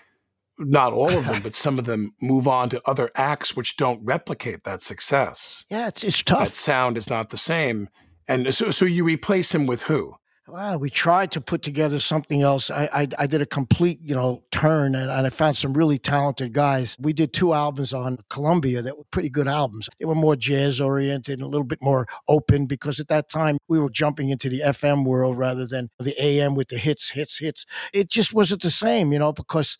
not 0.59 0.91
all 0.91 1.11
of 1.11 1.25
them, 1.25 1.41
but 1.43 1.55
some 1.55 1.79
of 1.79 1.85
them 1.85 2.11
move 2.21 2.47
on 2.47 2.67
to 2.69 2.81
other 2.85 3.09
acts 3.15 3.55
which 3.55 3.77
don't 3.77 4.03
replicate 4.03 4.63
that 4.65 4.81
success. 4.81 5.65
Yeah, 5.69 5.87
it's, 5.87 6.03
it's 6.03 6.21
tough. 6.23 6.49
That 6.49 6.55
sound 6.55 6.97
is 6.97 7.09
not 7.09 7.29
the 7.29 7.37
same. 7.37 7.87
And 8.27 8.53
so, 8.53 8.71
so 8.71 8.85
you 8.85 9.05
replace 9.05 9.55
him 9.55 9.65
with 9.65 9.83
who? 9.83 10.15
Well, 10.49 10.79
we 10.79 10.89
tried 10.89 11.31
to 11.33 11.41
put 11.41 11.61
together 11.61 11.99
something 11.99 12.41
else. 12.41 12.71
I, 12.71 12.89
I, 12.93 13.07
I 13.19 13.27
did 13.27 13.41
a 13.41 13.45
complete, 13.45 13.99
you 14.01 14.15
know, 14.15 14.43
turn 14.49 14.95
and, 14.95 15.11
and 15.11 15.27
I 15.27 15.29
found 15.29 15.57
some 15.57 15.73
really 15.73 15.99
talented 15.99 16.53
guys. 16.53 16.95
We 17.01 17.11
did 17.11 17.33
two 17.33 17.53
albums 17.53 17.91
on 17.91 18.19
Columbia 18.29 18.81
that 18.81 18.97
were 18.97 19.03
pretty 19.11 19.29
good 19.29 19.49
albums. 19.49 19.89
They 19.99 20.05
were 20.05 20.15
more 20.15 20.37
jazz 20.37 20.79
oriented 20.79 21.39
and 21.39 21.41
a 21.41 21.49
little 21.49 21.65
bit 21.65 21.79
more 21.81 22.07
open 22.29 22.65
because 22.65 23.01
at 23.01 23.09
that 23.09 23.27
time 23.27 23.57
we 23.67 23.77
were 23.77 23.89
jumping 23.89 24.29
into 24.29 24.47
the 24.47 24.61
FM 24.61 25.03
world 25.03 25.37
rather 25.37 25.65
than 25.65 25.89
the 25.99 26.15
AM 26.17 26.55
with 26.55 26.69
the 26.69 26.77
hits, 26.77 27.09
hits, 27.09 27.39
hits. 27.39 27.65
It 27.91 28.09
just 28.09 28.33
wasn't 28.33 28.61
the 28.61 28.71
same, 28.71 29.11
you 29.11 29.19
know, 29.19 29.33
because, 29.33 29.77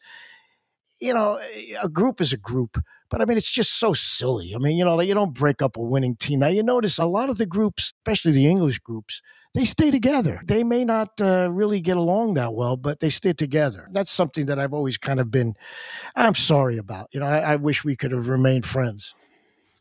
you 0.99 1.13
know, 1.13 1.39
a 1.81 1.87
group 1.87 2.19
is 2.19 2.33
a 2.33 2.37
group. 2.37 2.77
But 3.09 3.21
I 3.21 3.25
mean, 3.25 3.37
it's 3.37 3.51
just 3.51 3.79
so 3.79 3.93
silly. 3.93 4.53
I 4.53 4.57
mean, 4.57 4.77
you 4.77 4.83
know, 4.83 4.99
you 4.99 5.13
don't 5.13 5.33
break 5.33 5.61
up 5.61 5.77
a 5.77 5.81
winning 5.81 6.17
team. 6.17 6.39
Now, 6.39 6.47
you 6.47 6.61
notice 6.61 6.97
a 6.97 7.05
lot 7.05 7.29
of 7.29 7.37
the 7.37 7.45
groups, 7.45 7.93
especially 8.05 8.33
the 8.33 8.47
English 8.47 8.79
groups, 8.79 9.21
they 9.57 9.65
stay 9.65 9.89
together. 9.89 10.39
They 10.45 10.63
may 10.63 10.85
not 10.85 11.19
uh, 11.19 11.49
really 11.51 11.81
get 11.81 11.97
along 11.97 12.35
that 12.35 12.53
well, 12.53 12.77
but 12.77 12.99
they 12.99 13.09
stay 13.09 13.33
together. 13.33 13.87
That's 13.91 14.11
something 14.11 14.45
that 14.45 14.59
I've 14.59 14.71
always 14.71 14.97
kind 14.97 15.19
of 15.19 15.31
been, 15.31 15.55
I'm 16.15 16.35
sorry 16.35 16.77
about. 16.77 17.07
You 17.11 17.21
know, 17.21 17.25
I, 17.25 17.39
I 17.39 17.55
wish 17.55 17.83
we 17.83 17.95
could 17.95 18.11
have 18.11 18.29
remained 18.29 18.67
friends. 18.67 19.15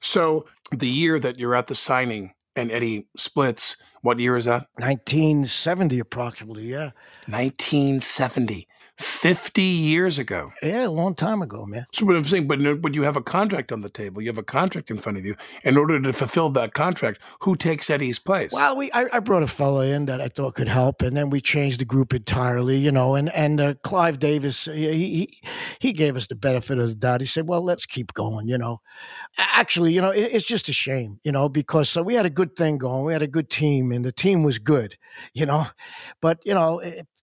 So 0.01 0.47
the 0.71 0.89
year 0.89 1.21
that 1.21 1.39
you're 1.39 1.55
at 1.55 1.67
the 1.67 1.75
signing 1.75 2.33
and 2.57 2.73
Eddie 2.73 3.07
splits, 3.19 3.77
what 4.01 4.19
year 4.19 4.35
is 4.35 4.47
that? 4.47 4.67
1970 4.79 5.99
approximately, 5.99 6.71
yeah. 6.71 6.93
1970. 7.27 8.67
50 8.99 9.63
years 9.63 10.19
ago. 10.19 10.53
Yeah, 10.63 10.87
a 10.87 10.89
long 10.89 11.15
time 11.15 11.43
ago, 11.43 11.67
man. 11.67 11.87
So 11.93 12.07
what 12.07 12.17
I'm 12.17 12.25
saying, 12.25 12.49
but 12.49 12.81
but 12.81 12.95
you 12.95 13.03
have 13.03 13.17
a 13.17 13.23
contract 13.23 13.71
on 13.71 13.83
the 13.83 13.91
table. 13.91 14.23
You 14.23 14.29
have 14.29 14.39
a 14.39 14.43
contract 14.43 14.91
in 14.91 14.99
front 14.99 15.19
of 15.19 15.25
you. 15.25 15.37
In 15.65 15.77
order 15.77 16.01
to 16.01 16.13
fulfill 16.13 16.49
that 16.51 16.73
contract, 16.73 17.21
who 17.41 17.57
takes 17.57 17.91
Eddie's 17.91 18.19
place? 18.19 18.53
Well, 18.53 18.77
we 18.77 18.91
I, 18.93 19.07
I 19.13 19.21
brought 19.21 19.43
a 19.43 19.47
fellow 19.47 19.83
in 19.83 20.07
that 20.07 20.21
I 20.21 20.29
thought 20.29 20.55
could 20.55 20.69
help, 20.69 21.03
and 21.03 21.17
then 21.17 21.29
we 21.29 21.41
changed 21.41 21.81
the 21.81 21.85
group 21.85 22.15
entirely, 22.15 22.79
you 22.79 22.91
know. 22.91 23.15
And 23.15 23.29
and 23.35 23.61
uh, 23.61 23.75
Clive 23.83 24.19
Davis, 24.19 24.65
he, 24.65 24.89
he 24.93 25.41
he 25.79 25.93
gave 25.93 26.17
us 26.17 26.27
the 26.27 26.35
benefit 26.35 26.79
of 26.79 26.89
the 26.89 26.95
doubt. 26.95 27.21
He 27.21 27.27
said, 27.27 27.47
"Well, 27.49 27.63
let's 27.63 27.85
keep 27.85 28.15
going," 28.15 28.49
you 28.49 28.57
know. 28.57 28.81
Actually, 29.39 29.93
you 29.93 30.01
know, 30.01 30.11
it, 30.11 30.31
it's 30.33 30.47
just 30.47 30.69
a 30.69 30.73
shame, 30.73 31.21
you 31.23 31.33
know, 31.33 31.49
because 31.49 31.97
uh, 31.97 32.03
we 32.03 32.15
had 32.15 32.27
a 32.27 32.31
good 32.31 32.57
thing 32.57 32.79
going, 32.79 33.05
we 33.05 33.13
had 33.13 33.23
a 33.23 33.27
good 33.27 33.51
team, 33.51 33.93
and 33.93 34.05
the 34.05 34.13
team 34.13 34.43
was 34.43 34.59
good, 34.59 34.97
you 35.35 35.45
know. 35.45 35.67
But 36.23 36.39
you 36.45 36.55
know, 36.55 36.81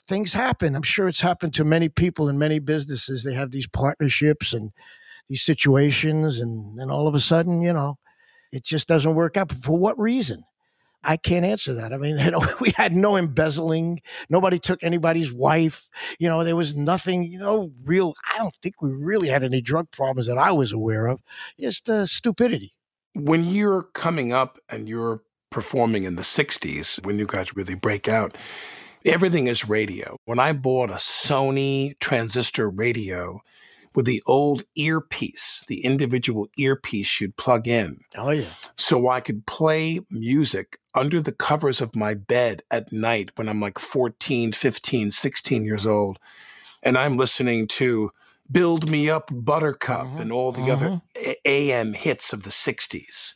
things 0.08 0.34
happen. 0.34 0.76
I'm 0.76 0.84
sure 0.84 1.08
it's 1.08 1.22
happened 1.22 1.54
to 1.56 1.64
many 1.64 1.90
people 1.90 2.30
in 2.30 2.38
many 2.38 2.60
businesses. 2.60 3.24
They 3.24 3.34
have 3.34 3.52
these 3.52 3.68
partnerships 3.68 4.54
and 4.54 4.72
these 5.30 5.42
situations, 5.42 6.40
and 6.40 6.80
then 6.80 6.90
all 6.92 7.08
of 7.08 7.16
a 7.16 7.20
sudden, 7.20 7.62
you 7.62 7.74
know, 7.74 7.98
it 8.52 8.64
just 8.64 8.88
doesn't 8.88 9.16
work 9.16 9.38
out. 9.38 9.52
For 9.52 9.78
what 9.78 9.98
reason? 10.00 10.44
I 11.06 11.18
can't 11.18 11.46
answer 11.46 11.74
that. 11.74 11.92
I 11.92 11.98
mean, 11.98 12.18
you 12.24 12.32
know, 12.32 12.42
we 12.62 12.72
had 12.72 12.96
no 12.96 13.16
embezzling. 13.18 14.02
Nobody 14.30 14.60
took 14.60 14.84
anybody's 14.84 15.34
wife. 15.34 15.90
You 16.20 16.30
know, 16.30 16.44
there 16.44 16.56
was 16.56 16.76
nothing, 16.76 17.24
you 17.24 17.40
know, 17.40 17.72
real. 17.86 18.14
I 18.34 18.38
don't 18.38 18.56
think 18.62 18.82
we 18.82 18.92
really 18.92 19.30
had 19.30 19.44
any 19.44 19.62
drug 19.62 19.92
problems 19.92 20.28
that 20.28 20.38
I 20.38 20.52
was 20.52 20.72
aware 20.72 21.08
of. 21.08 21.22
Just 21.60 21.90
uh, 21.90 22.06
stupidity. 22.06 22.74
when 23.14 23.46
you're 23.46 23.84
coming 23.94 24.34
up 24.34 24.58
and 24.70 24.90
you're 24.90 25.22
performing 25.52 26.04
in 26.04 26.16
the 26.16 26.24
60s, 26.24 27.06
when 27.06 27.20
you 27.20 27.28
guys 27.28 27.56
really 27.56 27.76
break 27.76 28.08
out, 28.08 28.36
everything 29.06 29.48
is 29.48 29.68
radio. 29.68 30.18
When 30.26 30.40
I 30.40 30.54
bought 30.54 30.90
a 30.90 30.96
Sony 30.96 31.98
transistor 32.00 32.70
radio 32.70 33.42
with 33.96 34.06
the 34.06 34.22
old 34.26 34.64
earpiece, 34.76 35.64
the 35.68 35.84
individual 35.86 36.48
earpiece 36.58 37.22
you'd 37.22 37.38
plug 37.38 37.68
in, 37.68 38.00
Oh, 38.18 38.32
yeah. 38.32 38.46
so 38.76 39.10
I 39.10 39.20
could 39.20 39.46
play 39.46 40.00
music 40.10 40.80
under 40.96 41.22
the 41.22 41.32
covers 41.32 41.80
of 41.82 41.96
my 41.96 42.14
bed 42.14 42.64
at 42.72 42.92
night 42.92 43.32
when 43.36 43.48
I'm 43.50 43.60
like 43.62 43.78
14, 43.80 44.52
15, 44.52 45.12
16 45.12 45.64
years 45.64 45.86
old. 45.86 46.18
And 46.82 46.98
I'm 46.98 47.18
listening 47.18 47.68
to 47.70 48.12
Build 48.52 48.90
Me 48.90 49.10
Up 49.10 49.30
Buttercup 49.32 50.06
Mhm, 50.08 50.20
and 50.20 50.32
all 50.32 50.52
the 50.52 50.70
other 50.72 51.02
AM 51.46 51.94
hits 51.94 52.34
of 52.34 52.44
the 52.44 52.52
60s. 52.52 53.34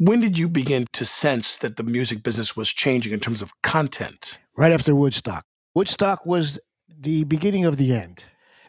When 0.00 0.20
did 0.20 0.38
you 0.38 0.48
begin 0.48 0.86
to 0.94 1.04
sense 1.04 1.58
that 1.58 1.76
the 1.76 1.82
music 1.82 2.22
business 2.22 2.56
was 2.56 2.70
changing 2.70 3.12
in 3.12 3.20
terms 3.20 3.42
of 3.42 3.52
content? 3.60 4.38
Right 4.56 4.72
after 4.72 4.94
Woodstock. 4.94 5.44
Woodstock 5.74 6.24
was 6.24 6.58
the 6.88 7.24
beginning 7.24 7.66
of 7.66 7.76
the 7.76 7.92
end 7.92 8.24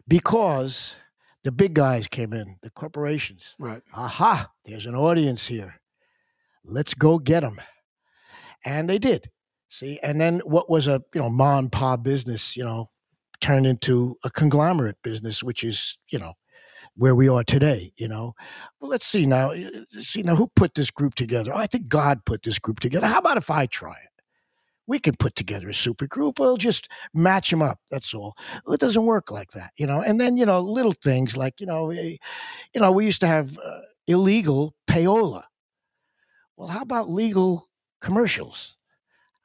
because 0.10 0.94
the 1.46 1.54
big 1.54 1.74
guys 1.74 2.10
came 2.10 2.34
in, 2.34 2.58
the 2.64 2.70
corporations. 2.70 3.56
Right. 3.58 3.82
aha, 3.94 4.52
there's 4.66 4.86
an 4.86 4.94
audience 4.94 5.48
here. 5.48 5.76
Let's 6.66 6.94
go 6.94 7.18
get 7.18 7.44
them. 7.44 7.62
And 8.66 8.90
they 8.90 8.98
did. 8.98 9.30
See, 9.70 10.02
and 10.04 10.20
then 10.20 10.42
what 10.44 10.70
was 10.70 10.90
a 10.90 11.02
you 11.16 11.22
know 11.22 11.30
mom 11.30 11.60
and 11.60 11.72
pop 11.72 12.04
business, 12.04 12.58
you 12.58 12.66
know, 12.66 12.88
turned 13.40 13.66
into 13.66 14.18
a 14.26 14.30
conglomerate 14.30 14.98
business, 15.02 15.42
which 15.42 15.64
is 15.64 15.98
you 16.12 16.20
know 16.20 16.34
where 16.96 17.16
we 17.16 17.28
are 17.30 17.44
today. 17.44 17.94
You 17.98 18.08
know, 18.08 18.34
let's 18.80 19.08
see 19.08 19.26
now. 19.26 19.54
See 20.00 20.24
now, 20.24 20.36
who 20.36 20.48
put 20.56 20.76
this 20.76 20.92
group 20.92 21.16
together? 21.16 21.54
Oh, 21.54 21.58
I 21.58 21.68
think 21.68 21.88
God 21.88 22.26
put 22.26 22.44
this 22.44 22.60
group 22.60 22.80
together. 22.80 23.08
How 23.08 23.20
about 23.20 23.38
if 23.38 23.50
I 23.50 23.66
try 23.66 23.94
it? 23.94 24.10
We 24.88 25.00
can 25.00 25.14
put 25.18 25.36
together 25.36 25.70
a 25.70 25.74
super 25.74 26.08
group. 26.08 26.40
We'll 26.40 26.58
just 26.58 26.90
match 27.14 27.50
them 27.50 27.62
up. 27.62 27.80
That's 27.90 28.14
all. 28.14 28.36
Well, 28.66 28.74
it 28.74 28.82
doesn't 28.82 29.06
work 29.06 29.32
like 29.32 29.52
that, 29.52 29.72
you 29.78 29.88
know. 29.88 30.02
And 30.02 30.20
then 30.20 30.38
you 30.38 30.46
know, 30.46 30.60
little 30.60 30.94
things 31.04 31.38
like 31.38 31.60
you 31.60 31.66
know, 31.66 31.92
eh, 31.92 32.18
you 32.74 32.82
know, 32.82 32.92
we 32.92 33.06
used 33.06 33.22
to 33.22 33.28
have 33.28 33.58
uh, 33.58 33.82
illegal 34.08 34.76
payola. 34.88 35.44
Well, 36.58 36.68
how 36.68 36.82
about 36.82 37.10
legal 37.10 37.68
commercials? 38.02 38.78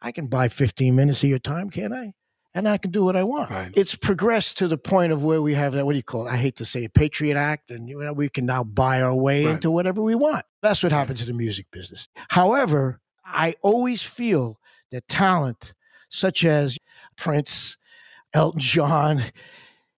I 0.03 0.13
can 0.13 0.27
buy 0.27 0.49
15 0.49 0.95
minutes 0.95 1.23
of 1.23 1.31
your 1.31 1.39
time, 1.39 1.71
can't 1.71 1.95
I? 1.95 2.13
And 2.57 2.67
I 2.67 2.79
can 2.79 2.91
do 2.91 3.05
what 3.05 3.17
I 3.17 3.23
want. 3.23 3.51
Right. 3.51 3.71
It's 3.75 3.95
progressed 3.95 4.57
to 4.59 4.67
the 4.67 4.79
point 4.79 5.13
of 5.13 5.23
where 5.23 5.43
we 5.43 5.53
have 5.53 5.75
that, 5.75 5.85
what 5.85 5.93
do 5.93 5.99
you 5.99 6.03
call 6.03 6.27
it? 6.27 6.31
I 6.31 6.39
hate 6.39 6.57
to 6.57 6.65
say 6.65 6.85
it, 6.85 6.95
Patriot 6.95 7.37
Act, 7.37 7.71
and 7.71 7.87
you 7.87 8.03
know, 8.03 8.15
we 8.15 8.31
can 8.31 8.47
now 8.47 8.65
buy 8.65 9.03
our 9.03 9.15
way 9.15 9.45
Right. 9.45 9.55
into 9.57 9.71
whatever 9.71 10.01
we 10.01 10.15
want. 10.15 10.47
That's 10.63 10.83
what 10.83 10.91
happened 10.91 11.19
to 11.19 11.27
the 11.27 11.35
music 11.35 11.67
business. 11.71 12.09
However, 12.31 13.01
I 13.27 13.57
always 13.61 14.01
feel 14.01 14.59
that 14.91 15.07
talent, 15.07 15.75
such 16.09 16.47
as 16.47 16.79
Prince, 17.17 17.77
Elton 18.33 18.61
John, 18.61 19.23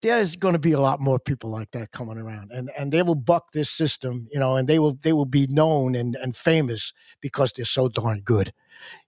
there's 0.02 0.34
going 0.34 0.54
to 0.54 0.58
be 0.58 0.72
a 0.72 0.80
lot 0.80 1.00
more 1.00 1.18
people 1.20 1.50
like 1.50 1.70
that 1.72 1.90
coming 1.90 2.18
around 2.18 2.50
and 2.52 2.70
and 2.78 2.92
they 2.92 3.02
will 3.02 3.16
buck 3.16 3.50
this 3.52 3.68
system 3.68 4.28
you 4.32 4.38
know 4.38 4.54
and 4.56 4.68
they 4.68 4.78
will 4.78 4.96
they 5.02 5.12
will 5.12 5.26
be 5.26 5.46
known 5.48 5.96
and 5.96 6.14
and 6.22 6.36
famous 6.36 6.92
because 7.20 7.52
they're 7.52 7.64
so 7.64 7.88
darn 7.88 8.20
good 8.20 8.52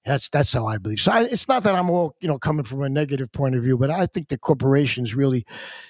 that's 0.04 0.28
that's 0.28 0.52
how 0.52 0.66
i 0.66 0.78
believe. 0.78 1.00
So 1.00 1.12
I, 1.12 1.22
it's 1.24 1.48
not 1.48 1.62
that 1.64 1.74
i'm 1.74 1.90
all 1.90 2.14
you 2.20 2.28
know 2.28 2.38
coming 2.38 2.64
from 2.64 2.82
a 2.82 2.88
negative 2.88 3.30
point 3.32 3.54
of 3.54 3.62
view 3.62 3.76
but 3.76 3.90
i 3.90 4.06
think 4.06 4.28
the 4.28 4.38
corporations 4.38 5.14
really 5.14 5.44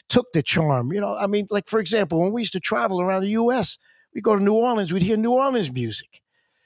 took 0.08 0.26
the 0.32 0.42
charm 0.42 0.92
you 0.92 1.00
know? 1.00 1.16
I 1.16 1.26
mean 1.26 1.46
like 1.50 1.68
for 1.68 1.80
example 1.80 2.20
when 2.20 2.32
we 2.32 2.42
used 2.42 2.52
to 2.54 2.60
travel 2.60 3.00
around 3.00 3.22
the 3.22 3.30
us 3.30 3.78
we 4.14 4.20
go 4.20 4.36
to 4.36 4.42
new 4.42 4.54
orleans 4.54 4.92
we'd 4.92 5.02
hear 5.02 5.16
new 5.16 5.32
orleans 5.32 5.72
music. 5.72 6.20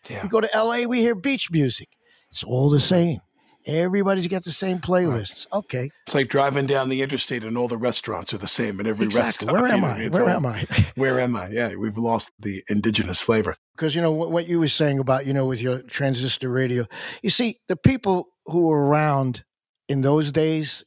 Yeah. 0.08 0.22
we 0.22 0.28
go 0.28 0.40
to 0.40 0.48
la 0.54 0.82
we 0.84 1.00
hear 1.00 1.14
beach 1.14 1.50
music. 1.50 1.88
It's 2.30 2.44
all 2.44 2.68
the 2.68 2.80
same 2.80 3.20
everybody's 3.66 4.26
got 4.28 4.44
the 4.44 4.50
same 4.50 4.78
playlists. 4.78 5.46
Okay. 5.52 5.90
It's 6.06 6.14
like 6.14 6.28
driving 6.28 6.66
down 6.66 6.88
the 6.88 7.02
interstate 7.02 7.44
and 7.44 7.56
all 7.56 7.68
the 7.68 7.76
restaurants 7.76 8.32
are 8.34 8.38
the 8.38 8.46
same 8.46 8.78
and 8.78 8.88
every 8.88 9.06
exactly. 9.06 9.46
restaurant. 9.46 9.62
where 9.62 9.72
am 9.72 9.84
i? 9.84 10.08
Where 10.08 10.22
all- 10.30 10.36
am 10.36 10.46
i? 10.46 10.66
Where 10.96 11.20
am 11.20 11.36
I? 11.36 11.48
Yeah, 11.48 11.74
we've 11.76 11.98
lost 11.98 12.30
the 12.38 12.62
indigenous 12.68 13.20
flavor. 13.20 13.56
because 13.76 13.94
you 13.94 14.02
know 14.02 14.12
what, 14.12 14.30
what 14.30 14.46
you 14.48 14.60
were 14.60 14.68
saying 14.68 14.98
about 14.98 15.26
you 15.26 15.32
know 15.32 15.46
with 15.46 15.60
your 15.60 15.82
transistor 15.82 16.48
radio 16.50 16.86
you 17.22 17.30
see 17.30 17.58
the 17.68 17.76
people 17.76 18.28
who 18.46 18.68
were 18.68 18.86
around 18.86 19.44
in 19.88 20.02
those 20.02 20.30
days 20.30 20.84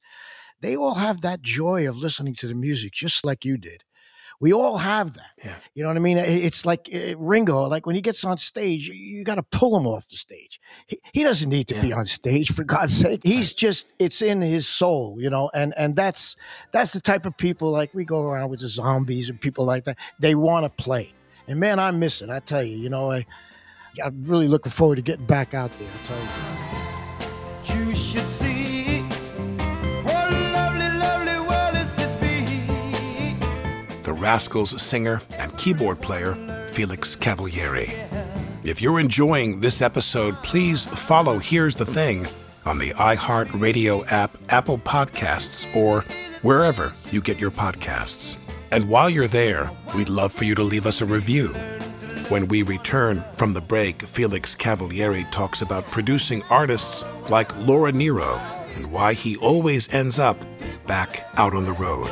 they 0.62 0.76
all 0.76 0.96
have 0.96 1.22
that 1.22 1.42
joy 1.42 1.88
of 1.88 1.98
listening 1.98 2.34
to 2.36 2.48
the 2.48 2.54
music 2.54 2.94
just 2.94 3.26
like 3.26 3.44
you 3.44 3.58
did 3.58 3.84
we 4.40 4.54
all 4.54 4.78
have 4.78 5.14
that. 5.14 5.32
Yeah. 5.44 5.56
you 5.74 5.84
know 5.84 5.90
what 5.90 5.98
i 5.98 6.00
mean? 6.00 6.18
It's 6.18 6.66
like 6.66 6.90
uh, 6.94 7.18
ringo 7.18 7.64
like 7.68 7.86
when 7.86 7.96
he 7.96 8.02
gets 8.02 8.24
on 8.24 8.38
stage 8.38 8.88
you, 8.88 8.94
you 8.94 9.24
got 9.24 9.36
to 9.36 9.44
pull 9.44 9.78
him 9.78 9.88
off 9.88 10.08
the 10.10 10.18
stage. 10.18 10.60
He, 10.88 11.00
he 11.14 11.24
doesn't 11.24 11.50
need 11.50 11.68
to 11.70 11.82
be 11.82 11.94
on 11.94 12.06
stage 12.06 12.54
for 12.54 12.64
god's 12.64 12.96
sake. 12.98 13.22
He's 13.24 13.54
just 13.54 13.94
it's 14.00 14.22
in 14.22 14.42
his 14.42 14.68
soul 14.68 15.18
you 15.20 15.30
know? 15.30 15.50
And 15.54 15.74
and 15.78 15.96
that's 15.96 16.36
that's 16.72 16.92
the 16.92 17.02
type 17.02 17.26
of 17.26 17.38
people 17.38 17.72
like 17.72 17.94
we 17.94 18.06
go 18.06 18.22
around 18.22 18.50
with 18.50 18.60
the 18.62 18.68
zombies 18.68 19.30
and 19.30 19.40
people 19.40 19.66
like 19.66 19.86
that. 19.86 19.98
They 20.20 20.36
want 20.36 20.66
to 20.66 20.84
play. 20.84 21.14
And 21.48 21.60
man, 21.60 21.80
I 21.80 21.92
miss 21.92 22.22
it. 22.22 22.30
I 22.30 22.40
tell 22.40 22.64
you, 22.64 22.78
you 22.78 22.90
know, 22.90 23.12
I, 23.12 23.26
I'm 24.04 24.24
really 24.26 24.48
looking 24.48 24.72
forward 24.72 24.98
to 24.98 25.02
getting 25.02 25.26
back 25.26 25.54
out 25.54 25.72
there. 25.78 25.88
I 25.88 26.08
tell 26.08 26.87
Rascals 34.18 34.82
singer 34.82 35.22
and 35.38 35.56
keyboard 35.58 36.02
player, 36.02 36.36
Felix 36.70 37.16
Cavaliere. 37.16 37.94
If 38.64 38.82
you're 38.82 39.00
enjoying 39.00 39.60
this 39.60 39.82
episode, 39.82 40.36
please 40.44 40.86
follow 40.86 41.40
Here's 41.40 41.76
the 41.76 41.86
Thing 41.86 42.28
on 42.66 42.80
the 42.80 42.92
iHeartRadio 42.92 44.12
app, 44.12 44.38
Apple 44.50 44.80
Podcasts, 44.80 45.74
or 45.76 46.02
wherever 46.42 46.92
you 47.12 47.22
get 47.22 47.40
your 47.40 47.52
podcasts. 47.52 48.38
And 48.72 48.90
while 48.90 49.10
you're 49.10 49.28
there, 49.28 49.72
we'd 49.96 50.10
love 50.10 50.34
for 50.34 50.44
you 50.44 50.56
to 50.56 50.64
leave 50.64 50.86
us 50.86 51.00
a 51.00 51.06
review. 51.06 51.50
When 52.30 52.48
we 52.50 52.64
return 52.64 53.24
from 53.34 53.54
the 53.54 53.62
break, 53.62 54.02
Felix 54.02 54.54
Cavaliere 54.56 55.32
talks 55.32 55.62
about 55.62 55.88
producing 55.88 56.44
artists 56.50 57.06
like 57.30 57.56
Laura 57.60 57.92
Nyro 57.92 58.36
and 58.76 58.92
why 58.92 59.14
he 59.14 59.38
always 59.38 59.94
ends 59.94 60.20
up 60.20 60.38
back 60.86 61.26
out 61.38 61.54
on 61.54 61.66
the 61.66 61.74
road. 61.74 62.12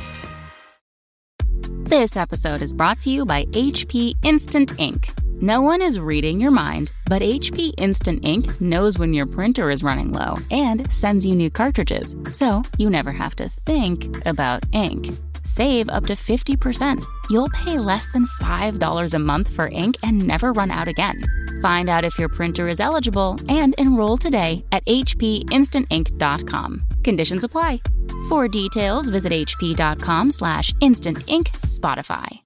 This 1.91 2.15
episode 2.15 2.61
is 2.61 2.71
brought 2.71 3.01
to 3.01 3.09
you 3.09 3.25
by 3.25 3.43
HP 3.47 4.13
Instant 4.23 4.71
Ink. 4.79 5.09
No 5.41 5.61
one 5.61 5.81
is 5.81 5.99
reading 5.99 6.39
your 6.39 6.49
mind, 6.49 6.93
but 7.07 7.21
HP 7.21 7.73
Instant 7.77 8.25
Ink 8.25 8.61
knows 8.61 8.97
when 8.97 9.13
your 9.13 9.25
printer 9.25 9.69
is 9.69 9.83
running 9.83 10.13
low 10.13 10.37
and 10.51 10.89
sends 10.89 11.25
you 11.25 11.35
new 11.35 11.49
cartridges, 11.49 12.15
so 12.31 12.61
you 12.77 12.89
never 12.89 13.11
have 13.11 13.35
to 13.35 13.49
think 13.49 14.07
about 14.25 14.63
ink. 14.71 15.09
Save 15.43 15.89
up 15.89 16.05
to 16.05 16.13
50%. 16.13 17.03
You'll 17.29 17.49
pay 17.49 17.77
less 17.77 18.09
than 18.11 18.25
$5 18.41 19.13
a 19.13 19.19
month 19.19 19.53
for 19.53 19.67
ink 19.67 19.97
and 20.03 20.25
never 20.25 20.53
run 20.53 20.71
out 20.71 20.87
again. 20.87 21.21
Find 21.61 21.89
out 21.89 22.05
if 22.05 22.17
your 22.17 22.29
printer 22.29 22.67
is 22.67 22.79
eligible 22.79 23.37
and 23.49 23.75
enroll 23.77 24.17
today 24.17 24.63
at 24.71 24.85
hpinstantink.com. 24.85 26.85
Conditions 27.03 27.43
apply. 27.43 27.81
For 28.29 28.47
details, 28.47 29.09
visit 29.09 29.31
hp.com 29.31 30.31
slash 30.31 30.71
instantink 30.73 31.49
Spotify. 31.65 32.41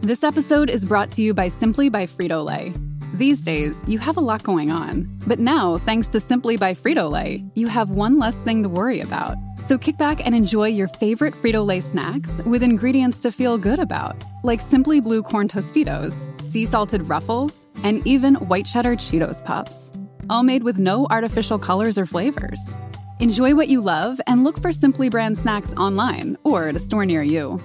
This 0.00 0.22
episode 0.22 0.70
is 0.70 0.86
brought 0.86 1.10
to 1.10 1.22
you 1.22 1.34
by 1.34 1.48
Simply 1.48 1.88
by 1.88 2.06
Frito 2.06 2.44
Lay. 2.44 2.72
These 3.14 3.42
days, 3.42 3.82
you 3.88 3.98
have 3.98 4.18
a 4.18 4.20
lot 4.20 4.42
going 4.42 4.70
on, 4.70 5.08
but 5.26 5.38
now, 5.38 5.78
thanks 5.78 6.08
to 6.10 6.20
Simply 6.20 6.56
by 6.56 6.74
Frito 6.74 7.10
Lay, 7.10 7.44
you 7.54 7.66
have 7.66 7.90
one 7.90 8.18
less 8.18 8.40
thing 8.42 8.62
to 8.62 8.68
worry 8.68 9.00
about. 9.00 9.36
So 9.66 9.76
kick 9.76 9.96
back 9.96 10.24
and 10.24 10.32
enjoy 10.32 10.68
your 10.68 10.86
favorite 10.86 11.34
Frito 11.34 11.66
Lay 11.66 11.80
snacks 11.80 12.40
with 12.44 12.62
ingredients 12.62 13.18
to 13.18 13.32
feel 13.32 13.58
good 13.58 13.80
about, 13.80 14.14
like 14.44 14.60
Simply 14.60 15.00
Blue 15.00 15.24
Corn 15.24 15.48
Tostitos, 15.48 16.28
sea 16.40 16.64
salted 16.64 17.08
ruffles, 17.08 17.66
and 17.82 18.06
even 18.06 18.36
white 18.36 18.64
cheddar 18.64 18.94
Cheetos 18.94 19.44
puffs. 19.44 19.90
All 20.30 20.44
made 20.44 20.62
with 20.62 20.78
no 20.78 21.08
artificial 21.10 21.58
colors 21.58 21.98
or 21.98 22.06
flavors. 22.06 22.76
Enjoy 23.18 23.56
what 23.56 23.66
you 23.66 23.80
love 23.80 24.20
and 24.28 24.44
look 24.44 24.56
for 24.56 24.70
Simply 24.70 25.08
brand 25.08 25.36
snacks 25.36 25.74
online 25.74 26.36
or 26.44 26.68
at 26.68 26.76
a 26.76 26.78
store 26.78 27.04
near 27.04 27.24
you. 27.24 27.60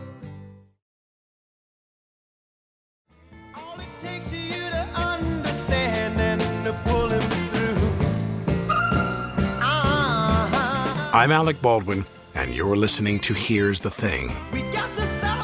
I'm 11.14 11.34
Alec 11.34 11.62
Baldwin, 11.62 12.06
and 12.36 12.56
you're 12.56 12.78
listening 12.78 13.20
to 13.20 13.34
Here's 13.34 13.82
the 13.82 13.90
Thing. 13.90 14.34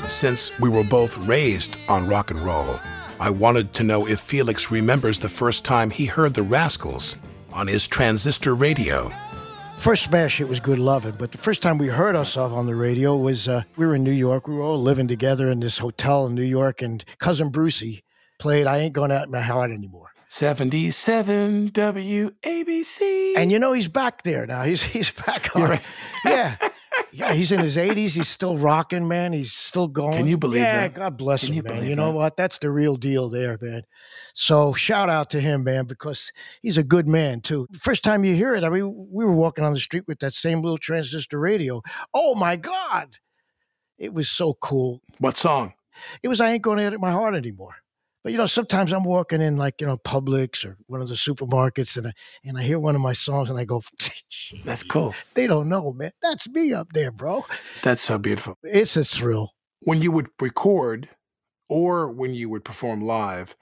Since 0.07 0.57
we 0.59 0.69
were 0.69 0.85
both 0.85 1.17
raised 1.17 1.77
on 1.89 2.07
rock 2.07 2.31
and 2.31 2.39
roll, 2.39 2.79
I 3.19 3.31
wanted 3.31 3.73
to 3.73 3.83
know 3.83 4.07
if 4.07 4.21
Felix 4.21 4.71
remembers 4.71 5.19
the 5.19 5.27
first 5.27 5.65
time 5.65 5.89
he 5.89 6.05
heard 6.05 6.35
the 6.35 6.41
Rascals 6.41 7.17
on 7.51 7.67
his 7.67 7.85
transistor 7.85 8.55
radio. 8.55 9.11
First 9.75 10.05
smash 10.05 10.39
it 10.39 10.47
was 10.47 10.61
Good 10.61 10.79
Lovin', 10.79 11.15
but 11.19 11.33
the 11.33 11.37
first 11.37 11.61
time 11.61 11.77
we 11.77 11.87
heard 11.87 12.15
ourselves 12.15 12.55
on 12.55 12.65
the 12.65 12.75
radio 12.75 13.17
was 13.17 13.49
uh, 13.49 13.63
we 13.75 13.85
were 13.85 13.95
in 13.95 14.05
New 14.05 14.11
York. 14.11 14.47
We 14.47 14.55
were 14.55 14.63
all 14.63 14.81
living 14.81 15.09
together 15.09 15.51
in 15.51 15.59
this 15.59 15.79
hotel 15.79 16.27
in 16.27 16.33
New 16.33 16.43
York, 16.43 16.81
and 16.81 17.03
cousin 17.19 17.51
Brucie 17.51 18.03
played 18.39 18.67
I 18.67 18.77
Ain't 18.77 18.93
Going 18.93 19.11
Out 19.11 19.29
My 19.29 19.41
Heart 19.41 19.71
Anymore. 19.71 20.11
77 20.29 21.69
WABC. 21.71 23.33
And 23.37 23.51
you 23.51 23.59
know 23.59 23.73
he's 23.73 23.87
back 23.87 24.23
there 24.23 24.45
now. 24.45 24.63
He's 24.63 24.81
he's 24.81 25.11
back 25.11 25.55
on. 25.55 25.63
right. 25.63 25.81
Yeah. 26.25 26.55
Yeah, 27.11 27.33
he's 27.33 27.51
in 27.51 27.61
his 27.61 27.77
80s. 27.77 28.15
He's 28.15 28.27
still 28.27 28.57
rocking, 28.57 29.07
man. 29.07 29.33
He's 29.33 29.53
still 29.53 29.87
going. 29.87 30.17
Can 30.17 30.27
you 30.27 30.37
believe 30.37 30.61
yeah, 30.61 30.81
that? 30.81 30.93
God 30.93 31.17
bless 31.17 31.41
Can 31.41 31.53
him, 31.53 31.55
you 31.55 31.63
man. 31.63 31.85
You 31.87 31.95
know 31.95 32.11
that? 32.11 32.17
what? 32.17 32.37
That's 32.37 32.59
the 32.59 32.69
real 32.69 32.95
deal 32.95 33.29
there, 33.29 33.57
man. 33.61 33.83
So 34.33 34.73
shout 34.73 35.09
out 35.09 35.29
to 35.31 35.39
him, 35.39 35.63
man, 35.63 35.85
because 35.85 36.31
he's 36.61 36.77
a 36.77 36.83
good 36.83 37.07
man 37.07 37.41
too. 37.41 37.67
First 37.79 38.03
time 38.03 38.23
you 38.23 38.35
hear 38.35 38.53
it, 38.55 38.63
I 38.63 38.69
mean, 38.69 39.07
we 39.11 39.25
were 39.25 39.33
walking 39.33 39.63
on 39.63 39.73
the 39.73 39.79
street 39.79 40.03
with 40.07 40.19
that 40.19 40.33
same 40.33 40.61
little 40.61 40.77
transistor 40.77 41.39
radio. 41.39 41.81
Oh 42.13 42.35
my 42.35 42.55
God. 42.55 43.17
It 43.97 44.13
was 44.13 44.29
so 44.29 44.53
cool. 44.53 45.01
What 45.17 45.37
song? 45.37 45.73
It 46.21 46.27
was 46.27 46.39
I 46.39 46.51
ain't 46.51 46.61
going 46.61 46.77
to 46.77 46.83
edit 46.83 46.99
my 46.99 47.11
heart 47.11 47.33
anymore. 47.33 47.75
But 48.23 48.31
you 48.31 48.37
know, 48.37 48.45
sometimes 48.45 48.91
I'm 48.91 49.03
walking 49.03 49.41
in 49.41 49.57
like 49.57 49.79
you 49.79 49.87
know 49.87 49.97
Publix 49.97 50.65
or 50.65 50.75
one 50.87 51.01
of 51.01 51.07
the 51.07 51.15
supermarkets, 51.15 51.97
and 51.97 52.07
I, 52.07 52.11
and 52.43 52.57
I 52.57 52.63
hear 52.63 52.79
one 52.79 52.95
of 52.95 53.01
my 53.01 53.13
songs, 53.13 53.49
and 53.49 53.57
I 53.57 53.65
go, 53.65 53.81
That's 54.65 54.83
cool. 54.83 55.15
"They 55.33 55.47
don't 55.47 55.69
know, 55.69 55.93
man. 55.93 56.11
That's 56.21 56.49
me 56.49 56.73
up 56.73 56.93
there, 56.93 57.11
bro." 57.11 57.45
That's 57.83 58.01
so 58.01 58.17
beautiful. 58.17 58.57
It's 58.63 58.97
a 58.97 59.03
thrill. 59.03 59.51
When 59.81 60.01
you 60.01 60.11
would 60.11 60.27
record 60.41 61.09
or 61.69 62.11
when 62.11 62.33
you 62.33 62.49
would 62.49 62.65
perform 62.65 63.01
live, 63.01 63.55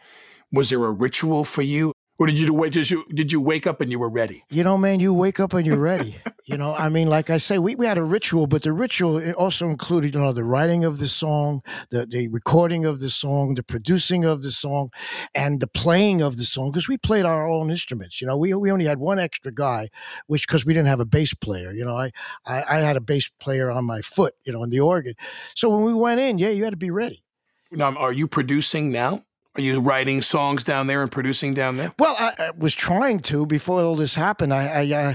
was 0.51 0.69
there 0.69 0.83
a 0.85 0.91
ritual 0.91 1.43
for 1.43 1.61
you? 1.61 1.91
Or 2.17 2.27
did 2.27 2.39
you 2.39 2.53
wait? 2.53 2.71
Did 2.71 2.89
you 2.89 3.05
did 3.13 3.31
you 3.31 3.41
wake 3.41 3.67
up 3.67 3.81
and 3.81 3.91
you 3.91 3.99
were 3.99 4.09
ready? 4.09 4.45
You 4.49 4.63
know, 4.63 4.77
man, 4.77 5.01
you 5.01 5.13
wake 5.13 5.41
up 5.41 5.53
and 5.53 5.67
you're 5.67 5.77
ready. 5.77 6.15
you 6.45 6.55
know, 6.55 6.73
I 6.73 6.87
mean, 6.87 7.09
like 7.09 7.29
I 7.29 7.37
say, 7.37 7.57
we, 7.57 7.75
we 7.75 7.85
had 7.85 7.97
a 7.97 8.03
ritual, 8.03 8.47
but 8.47 8.63
the 8.63 8.71
ritual 8.71 9.33
also 9.33 9.67
included, 9.69 10.13
you 10.13 10.21
know, 10.21 10.31
the 10.31 10.45
writing 10.45 10.85
of 10.85 10.97
the 10.97 11.09
song, 11.09 11.61
the, 11.89 12.05
the 12.05 12.29
recording 12.29 12.85
of 12.85 13.01
the 13.01 13.09
song, 13.09 13.55
the 13.55 13.63
producing 13.63 14.23
of 14.23 14.43
the 14.43 14.51
song, 14.51 14.91
and 15.33 15.59
the 15.59 15.67
playing 15.67 16.21
of 16.21 16.37
the 16.37 16.45
song, 16.45 16.71
because 16.71 16.87
we 16.87 16.97
played 16.97 17.25
our 17.25 17.49
own 17.49 17.69
instruments. 17.69 18.21
You 18.21 18.27
know, 18.27 18.37
we, 18.37 18.53
we 18.53 18.71
only 18.71 18.85
had 18.85 18.99
one 18.99 19.19
extra 19.19 19.51
guy, 19.51 19.89
which 20.27 20.47
because 20.47 20.65
we 20.65 20.73
didn't 20.73 20.87
have 20.87 21.01
a 21.01 21.05
bass 21.05 21.33
player. 21.33 21.73
You 21.73 21.83
know, 21.83 21.97
I, 21.97 22.11
I, 22.45 22.77
I 22.77 22.79
had 22.79 22.95
a 22.95 23.01
bass 23.01 23.29
player 23.41 23.69
on 23.69 23.83
my 23.83 23.99
foot, 23.99 24.35
you 24.45 24.53
know, 24.53 24.63
in 24.63 24.69
the 24.69 24.79
organ. 24.79 25.15
So 25.53 25.67
when 25.67 25.83
we 25.83 25.93
went 25.93 26.21
in, 26.21 26.37
yeah, 26.37 26.49
you 26.49 26.63
had 26.63 26.71
to 26.71 26.77
be 26.77 26.91
ready. 26.91 27.25
Now, 27.71 27.93
are 27.95 28.13
you 28.13 28.27
producing 28.27 28.89
now? 28.89 29.24
Are 29.57 29.61
you 29.61 29.79
writing 29.79 30.21
songs 30.21 30.63
down 30.63 30.87
there 30.87 31.01
and 31.01 31.09
producing 31.09 31.53
down 31.53 31.77
there? 31.77 31.93
Well, 31.97 32.15
I, 32.19 32.33
I 32.37 32.51
was 32.57 32.73
trying 32.73 33.19
to 33.21 33.45
before 33.45 33.79
all 33.81 33.95
this 33.95 34.13
happened. 34.13 34.53
I, 34.53 34.65
I 34.65 34.93
uh, 34.93 35.13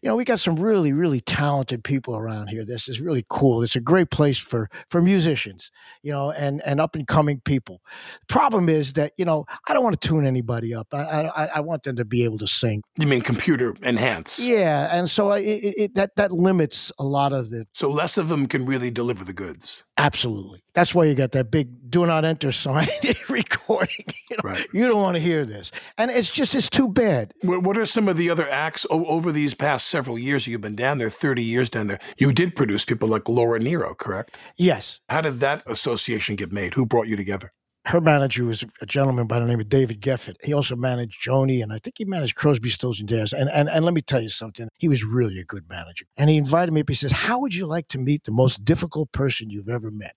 you 0.00 0.08
know, 0.08 0.16
we 0.16 0.24
got 0.24 0.40
some 0.40 0.56
really, 0.56 0.94
really 0.94 1.20
talented 1.20 1.84
people 1.84 2.16
around 2.16 2.48
here. 2.48 2.64
This 2.64 2.88
is 2.88 3.02
really 3.02 3.24
cool. 3.28 3.62
It's 3.62 3.76
a 3.76 3.80
great 3.80 4.10
place 4.10 4.38
for 4.38 4.70
for 4.88 5.02
musicians, 5.02 5.70
you 6.02 6.10
know, 6.10 6.30
and 6.30 6.62
and 6.64 6.80
up 6.80 6.94
and 6.94 7.06
coming 7.06 7.40
people. 7.40 7.82
The 8.26 8.32
problem 8.32 8.70
is 8.70 8.94
that 8.94 9.12
you 9.18 9.26
know 9.26 9.44
I 9.68 9.74
don't 9.74 9.84
want 9.84 10.00
to 10.00 10.08
tune 10.08 10.24
anybody 10.24 10.74
up. 10.74 10.88
I 10.94 11.30
I, 11.36 11.44
I 11.56 11.60
want 11.60 11.82
them 11.82 11.96
to 11.96 12.04
be 12.06 12.24
able 12.24 12.38
to 12.38 12.48
sing. 12.48 12.82
You 12.98 13.06
mean 13.06 13.20
computer 13.20 13.74
enhance? 13.82 14.40
Yeah, 14.40 14.88
and 14.96 15.08
so 15.08 15.30
I, 15.30 15.40
it, 15.40 15.74
it, 15.76 15.94
that 15.96 16.16
that 16.16 16.32
limits 16.32 16.90
a 16.98 17.04
lot 17.04 17.34
of 17.34 17.50
the. 17.50 17.66
So 17.74 17.90
less 17.90 18.16
of 18.16 18.28
them 18.30 18.46
can 18.46 18.64
really 18.64 18.90
deliver 18.90 19.22
the 19.22 19.34
goods. 19.34 19.84
Absolutely, 19.98 20.62
that's 20.74 20.94
why 20.94 21.04
you 21.04 21.14
got 21.14 21.32
that 21.32 21.50
big 21.50 21.68
"do 21.90 22.06
not 22.06 22.24
enter" 22.24 22.52
sign 22.52 22.88
recording. 23.28 24.04
You, 24.30 24.36
know, 24.36 24.50
Right. 24.50 24.66
you 24.72 24.86
don't 24.88 25.02
want 25.02 25.14
to 25.16 25.20
hear 25.20 25.44
this, 25.44 25.70
and 25.98 26.10
it's 26.10 26.30
just 26.30 26.54
it's 26.54 26.68
too 26.70 26.88
bad. 26.88 27.34
What 27.42 27.62
what 27.62 27.76
are 27.78 27.84
some 27.86 28.08
of 28.08 28.16
the 28.16 28.30
other 28.30 28.48
acts 28.48 28.86
o- 28.90 29.04
over 29.06 29.32
these 29.32 29.54
past 29.54 29.86
several 29.88 30.18
years? 30.18 30.46
You've 30.46 30.60
been 30.60 30.76
down 30.76 30.98
there, 30.98 31.10
30 31.10 31.42
years 31.42 31.68
down 31.70 31.86
there. 31.88 32.00
You 32.18 32.32
did 32.32 32.56
produce 32.56 32.84
people 32.84 33.08
like 33.08 33.28
Laura 33.28 33.58
Nyro, 33.58 33.94
correct? 33.94 34.36
Yes, 34.56 35.00
How 35.08 35.20
did 35.20 35.40
that 35.40 35.62
association 35.66 36.36
get 36.36 36.52
made? 36.52 36.74
Who 36.74 36.86
brought 36.86 37.08
you 37.08 37.16
together? 37.16 37.52
Her 37.84 38.00
manager 38.00 38.44
was 38.44 38.64
a 38.80 38.86
gentleman 38.86 39.26
by 39.26 39.40
the 39.40 39.46
name 39.46 39.58
of 39.58 39.68
David 39.68 40.00
Geffen. 40.00 40.36
He 40.44 40.52
also 40.52 40.76
managed 40.76 41.20
Joni, 41.26 41.62
and 41.62 41.72
I 41.72 41.78
think 41.78 41.98
he 41.98 42.04
managed 42.04 42.36
Crosby, 42.36 42.70
Stills, 42.70 43.00
and 43.00 43.10
Nash. 43.10 43.32
And, 43.32 43.50
and 43.50 43.68
and 43.68 43.84
let 43.84 43.92
me 43.92 44.00
tell 44.00 44.20
you 44.20 44.28
something, 44.28 44.68
he 44.78 44.88
was 44.88 45.02
really 45.04 45.38
a 45.40 45.44
good 45.44 45.68
manager. 45.68 46.06
And 46.16 46.30
he 46.30 46.36
invited 46.36 46.72
me 46.72 46.82
up. 46.82 46.88
He 46.88 46.94
says, 46.94 47.10
"How 47.10 47.40
would 47.40 47.54
you 47.54 47.66
like 47.66 47.88
to 47.88 47.98
meet 47.98 48.22
the 48.24 48.30
most 48.30 48.64
difficult 48.64 49.10
person 49.10 49.50
you've 49.50 49.68
ever 49.68 49.90
met?" 49.90 50.16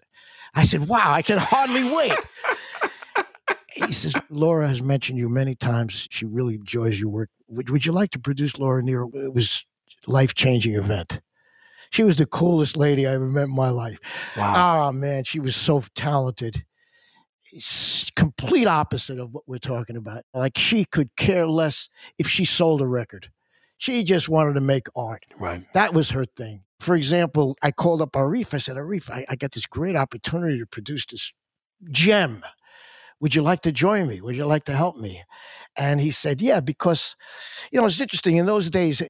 I 0.54 0.64
said, 0.64 0.88
"Wow, 0.88 1.12
I 1.12 1.24
can 1.24 1.40
hardly 1.40 1.84
wait." 1.84 2.14
he 3.74 3.92
says, 3.92 4.14
"Laura 4.30 4.68
has 4.68 4.82
mentioned 4.82 5.18
you 5.18 5.28
many 5.28 5.56
times. 5.56 6.08
She 6.12 6.26
really 6.26 6.56
enjoys 6.56 7.00
your 7.00 7.10
work. 7.10 7.30
Would, 7.48 7.72
would 7.72 7.86
you 7.86 7.92
like 7.92 8.12
to 8.12 8.20
produce 8.20 8.60
Laura 8.60 8.84
Nyro? 8.84 9.10
It 9.14 9.34
was 9.34 9.66
a 10.08 10.12
life 10.12 10.36
changing 10.36 10.76
event." 10.76 11.20
She 11.90 12.04
was 12.04 12.18
the 12.18 12.26
coolest 12.26 12.78
lady 12.78 13.08
I 13.08 13.14
ever 13.14 13.28
met 13.28 13.46
in 13.46 13.56
my 13.56 13.70
life. 13.70 14.00
Wow. 14.38 14.90
Oh 14.90 14.92
man, 14.92 15.24
she 15.24 15.40
was 15.40 15.56
so 15.56 15.84
talented. 15.96 16.66
Complete 18.16 18.68
opposite 18.68 19.20
of 19.20 19.34
what 19.34 19.44
we're 19.48 19.58
talking 19.58 19.98
about. 19.98 20.24
Like 20.34 20.58
she 20.58 20.86
could 20.86 21.16
care 21.16 21.48
less 21.48 21.90
if 22.18 22.28
she 22.28 22.46
sold 22.46 22.82
a 22.82 22.88
record. 22.88 23.32
She 23.78 24.04
just 24.04 24.30
wanted 24.30 24.54
to 24.54 24.62
make 24.62 24.88
art. 24.96 25.26
right. 25.38 25.66
That 25.74 25.94
was 25.94 26.12
her 26.12 26.26
thing. 26.26 26.64
For 26.80 26.96
example, 26.96 27.58
I 27.62 27.72
called 27.72 28.02
up 28.02 28.12
Arif. 28.14 28.54
I 28.54 28.58
said, 28.58 28.78
Arif, 28.78 29.10
I, 29.10 29.26
I 29.30 29.36
got 29.36 29.52
this 29.52 29.66
great 29.66 29.96
opportunity 29.96 30.60
to 30.60 30.66
produce 30.66 31.06
this 31.06 31.34
gem. 31.92 32.44
Would 33.22 33.34
you 33.34 33.42
like 33.42 33.62
to 33.62 33.72
join 33.72 34.08
me? 34.08 34.22
Would 34.22 34.36
you 34.36 34.46
like 34.46 34.66
to 34.66 34.74
help 34.76 34.98
me? 34.98 35.24
And 35.78 36.00
he 36.00 36.12
said, 36.12 36.42
Yeah, 36.42 36.60
because, 36.60 37.16
you 37.72 37.80
know, 37.80 37.86
it's 37.86 38.00
interesting. 38.00 38.38
In 38.38 38.46
those 38.46 38.70
days, 38.70 39.02
eh, 39.02 39.08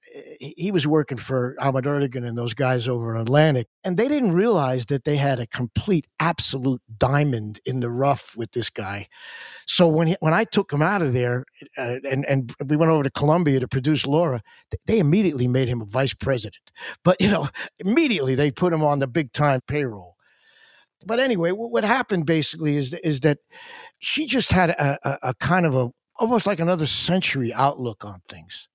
he 0.57 0.71
was 0.71 0.87
working 0.87 1.17
for 1.17 1.55
Ahmet 1.59 1.85
Ertegun 1.85 2.27
and 2.27 2.37
those 2.37 2.53
guys 2.53 2.87
over 2.87 3.13
in 3.13 3.21
Atlantic, 3.21 3.67
and 3.83 3.97
they 3.97 4.07
didn't 4.07 4.33
realize 4.33 4.85
that 4.87 5.03
they 5.03 5.15
had 5.17 5.39
a 5.39 5.47
complete, 5.47 6.07
absolute 6.19 6.81
diamond 6.97 7.59
in 7.65 7.79
the 7.81 7.89
rough 7.89 8.35
with 8.35 8.51
this 8.51 8.69
guy. 8.69 9.07
So 9.67 9.87
when 9.87 10.07
he, 10.07 10.17
when 10.19 10.33
I 10.33 10.43
took 10.43 10.71
him 10.71 10.81
out 10.81 11.01
of 11.01 11.13
there, 11.13 11.45
uh, 11.77 11.97
and 12.09 12.25
and 12.25 12.53
we 12.65 12.75
went 12.77 12.91
over 12.91 13.03
to 13.03 13.09
Columbia 13.11 13.59
to 13.59 13.67
produce 13.67 14.05
Laura, 14.05 14.41
they 14.85 14.99
immediately 14.99 15.47
made 15.47 15.67
him 15.67 15.81
a 15.81 15.85
vice 15.85 16.13
president. 16.13 16.71
But 17.03 17.17
you 17.21 17.29
know, 17.29 17.49
immediately 17.79 18.35
they 18.35 18.51
put 18.51 18.73
him 18.73 18.83
on 18.83 18.99
the 18.99 19.07
big 19.07 19.31
time 19.33 19.61
payroll. 19.67 20.14
But 21.05 21.19
anyway, 21.19 21.51
wh- 21.51 21.71
what 21.71 21.83
happened 21.83 22.25
basically 22.25 22.77
is 22.77 22.93
is 22.93 23.19
that 23.21 23.39
she 23.99 24.25
just 24.25 24.51
had 24.51 24.71
a, 24.71 24.97
a, 25.03 25.29
a 25.29 25.33
kind 25.35 25.65
of 25.65 25.75
a 25.75 25.89
almost 26.19 26.45
like 26.45 26.59
another 26.59 26.85
century 26.85 27.53
outlook 27.53 28.05
on 28.05 28.19
things. 28.27 28.67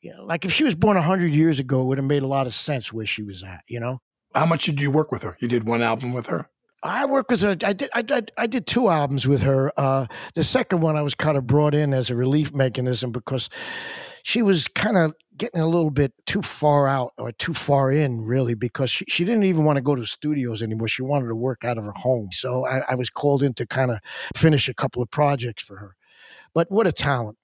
You 0.00 0.14
know, 0.14 0.24
like 0.24 0.44
if 0.44 0.52
she 0.52 0.64
was 0.64 0.74
born 0.74 0.96
hundred 0.96 1.34
years 1.34 1.58
ago, 1.58 1.82
it 1.82 1.84
would 1.84 1.98
have 1.98 2.06
made 2.06 2.22
a 2.22 2.26
lot 2.26 2.46
of 2.46 2.54
sense 2.54 2.92
where 2.92 3.06
she 3.06 3.22
was 3.22 3.42
at. 3.42 3.62
You 3.68 3.80
know, 3.80 3.98
How 4.34 4.46
much 4.46 4.64
did 4.64 4.80
you 4.80 4.90
work 4.90 5.12
with 5.12 5.22
her? 5.22 5.36
You 5.40 5.48
did 5.48 5.64
one 5.64 5.82
album 5.82 6.12
with 6.12 6.26
her? 6.28 6.48
I 6.82 7.04
work 7.04 7.30
with 7.30 7.42
her. 7.42 7.56
I 7.62 7.74
did. 7.74 7.90
I 7.94 8.00
did. 8.00 8.30
I 8.38 8.46
did 8.46 8.66
two 8.66 8.88
albums 8.88 9.26
with 9.28 9.42
her. 9.42 9.70
Uh, 9.76 10.06
the 10.34 10.42
second 10.42 10.80
one 10.80 10.96
I 10.96 11.02
was 11.02 11.14
kind 11.14 11.36
of 11.36 11.46
brought 11.46 11.74
in 11.74 11.92
as 11.92 12.08
a 12.08 12.16
relief 12.16 12.54
mechanism 12.54 13.12
because 13.12 13.50
she 14.22 14.40
was 14.40 14.66
kind 14.68 14.96
of 14.96 15.12
getting 15.40 15.60
a 15.60 15.66
little 15.66 15.90
bit 15.90 16.12
too 16.26 16.42
far 16.42 16.86
out 16.86 17.14
or 17.16 17.32
too 17.32 17.54
far 17.54 17.90
in, 17.90 18.24
really, 18.24 18.54
because 18.54 18.90
she, 18.90 19.06
she 19.08 19.24
didn't 19.24 19.44
even 19.44 19.64
want 19.64 19.78
to 19.78 19.82
go 19.82 19.96
to 19.96 20.04
studios 20.04 20.62
anymore. 20.62 20.86
She 20.86 21.02
wanted 21.02 21.28
to 21.28 21.34
work 21.34 21.64
out 21.64 21.78
of 21.78 21.84
her 21.84 21.94
home. 21.96 22.28
So 22.30 22.66
I, 22.66 22.82
I 22.90 22.94
was 22.94 23.08
called 23.08 23.42
in 23.42 23.54
to 23.54 23.66
kind 23.66 23.90
of 23.90 24.00
finish 24.36 24.68
a 24.68 24.74
couple 24.74 25.02
of 25.02 25.10
projects 25.10 25.62
for 25.62 25.78
her. 25.78 25.96
But 26.54 26.70
what 26.70 26.86
a 26.86 26.92
talent! 26.92 27.38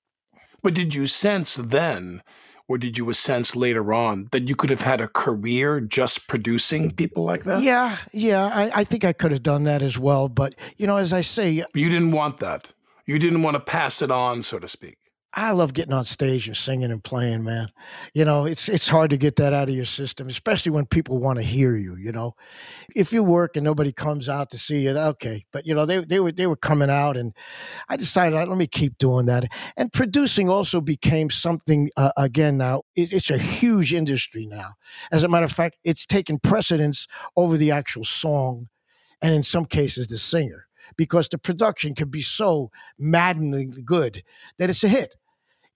But 0.63 0.75
did 0.75 0.95
you 0.95 1.07
sense 1.07 1.55
then, 1.55 2.23
or 2.69 2.77
did 2.77 2.99
you 2.99 3.11
sense 3.15 3.57
later 3.57 3.95
on, 3.95 4.29
that 4.33 4.49
you 4.49 4.55
could 4.55 4.71
have 4.71 4.83
had 4.83 5.01
a 5.01 5.09
career 5.09 5.81
just 5.81 6.29
producing 6.29 6.91
people 6.91 7.25
like 7.25 7.45
that? 7.45 7.63
Yeah, 7.63 7.97
yeah. 8.13 8.45
I, 8.53 8.81
I 8.81 8.85
think 8.85 9.05
I 9.05 9.15
could 9.15 9.33
have 9.33 9.43
done 9.43 9.65
that 9.65 9.81
as 9.81 9.99
well. 9.99 10.29
But 10.29 10.55
you 10.77 10.87
know, 10.87 10.99
as 10.99 11.13
I 11.15 11.23
say, 11.23 11.65
You 11.73 11.89
didn't 11.89 12.13
want 12.13 12.39
that. 12.39 12.73
You 13.07 13.19
didn't 13.19 13.43
want 13.43 13.55
to 13.55 13.61
pass 13.61 14.03
it 14.03 14.11
on, 14.11 14.43
so 14.43 14.59
to 14.59 14.69
speak. 14.69 14.99
I 15.39 15.53
love 15.53 15.74
getting 15.74 15.93
on 15.93 16.07
stage 16.07 16.47
and 16.47 16.57
singing 16.57 16.91
and 16.91 17.05
playing, 17.05 17.45
man. 17.45 17.68
You 18.14 18.24
know, 18.24 18.47
it's 18.47 18.70
it's 18.70 18.89
hard 18.89 19.11
to 19.11 19.18
get 19.18 19.37
that 19.37 19.53
out 19.53 19.68
of 19.68 19.74
your 19.74 19.84
system, 19.84 20.28
especially 20.28 20.72
when 20.72 20.87
people 20.87 21.18
want 21.18 21.39
to 21.39 21.43
hear 21.43 21.76
you. 21.76 21.95
You 21.95 22.11
know, 22.11 22.34
if 22.95 23.12
you 23.12 23.22
work 23.22 23.55
and 23.55 23.62
nobody 23.62 23.93
comes 23.93 24.30
out 24.30 24.51
to 24.53 24.59
see 24.59 24.84
you, 24.84 24.97
okay. 24.97 25.45
But 25.53 25.66
you 25.66 25.74
know, 25.74 25.84
they 25.84 25.99
they 26.03 26.20
were 26.20 26.32
they 26.32 26.47
were 26.47 26.57
coming 26.57 26.89
out, 26.89 27.18
and 27.18 27.34
I 27.91 27.99
decided 27.99 28.34
let 28.34 28.57
me 28.57 28.66
keep 28.66 28.97
doing 28.97 29.26
that. 29.26 29.45
And 29.76 29.93
producing 29.93 30.49
also 30.49 30.80
became 30.80 31.28
something 31.28 31.91
uh, 31.99 32.12
again. 32.16 32.57
Now 32.57 32.84
it, 32.95 33.12
it's 33.12 33.28
a 33.28 33.37
huge 33.37 33.93
industry 33.93 34.47
now. 34.47 34.70
As 35.12 35.22
a 35.22 35.28
matter 35.28 35.45
of 35.45 35.53
fact, 35.53 35.76
it's 35.84 36.07
taken 36.07 36.39
precedence 36.39 37.07
over 37.37 37.59
the 37.59 37.72
actual 37.72 38.05
song, 38.05 38.68
and 39.20 39.34
in 39.34 39.43
some 39.43 39.66
cases 39.66 40.07
the 40.07 40.16
singer, 40.16 40.66
because 40.97 41.28
the 41.28 41.37
production 41.37 41.95
can 41.95 42.09
be 42.09 42.22
so 42.22 42.70
maddeningly 42.99 43.82
good 43.82 44.22
that 44.57 44.70
it's 44.70 44.82
a 44.82 44.89
hit 44.89 45.14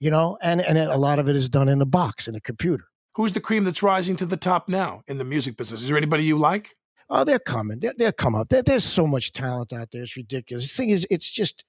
you 0.00 0.10
know, 0.10 0.38
and 0.42 0.60
and 0.60 0.78
a 0.78 0.96
lot 0.96 1.18
of 1.18 1.28
it 1.28 1.36
is 1.36 1.48
done 1.48 1.68
in 1.68 1.80
a 1.80 1.86
box 1.86 2.26
in 2.26 2.34
a 2.34 2.40
computer. 2.40 2.84
Who's 3.14 3.32
the 3.32 3.40
cream 3.40 3.64
that's 3.64 3.82
rising 3.82 4.16
to 4.16 4.26
the 4.26 4.36
top 4.36 4.68
now 4.68 5.02
in 5.06 5.18
the 5.18 5.24
music 5.24 5.56
business? 5.56 5.82
Is 5.82 5.88
there 5.88 5.96
anybody 5.96 6.24
you 6.24 6.38
like? 6.38 6.74
Oh, 7.12 7.24
they're 7.24 7.40
coming. 7.40 7.80
They're, 7.80 7.92
they'll 7.98 8.12
come 8.12 8.36
up. 8.36 8.50
There, 8.50 8.62
there's 8.62 8.84
so 8.84 9.04
much 9.04 9.32
talent 9.32 9.72
out 9.72 9.90
there. 9.90 10.02
It's 10.02 10.16
ridiculous. 10.16 10.70
The 10.70 10.76
thing 10.82 10.90
is, 10.90 11.04
it's 11.10 11.28
just 11.28 11.64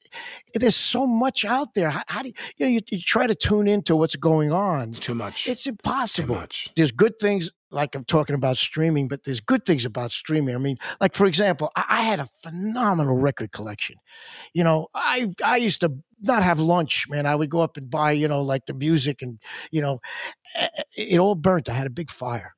there's 0.54 0.76
so 0.76 1.08
much 1.08 1.46
out 1.46 1.74
there. 1.74 1.90
How, 1.90 2.04
how 2.08 2.22
do 2.22 2.28
you, 2.28 2.34
you 2.58 2.66
know? 2.66 2.72
You, 2.72 2.82
you 2.92 3.02
try 3.02 3.26
to 3.26 3.34
tune 3.34 3.68
into 3.68 3.96
what's 3.96 4.16
going 4.16 4.52
on. 4.52 4.90
It's 4.90 5.00
too 5.00 5.16
much. 5.16 5.48
It's 5.48 5.66
impossible. 5.66 6.36
Too 6.36 6.42
much. 6.42 6.70
There's 6.76 6.92
good 6.92 7.18
things, 7.20 7.50
like 7.72 7.96
I'm 7.96 8.04
talking 8.04 8.36
about 8.36 8.58
streaming, 8.58 9.08
but 9.08 9.24
there's 9.24 9.40
good 9.40 9.66
things 9.66 9.86
about 9.86 10.12
streaming. 10.12 10.56
I 10.56 10.58
mean, 10.58 10.78
like 11.00 11.14
for 11.16 11.26
example, 11.26 11.72
I, 11.76 11.86
I 11.90 12.02
had 12.02 12.20
a 12.20 12.26
phenomenal 12.26 13.16
record 13.16 13.52
collection. 13.52 13.96
You 14.54 14.64
know, 14.64 14.88
I 14.94 15.34
I 15.44 15.58
used 15.58 15.82
to 15.82 15.94
not 16.22 16.44
have 16.44 16.60
lunch, 16.60 17.08
man. 17.10 17.26
I 17.26 17.36
would 17.36 17.50
go 17.50 17.62
up 17.62 17.78
and 17.78 17.90
buy, 17.90 18.12
you 18.12 18.28
know, 18.28 18.42
like 18.42 18.66
the 18.66 18.74
music, 18.74 19.22
and 19.22 19.40
you 19.72 19.82
know, 19.82 20.00
it 20.98 21.20
all 21.20 21.36
burnt. 21.36 21.70
I 21.70 21.74
had 21.74 21.88
a 21.88 21.92
big 21.92 22.10
fire. 22.10 22.56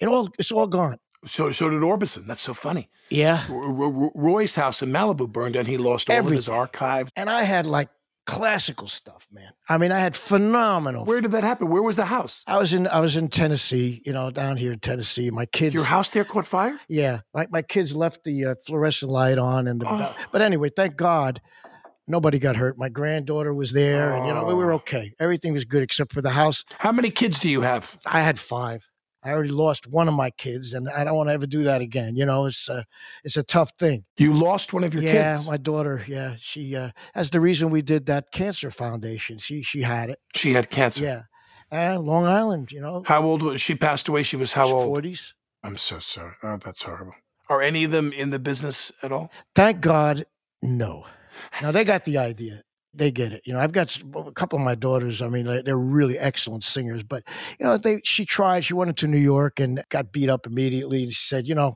It 0.00 0.06
all 0.08 0.28
it's 0.38 0.52
all 0.52 0.66
gone. 0.66 0.98
So, 1.24 1.50
so 1.50 1.68
did 1.68 1.82
Orbison. 1.82 2.26
That's 2.26 2.42
so 2.42 2.54
funny. 2.54 2.88
Yeah. 3.10 3.42
R- 3.50 3.82
R- 3.82 4.10
Roy's 4.14 4.54
house 4.54 4.82
in 4.82 4.90
Malibu 4.90 5.28
burned, 5.30 5.56
and 5.56 5.66
he 5.66 5.76
lost 5.76 6.08
all 6.10 6.18
of 6.18 6.26
his 6.26 6.48
Everything. 6.48 6.54
archive. 6.54 7.10
And 7.16 7.28
I 7.28 7.42
had 7.42 7.66
like 7.66 7.88
classical 8.28 8.86
stuff, 8.88 9.26
man. 9.32 9.50
I 9.70 9.78
mean, 9.78 9.90
I 9.90 9.98
had 10.00 10.14
phenomenal. 10.14 11.06
Where 11.06 11.22
did 11.22 11.30
that 11.32 11.44
happen? 11.44 11.70
Where 11.70 11.82
was 11.82 11.96
the 11.96 12.04
house? 12.04 12.44
I 12.46 12.58
was 12.58 12.74
in 12.74 12.86
I 12.86 13.00
was 13.00 13.16
in 13.16 13.28
Tennessee, 13.28 14.02
you 14.04 14.12
know, 14.12 14.30
down 14.30 14.58
here 14.58 14.70
in 14.70 14.80
Tennessee. 14.80 15.30
My 15.30 15.46
kids 15.46 15.74
Your 15.74 15.84
house 15.84 16.10
there 16.10 16.24
caught 16.24 16.46
fire? 16.46 16.78
Yeah, 16.88 17.20
my, 17.34 17.46
my 17.50 17.62
kids 17.62 17.96
left 17.96 18.24
the 18.24 18.44
uh, 18.44 18.54
fluorescent 18.66 19.10
light 19.10 19.38
on, 19.38 19.66
and 19.66 19.80
the, 19.80 19.86
Oh. 19.88 20.14
but 20.30 20.42
anyway, 20.42 20.68
thank 20.68 20.94
God, 20.96 21.40
nobody 22.06 22.38
got 22.38 22.56
hurt. 22.56 22.76
My 22.76 22.90
granddaughter 22.90 23.54
was 23.54 23.72
there, 23.72 24.12
and 24.12 24.26
you 24.26 24.34
know 24.34 24.44
we 24.44 24.52
were 24.54 24.72
Oh. 24.72 24.76
okay. 24.76 25.10
Everything 25.18 25.54
was 25.54 25.64
good 25.64 25.82
except 25.82 26.12
for 26.12 26.20
the 26.20 26.30
house. 26.42 26.64
How 26.78 26.92
many 26.92 27.08
kids 27.10 27.38
do 27.40 27.48
you 27.48 27.62
have? 27.62 27.98
I 28.04 28.20
had 28.20 28.38
five. 28.38 28.86
I 29.28 29.32
already 29.32 29.50
lost 29.50 29.86
one 29.86 30.08
of 30.08 30.14
my 30.14 30.30
kids, 30.30 30.72
and 30.72 30.88
I 30.88 31.04
don't 31.04 31.14
want 31.14 31.28
to 31.28 31.34
ever 31.34 31.46
do 31.46 31.64
that 31.64 31.80
again. 31.82 32.16
You 32.16 32.24
know, 32.24 32.46
it's 32.46 32.68
a 32.68 32.84
it's 33.24 33.36
a 33.36 33.42
tough 33.42 33.72
thing. 33.78 34.04
You 34.16 34.32
lost 34.32 34.72
one 34.72 34.84
of 34.84 34.94
your 34.94 35.02
yeah, 35.02 35.34
kids. 35.34 35.46
my 35.46 35.58
daughter. 35.58 36.02
Yeah, 36.08 36.36
she. 36.38 36.74
Uh, 36.74 36.90
that's 37.14 37.30
the 37.30 37.40
reason 37.40 37.70
we 37.70 37.82
did 37.82 38.06
that 38.06 38.32
cancer 38.32 38.70
foundation. 38.70 39.36
She 39.38 39.62
she 39.62 39.82
had 39.82 40.08
it. 40.08 40.18
She 40.34 40.54
had 40.54 40.70
cancer. 40.70 41.04
Yeah, 41.04 41.22
and 41.70 42.04
Long 42.04 42.24
Island. 42.24 42.72
You 42.72 42.80
know, 42.80 43.02
How 43.06 43.22
old 43.22 43.42
was 43.42 43.60
she? 43.60 43.74
Passed 43.74 44.08
away. 44.08 44.22
She 44.22 44.36
was 44.36 44.54
how 44.54 44.66
old? 44.66 44.84
forties. 44.86 45.34
I'm 45.62 45.76
so 45.76 45.98
sorry. 45.98 46.34
Oh, 46.42 46.56
that's 46.56 46.82
horrible. 46.82 47.14
Are 47.50 47.60
any 47.60 47.84
of 47.84 47.90
them 47.90 48.12
in 48.12 48.30
the 48.30 48.38
business 48.38 48.92
at 49.02 49.12
all? 49.12 49.30
Thank 49.54 49.80
God, 49.80 50.24
no. 50.62 51.06
Now 51.60 51.70
they 51.70 51.84
got 51.84 52.04
the 52.04 52.18
idea. 52.18 52.62
They 52.94 53.10
get 53.10 53.32
it. 53.32 53.42
You 53.46 53.52
know, 53.52 53.60
I've 53.60 53.72
got 53.72 53.96
a 54.26 54.32
couple 54.32 54.58
of 54.58 54.64
my 54.64 54.74
daughters. 54.74 55.20
I 55.22 55.28
mean, 55.28 55.44
they- 55.44 55.62
they're 55.62 55.76
really 55.76 56.18
excellent 56.18 56.64
singers. 56.64 57.02
But 57.02 57.22
you 57.60 57.66
know, 57.66 57.76
they 57.76 58.00
she 58.04 58.24
tried. 58.24 58.64
She 58.64 58.74
went 58.74 58.88
into 58.88 59.06
New 59.06 59.18
York 59.18 59.60
and 59.60 59.82
got 59.90 60.10
beat 60.12 60.30
up 60.30 60.46
immediately. 60.46 61.02
And 61.04 61.12
she 61.12 61.26
said, 61.26 61.46
you 61.46 61.54
know, 61.54 61.74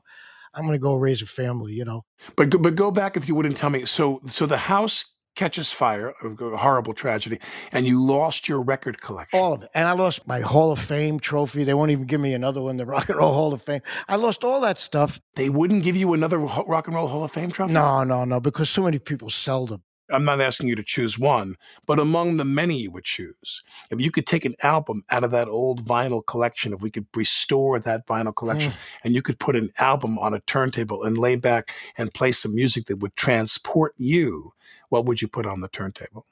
I'm 0.53 0.63
going 0.63 0.73
to 0.73 0.79
go 0.79 0.95
raise 0.95 1.21
a 1.21 1.25
family. 1.25 1.73
You 1.73 1.85
know, 1.85 2.01
But 2.35 2.49
go, 2.49 2.57
but 2.57 2.75
go 2.75 2.91
back 2.91 3.15
if 3.15 3.27
you 3.27 3.35
wouldn't 3.35 3.55
tell 3.57 3.69
me. 3.69 3.85
So 3.85 4.19
so 4.27 4.45
the 4.45 4.57
house 4.57 5.05
catches 5.35 5.71
fire, 5.71 6.13
a 6.23 6.57
horrible 6.57 6.93
tragedy, 6.93 7.39
and 7.71 7.87
you 7.87 8.03
lost 8.03 8.47
your 8.47 8.61
record 8.61 9.01
collection. 9.01 9.39
all 9.39 9.53
of 9.53 9.63
it. 9.63 9.69
And 9.73 9.87
I 9.87 9.93
lost 9.93 10.27
my 10.27 10.41
Hall 10.41 10.71
of 10.71 10.77
Fame 10.77 11.19
trophy. 11.19 11.63
They 11.63 11.73
won't 11.73 11.89
even 11.89 12.05
give 12.05 12.21
me 12.21 12.35
another 12.35 12.61
one, 12.61 12.77
the 12.77 12.85
Rock 12.93 13.09
and 13.09 13.17
Roll 13.17 13.33
Hall 13.33 13.51
of 13.53 13.61
Fame. 13.63 13.81
I 14.07 14.15
lost 14.17 14.43
all 14.43 14.61
that 14.61 14.77
stuff. 14.77 15.19
They 15.35 15.49
wouldn't 15.49 15.83
give 15.83 15.95
you 15.95 16.13
another 16.13 16.37
Rock 16.37 16.85
and 16.87 16.95
Roll 16.95 17.07
Hall 17.07 17.23
of 17.23 17.31
Fame 17.31 17.49
trophy. 17.51 17.73
No, 17.73 18.03
no, 18.03 18.25
no, 18.25 18.39
because 18.39 18.69
so 18.69 18.83
many 18.83 18.99
people 18.99 19.29
sell 19.31 19.65
them. 19.65 19.81
I'm 20.11 20.25
not 20.25 20.41
asking 20.41 20.67
you 20.67 20.75
to 20.75 20.83
choose 20.83 21.17
one, 21.17 21.55
but 21.85 21.99
among 21.99 22.37
the 22.37 22.45
many 22.45 22.77
you 22.77 22.91
would 22.91 23.05
choose, 23.05 23.63
if 23.89 24.01
you 24.01 24.11
could 24.11 24.25
take 24.25 24.45
an 24.45 24.55
album 24.61 25.03
out 25.09 25.23
of 25.23 25.31
that 25.31 25.47
old 25.47 25.83
vinyl 25.85 26.25
collection, 26.25 26.73
if 26.73 26.81
we 26.81 26.91
could 26.91 27.07
restore 27.15 27.79
that 27.79 28.05
vinyl 28.05 28.35
collection, 28.35 28.71
Mm. 28.71 28.77
and 29.03 29.15
you 29.15 29.21
could 29.21 29.39
put 29.39 29.55
an 29.55 29.71
album 29.79 30.19
on 30.19 30.33
a 30.33 30.41
turntable 30.41 31.03
and 31.03 31.17
lay 31.17 31.35
back 31.35 31.71
and 31.97 32.13
play 32.13 32.31
some 32.31 32.53
music 32.53 32.85
that 32.87 32.97
would 32.97 33.15
transport 33.15 33.93
you, 33.97 34.53
what 34.89 35.05
would 35.05 35.21
you 35.21 35.27
put 35.27 35.45
on 35.45 35.61
the 35.61 35.69
turntable? 35.69 36.25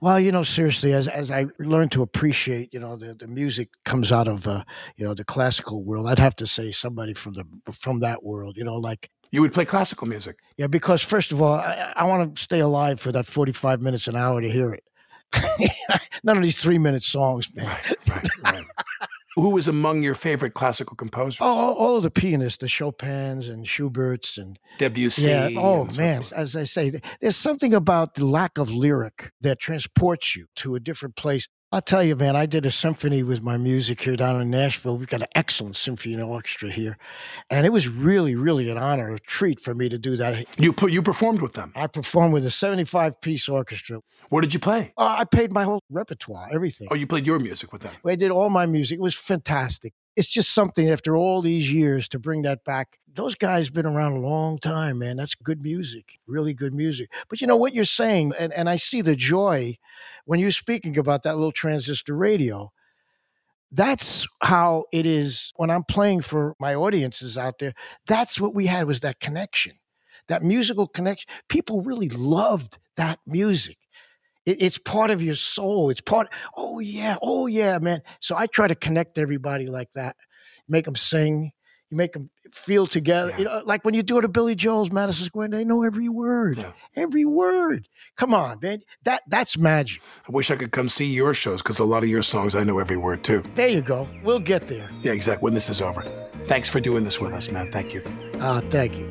Well, 0.00 0.18
you 0.18 0.32
know, 0.32 0.44
seriously, 0.44 0.92
as 0.94 1.08
as 1.08 1.30
I 1.30 1.46
learn 1.58 1.88
to 1.90 2.02
appreciate, 2.02 2.72
you 2.72 2.80
know, 2.80 2.96
the, 2.96 3.14
the 3.14 3.26
music 3.26 3.68
comes 3.84 4.10
out 4.12 4.28
of, 4.28 4.46
uh, 4.46 4.64
you 4.96 5.04
know, 5.04 5.12
the 5.14 5.24
classical 5.24 5.84
world. 5.84 6.06
I'd 6.06 6.18
have 6.18 6.36
to 6.36 6.46
say 6.46 6.72
somebody 6.72 7.12
from 7.12 7.34
the 7.34 7.44
from 7.72 8.00
that 8.00 8.22
world. 8.22 8.56
You 8.56 8.64
know, 8.64 8.76
like 8.76 9.10
You 9.34 9.40
would 9.40 9.52
play 9.52 9.64
classical 9.64 10.06
music. 10.06 10.38
yeah, 10.56 10.68
because 10.68 11.02
first 11.02 11.32
of 11.32 11.42
all, 11.42 11.54
I, 11.54 11.92
I 11.96 12.04
want 12.04 12.36
to 12.36 12.40
stay 12.40 12.60
alive 12.60 13.00
for 13.00 13.10
that 13.10 13.26
forty 13.26 13.50
five 13.50 13.82
minutes 13.82 14.06
an 14.06 14.14
hour 14.14 14.40
to 14.40 14.48
hear 14.48 14.72
it. 14.72 14.84
None 16.22 16.36
of 16.36 16.42
these 16.44 16.56
three 16.56 16.78
minute 16.78 17.02
songs, 17.02 17.52
man. 17.56 17.66
Right, 17.66 17.96
right, 18.08 18.28
right. 18.44 18.64
Who 19.34 19.56
is 19.56 19.66
among 19.66 20.04
your 20.04 20.14
favorite 20.14 20.54
classical 20.54 20.94
composers? 20.94 21.38
Oh, 21.40 21.46
all, 21.46 21.58
all, 21.58 21.74
all 21.74 21.96
of 21.96 22.04
the 22.04 22.12
pianists, 22.12 22.58
the 22.58 22.68
Chopins 22.68 23.48
and 23.48 23.66
Schuberts 23.66 24.38
and 24.38 24.56
Debussy. 24.78 25.28
yeah. 25.28 25.48
Oh 25.56 25.86
so 25.86 26.00
man, 26.00 26.22
forth. 26.22 26.32
as 26.32 26.54
I 26.54 26.62
say, 26.62 26.92
there's 27.20 27.34
something 27.34 27.74
about 27.74 28.14
the 28.14 28.26
lack 28.26 28.56
of 28.56 28.70
lyric 28.70 29.32
that 29.40 29.58
transports 29.58 30.36
you 30.36 30.46
to 30.56 30.76
a 30.76 30.80
different 30.80 31.16
place. 31.16 31.48
I'll 31.74 31.82
tell 31.82 32.04
you, 32.04 32.14
man, 32.14 32.36
I 32.36 32.46
did 32.46 32.64
a 32.66 32.70
symphony 32.70 33.24
with 33.24 33.42
my 33.42 33.56
music 33.56 34.00
here 34.00 34.14
down 34.14 34.40
in 34.40 34.48
Nashville. 34.48 34.96
We've 34.96 35.08
got 35.08 35.22
an 35.22 35.28
excellent 35.34 35.74
symphony 35.74 36.22
orchestra 36.22 36.70
here. 36.70 36.96
And 37.50 37.66
it 37.66 37.70
was 37.70 37.88
really, 37.88 38.36
really 38.36 38.70
an 38.70 38.78
honor, 38.78 39.12
a 39.12 39.18
treat 39.18 39.58
for 39.58 39.74
me 39.74 39.88
to 39.88 39.98
do 39.98 40.16
that. 40.18 40.46
You 40.56 40.72
put 40.72 40.92
you 40.92 41.02
performed 41.02 41.42
with 41.42 41.54
them. 41.54 41.72
I 41.74 41.88
performed 41.88 42.32
with 42.32 42.46
a 42.46 42.50
75 42.52 43.20
piece 43.20 43.48
orchestra. 43.48 44.02
What 44.28 44.42
did 44.42 44.54
you 44.54 44.60
play? 44.60 44.92
Uh, 44.96 45.16
I 45.18 45.24
played 45.24 45.52
my 45.52 45.64
whole 45.64 45.82
repertoire, 45.90 46.48
everything. 46.52 46.86
Oh, 46.92 46.94
you 46.94 47.08
played 47.08 47.26
your 47.26 47.40
music 47.40 47.72
with 47.72 47.82
them. 47.82 47.92
I 48.06 48.14
did 48.14 48.30
all 48.30 48.50
my 48.50 48.66
music. 48.66 49.00
It 49.00 49.02
was 49.02 49.16
fantastic. 49.16 49.94
It's 50.14 50.28
just 50.28 50.54
something 50.54 50.88
after 50.88 51.16
all 51.16 51.42
these 51.42 51.72
years 51.72 52.06
to 52.10 52.20
bring 52.20 52.42
that 52.42 52.62
back. 52.62 53.00
Those 53.14 53.36
guys 53.36 53.70
been 53.70 53.86
around 53.86 54.12
a 54.12 54.20
long 54.26 54.58
time, 54.58 54.98
man. 54.98 55.16
That's 55.16 55.34
good 55.36 55.62
music, 55.62 56.18
really 56.26 56.52
good 56.52 56.74
music. 56.74 57.12
But 57.28 57.40
you 57.40 57.46
know 57.46 57.56
what 57.56 57.74
you're 57.74 57.84
saying, 57.84 58.32
and, 58.38 58.52
and 58.52 58.68
I 58.68 58.76
see 58.76 59.02
the 59.02 59.14
joy 59.14 59.78
when 60.24 60.40
you're 60.40 60.50
speaking 60.50 60.98
about 60.98 61.22
that 61.22 61.36
little 61.36 61.52
transistor 61.52 62.16
radio. 62.16 62.72
That's 63.70 64.26
how 64.42 64.84
it 64.92 65.06
is 65.06 65.52
when 65.56 65.70
I'm 65.70 65.84
playing 65.84 66.22
for 66.22 66.54
my 66.60 66.74
audiences 66.74 67.36
out 67.38 67.58
there. 67.58 67.72
That's 68.06 68.40
what 68.40 68.54
we 68.54 68.66
had 68.66 68.86
was 68.86 69.00
that 69.00 69.20
connection, 69.20 69.72
that 70.28 70.42
musical 70.42 70.86
connection. 70.86 71.28
People 71.48 71.82
really 71.82 72.08
loved 72.08 72.78
that 72.96 73.18
music. 73.26 73.78
It, 74.46 74.60
it's 74.60 74.78
part 74.78 75.10
of 75.10 75.22
your 75.22 75.34
soul. 75.34 75.90
It's 75.90 76.00
part. 76.00 76.28
Oh 76.56 76.78
yeah, 76.80 77.16
oh 77.22 77.46
yeah, 77.46 77.78
man. 77.78 78.02
So 78.20 78.36
I 78.36 78.46
try 78.46 78.68
to 78.68 78.74
connect 78.74 79.18
everybody 79.18 79.66
like 79.66 79.92
that, 79.92 80.16
make 80.68 80.84
them 80.84 80.96
sing. 80.96 81.52
You 81.90 81.98
make 81.98 82.12
them 82.14 82.30
feel 82.52 82.86
together. 82.86 83.32
You 83.36 83.44
know, 83.44 83.62
like 83.64 83.84
when 83.84 83.94
you 83.94 84.02
do 84.02 84.18
it 84.18 84.24
at 84.24 84.32
Billy 84.32 84.54
Joel's 84.54 84.90
Madison 84.90 85.26
Square, 85.26 85.48
they 85.48 85.64
know 85.64 85.82
every 85.84 86.08
word, 86.08 86.58
Yeah. 86.58 86.72
every 86.96 87.24
word. 87.24 87.88
Come 88.16 88.32
on, 88.34 88.58
man. 88.62 88.80
That 89.04 89.22
that's 89.28 89.58
magic. 89.58 90.00
I 90.28 90.32
wish 90.32 90.50
I 90.50 90.56
could 90.56 90.72
come 90.72 90.88
see 90.88 91.06
your 91.06 91.34
shows 91.34 91.62
because 91.62 91.78
a 91.78 91.84
lot 91.84 92.02
of 92.02 92.08
your 92.08 92.22
songs 92.22 92.54
I 92.54 92.64
know 92.64 92.78
every 92.78 92.96
word 92.96 93.22
too. 93.22 93.42
There 93.54 93.68
you 93.68 93.82
go. 93.82 94.08
We'll 94.22 94.40
get 94.40 94.62
there. 94.62 94.88
Yeah, 95.02 95.12
exactly. 95.12 95.44
When 95.44 95.54
this 95.54 95.68
is 95.68 95.80
over. 95.80 96.02
Thanks 96.46 96.68
for 96.68 96.80
doing 96.80 97.04
this 97.04 97.20
with 97.20 97.32
us, 97.32 97.50
man. 97.50 97.70
Thank 97.70 97.94
you. 97.94 98.02
Ah, 98.40 98.60
thank 98.70 98.98
you. 98.98 99.06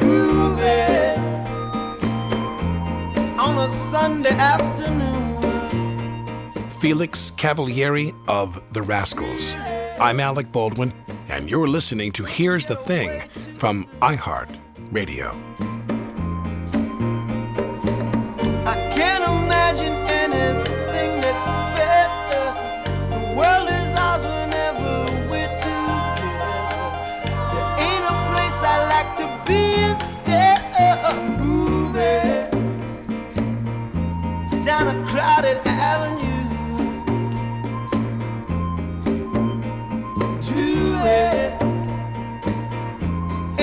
Groovy 0.00 1.18
on 3.38 3.58
a 3.58 3.68
Sunday 3.68 4.30
afternoon. 4.30 5.20
Felix 6.80 7.30
Cavaliere 7.36 8.12
of 8.28 8.60
The 8.72 8.82
Rascals. 8.82 9.54
I'm 10.00 10.20
Alec 10.20 10.50
Baldwin, 10.50 10.92
and 11.28 11.48
you're 11.48 11.68
listening 11.68 12.12
to 12.12 12.24
Here's 12.24 12.66
the 12.66 12.76
Thing 12.76 13.28
from 13.58 13.86
iHeart 14.00 14.56
Radio. 14.90 15.40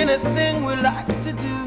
Anything 0.10 0.66
we 0.66 0.76
like 0.78 1.06
to 1.08 1.34
do. 1.34 1.58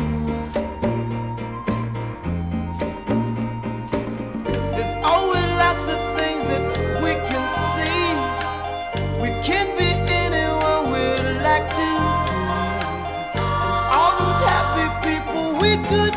There's 4.63 5.07
always 5.07 5.47
lots 5.65 5.87
of 5.95 6.01
things 6.19 6.45
that 6.51 6.63
we 7.05 7.13
can 7.31 7.45
see. 7.73 8.05
We 9.23 9.29
can 9.43 9.67
be 9.79 9.91
anyone 10.13 10.93
we 10.93 11.05
like 11.45 11.69
to 11.71 11.89
be. 12.27 12.33
All 13.81 14.13
those 14.21 14.43
happy 14.51 14.89
people 15.09 15.59
we 15.63 15.77
could 15.89 16.17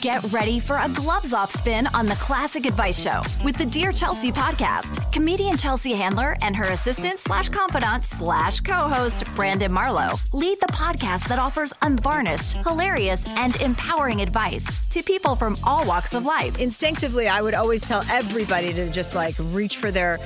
Get 0.00 0.24
ready 0.32 0.60
for 0.60 0.78
a 0.78 0.88
gloves 0.88 1.34
off 1.34 1.50
spin 1.50 1.86
on 1.88 2.06
the 2.06 2.14
Classic 2.14 2.64
Advice 2.64 2.98
Show 3.02 3.20
with 3.44 3.56
the 3.56 3.66
Dear 3.66 3.92
Chelsea 3.92 4.32
podcast. 4.32 5.12
Comedian 5.12 5.58
Chelsea 5.58 5.92
Handler 5.92 6.38
and 6.40 6.56
her 6.56 6.68
assistant 6.68 7.18
slash 7.18 7.50
confidant 7.50 8.02
slash 8.02 8.60
co-host 8.60 9.24
Brandon 9.36 9.70
Marlowe 9.70 10.14
lead 10.32 10.56
the 10.62 10.72
podcast 10.72 11.28
that 11.28 11.38
offers 11.38 11.74
unvarnished, 11.82 12.52
hilarious, 12.66 13.22
and 13.36 13.56
empowering 13.56 14.22
advice 14.22 14.64
to 14.88 15.02
people 15.02 15.36
from 15.36 15.54
all 15.64 15.86
walks 15.86 16.14
of 16.14 16.24
life. 16.24 16.58
Instinctively, 16.58 17.28
I 17.28 17.42
would 17.42 17.52
always 17.52 17.86
tell 17.86 18.02
everybody 18.10 18.72
to 18.72 18.90
just 18.90 19.14
like 19.14 19.34
reach 19.50 19.76
for 19.76 19.90
their 19.90 20.18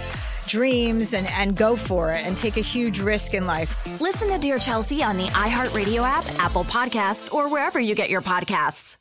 dreams 0.46 1.14
and, 1.14 1.26
and 1.30 1.56
go 1.56 1.74
for 1.74 2.12
it 2.12 2.24
and 2.24 2.36
take 2.36 2.58
a 2.58 2.60
huge 2.60 3.00
risk 3.00 3.34
in 3.34 3.44
life. 3.44 3.76
Listen 4.00 4.28
to 4.28 4.38
Dear 4.38 4.58
Chelsea 4.58 5.02
on 5.02 5.16
the 5.16 5.26
iHeartRadio 5.28 6.02
app, 6.02 6.24
Apple 6.38 6.62
Podcasts, 6.62 7.32
or 7.34 7.48
wherever 7.48 7.80
you 7.80 7.96
get 7.96 8.08
your 8.08 8.22
podcasts. 8.22 8.96